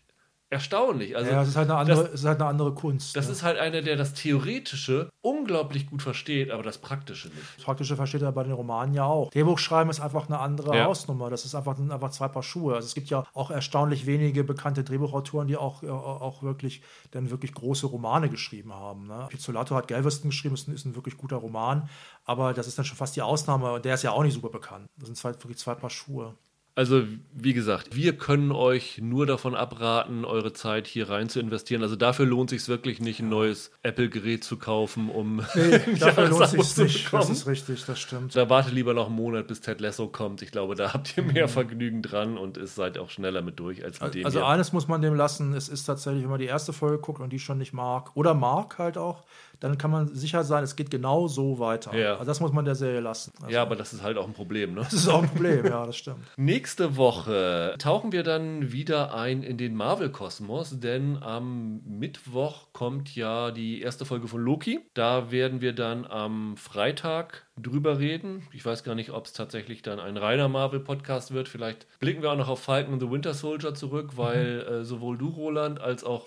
erstaunlich. 0.50 1.16
Also 1.16 1.32
ja, 1.32 1.41
es 1.41 1.50
ist 1.50 1.56
halt 1.56 1.70
eine 1.70 1.80
andere, 1.80 2.04
das, 2.04 2.14
ist 2.14 2.26
halt 2.26 2.39
eine 2.39 2.50
andere 2.50 2.74
Kunst. 2.74 3.16
das 3.16 3.26
ne? 3.26 3.32
ist 3.32 3.43
halt 3.43 3.58
einer, 3.58 3.82
der 3.82 3.96
das 3.96 4.14
Theoretische 4.14 5.10
unglaublich 5.22 5.89
gut 5.89 6.02
versteht, 6.02 6.52
aber 6.52 6.62
das 6.62 6.78
Praktische 6.78 7.30
nicht. 7.30 7.58
Das 7.58 7.66
Praktische 7.66 7.96
versteht 7.96 8.22
er 8.22 8.32
bei 8.32 8.43
den 8.43 8.54
Romanen 8.54 8.93
ja 8.93 9.06
auch. 9.06 9.32
Drehbuchschreiben 9.32 9.89
ist 9.89 10.00
einfach 10.00 10.28
eine 10.28 10.39
andere 10.39 10.76
Ja. 10.76 10.86
Hausnummer. 10.86 11.30
Das 11.30 11.46
ist 11.46 11.56
einfach, 11.56 11.76
sind 11.76 11.91
einfach 11.91 12.12
zwei 12.12 12.28
Paar 12.28 12.43
Schuhe. 12.43 12.76
Also 12.76 12.86
es 12.86 12.93
gibt 12.93 13.10
ja 13.10 13.24
auch 13.34 13.50
erstaunlich 13.50 14.06
wenige 14.06 14.43
bekannte 14.43 14.84
Drehbuchautoren, 14.84 15.48
die 15.48 15.58
auch, 15.58 15.84
auch 15.84 16.43
wirklich 16.43 16.84
dann 17.12 17.32
wirklich 17.32 17.54
große 17.54 17.88
Romane 17.88 18.30
geschrieben 18.30 18.74
haben. 18.74 19.08
Ne? 19.08 19.28
Pizzolato 19.30 19.76
hat 19.76 19.88
Galveston 19.88 20.30
geschrieben, 20.30 20.54
ist 20.54 20.68
ein, 20.68 20.76
ist 20.76 20.86
ein 20.86 20.96
wirklich 20.96 21.18
guter 21.18 21.38
Roman, 21.38 21.89
aber 22.24 22.54
das 22.54 22.68
ist 22.68 22.78
dann 22.78 22.86
schon 22.86 22.98
fast 22.98 23.16
die 23.16 23.22
Ausnahme 23.22 23.74
und 23.74 23.86
der 23.86 23.96
ist 23.96 24.04
ja 24.04 24.12
auch 24.12 24.24
nicht 24.24 24.34
super 24.34 24.50
bekannt. 24.50 24.88
Das 24.98 25.08
sind 25.08 25.16
zwei, 25.16 25.30
wirklich 25.30 25.58
zwei 25.58 25.76
Paar 25.76 25.89
Schuhe. 25.89 26.36
Also, 26.78 27.04
wie 27.34 27.54
gesagt, 27.54 27.96
wir 27.96 28.18
können 28.18 28.52
euch 28.52 29.00
nur 29.02 29.26
davon 29.26 29.56
abraten, 29.56 30.26
eure 30.26 30.52
Zeit 30.52 30.88
hier 30.88 31.10
rein 31.10 31.30
zu 31.30 31.40
investieren. 31.40 31.82
Also 31.82 31.96
dafür 31.96 32.26
lohnt 32.26 32.50
sich 32.50 32.68
wirklich 32.68 33.00
nicht, 33.00 33.22
ein 33.22 33.30
neues 33.30 33.72
Apple-Gerät 33.82 34.44
zu 34.44 34.58
kaufen, 34.58 35.10
um 35.10 35.38
Nee, 35.56 35.80
dafür 36.00 36.28
lohnt 36.28 36.50
sich 36.50 36.64
zu 36.64 36.84
nicht. 36.84 37.14
Das 37.14 37.30
ist 37.30 37.48
richtig, 37.48 37.86
das 37.86 37.98
stimmt. 37.98 38.36
Da 38.36 38.50
warte 38.50 38.72
lieber 38.72 38.94
noch 38.94 39.08
einen 39.08 39.16
Monat, 39.16 39.48
bis 39.48 39.62
Ted 39.62 39.80
Lasso 39.80 40.08
kommt. 40.10 40.42
Ich 40.42 40.52
glaube, 40.52 40.76
da 40.76 40.94
habt 40.94 41.16
ihr 41.16 41.24
mehr 41.24 41.48
Vergnügen 41.48 42.02
dran 42.02 42.38
und 42.38 42.58
ist 42.58 42.76
seid 42.76 42.98
auch 42.98 43.10
schneller 43.10 43.42
mit 43.42 43.58
durch 43.58 43.82
als 43.82 44.02
mit 44.02 44.14
dem 44.14 44.26
Also 44.26 44.40
hier. 44.40 44.48
eines 44.48 44.74
muss 44.74 44.90
man 44.90 45.02
dem 45.02 45.16
lassen, 45.16 45.54
es 45.54 45.70
ist 45.70 45.86
tatsächlich, 45.86 46.24
wenn 46.24 46.30
man 46.30 46.40
die 46.40 46.46
erste 46.46 46.74
Folge 46.74 46.98
guckt 46.98 47.22
und 47.22 47.32
die 47.32 47.40
schon 47.40 47.58
nicht 47.58 47.72
mag, 47.72 48.12
oder 48.16 48.34
mag 48.34 48.78
halt 48.80 48.98
auch, 48.98 49.24
dann 49.60 49.78
kann 49.78 49.91
man 49.91 50.08
sicher 50.14 50.43
sein, 50.43 50.64
es 50.64 50.76
geht 50.76 50.91
genau 50.91 51.28
so 51.28 51.60
weiter. 51.60 51.95
Ja. 51.95 52.14
Also 52.14 52.26
das 52.26 52.39
muss 52.39 52.51
man 52.51 52.66
der 52.66 52.76
Serie 52.76 52.99
lassen. 52.99 53.34
Also 53.41 53.53
Ja, 53.53 53.62
aber 53.62 53.76
das 53.76 53.93
ist 53.93 54.03
halt 54.03 54.18
auch 54.18 54.28
ein 54.28 54.34
Problem, 54.34 54.74
ne? 54.74 54.82
Das 54.86 54.93
ist 54.93 55.08
auch 55.08 55.24
ein 55.24 55.30
Problem, 55.30 55.66
ja, 55.66 55.86
das 55.86 55.97
stimmt. 55.97 56.20
Nächste 56.38 56.95
Woche 56.97 57.76
tauchen 57.80 58.12
wir 58.12 58.24
dann 58.24 58.72
wieder 58.72 59.14
ein 59.14 59.43
in 59.43 59.58
den 59.58 59.76
Marvel-Kosmos, 59.76 60.80
denn 60.80 61.22
am 61.22 61.82
Mittwoch 61.86 62.68
kommt 62.74 63.16
ja 63.16 63.51
die 63.51 63.82
erste 63.82 64.06
Folge 64.06 64.28
von 64.28 64.41
Loki. 64.41 64.80
Da 64.93 65.32
werden 65.32 65.62
wir 65.62 65.74
dann 65.74 66.06
am 66.06 66.58
Freitag 66.58 67.45
drüber 67.62 67.99
reden. 67.99 68.47
Ich 68.51 68.66
weiß 68.66 68.84
gar 68.84 68.95
nicht, 68.95 69.12
ob 69.12 69.26
es 69.26 69.34
tatsächlich 69.34 69.82
dann 69.82 69.99
ein 69.99 70.18
reiner 70.18 70.49
Marvel-Podcast 70.49 71.34
wird. 71.34 71.47
Vielleicht 71.47 71.88
blicken 71.99 72.22
wir 72.22 72.32
auch 72.32 72.38
noch 72.38 72.49
auf 72.49 72.60
Falcon 72.62 72.93
and 72.93 73.01
the 73.01 73.10
Winter 73.10 73.34
Soldier 73.34 73.74
zurück, 73.74 74.12
weil 74.16 74.62
äh, 74.62 74.84
sowohl 74.84 75.18
du, 75.18 75.30
Roland, 75.30 75.80
als 75.80 76.03
auch 76.03 76.26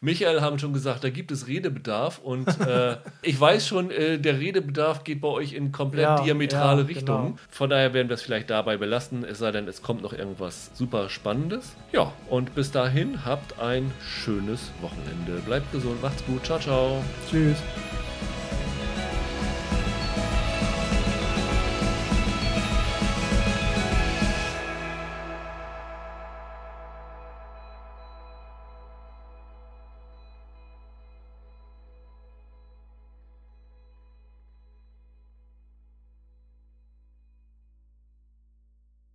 Michael 0.00 0.40
haben 0.40 0.58
schon 0.58 0.72
gesagt, 0.72 1.04
da 1.04 1.10
gibt 1.10 1.30
es 1.30 1.46
Redebedarf 1.48 2.18
und 2.18 2.48
äh, 2.60 2.96
ich 3.22 3.38
weiß 3.40 3.66
schon, 3.66 3.90
äh, 3.90 4.18
der 4.18 4.38
Redebedarf 4.38 5.04
geht 5.04 5.20
bei 5.20 5.28
euch 5.28 5.52
in 5.52 5.72
komplett 5.72 6.02
Ja, 6.04 6.20
diametrale 6.22 6.82
ja, 6.82 6.86
Richtungen. 6.86 7.24
genau. 7.26 7.38
Von 7.50 7.70
daher 7.70 7.94
werden 7.94 8.08
wir 8.08 8.14
es 8.14 8.22
vielleicht 8.22 8.50
dabei 8.50 8.76
belassen, 8.76 9.24
es 9.24 9.38
sei 9.38 9.50
denn, 9.50 9.66
es 9.68 9.82
kommt 9.82 10.02
noch 10.02 10.12
irgendwas 10.12 10.70
super 10.74 11.08
Spannendes. 11.08 11.74
Ja, 11.92 12.12
und 12.28 12.54
bis 12.54 12.70
dahin 12.70 13.24
habt 13.24 13.58
ein 13.60 13.90
schönes 14.00 14.70
Wochenende. 14.80 15.40
Bleibt 15.44 15.72
gesund, 15.72 16.02
macht's 16.02 16.24
gut, 16.26 16.44
ciao, 16.44 16.58
ciao. 16.58 17.04
Tschüss. 17.30 17.56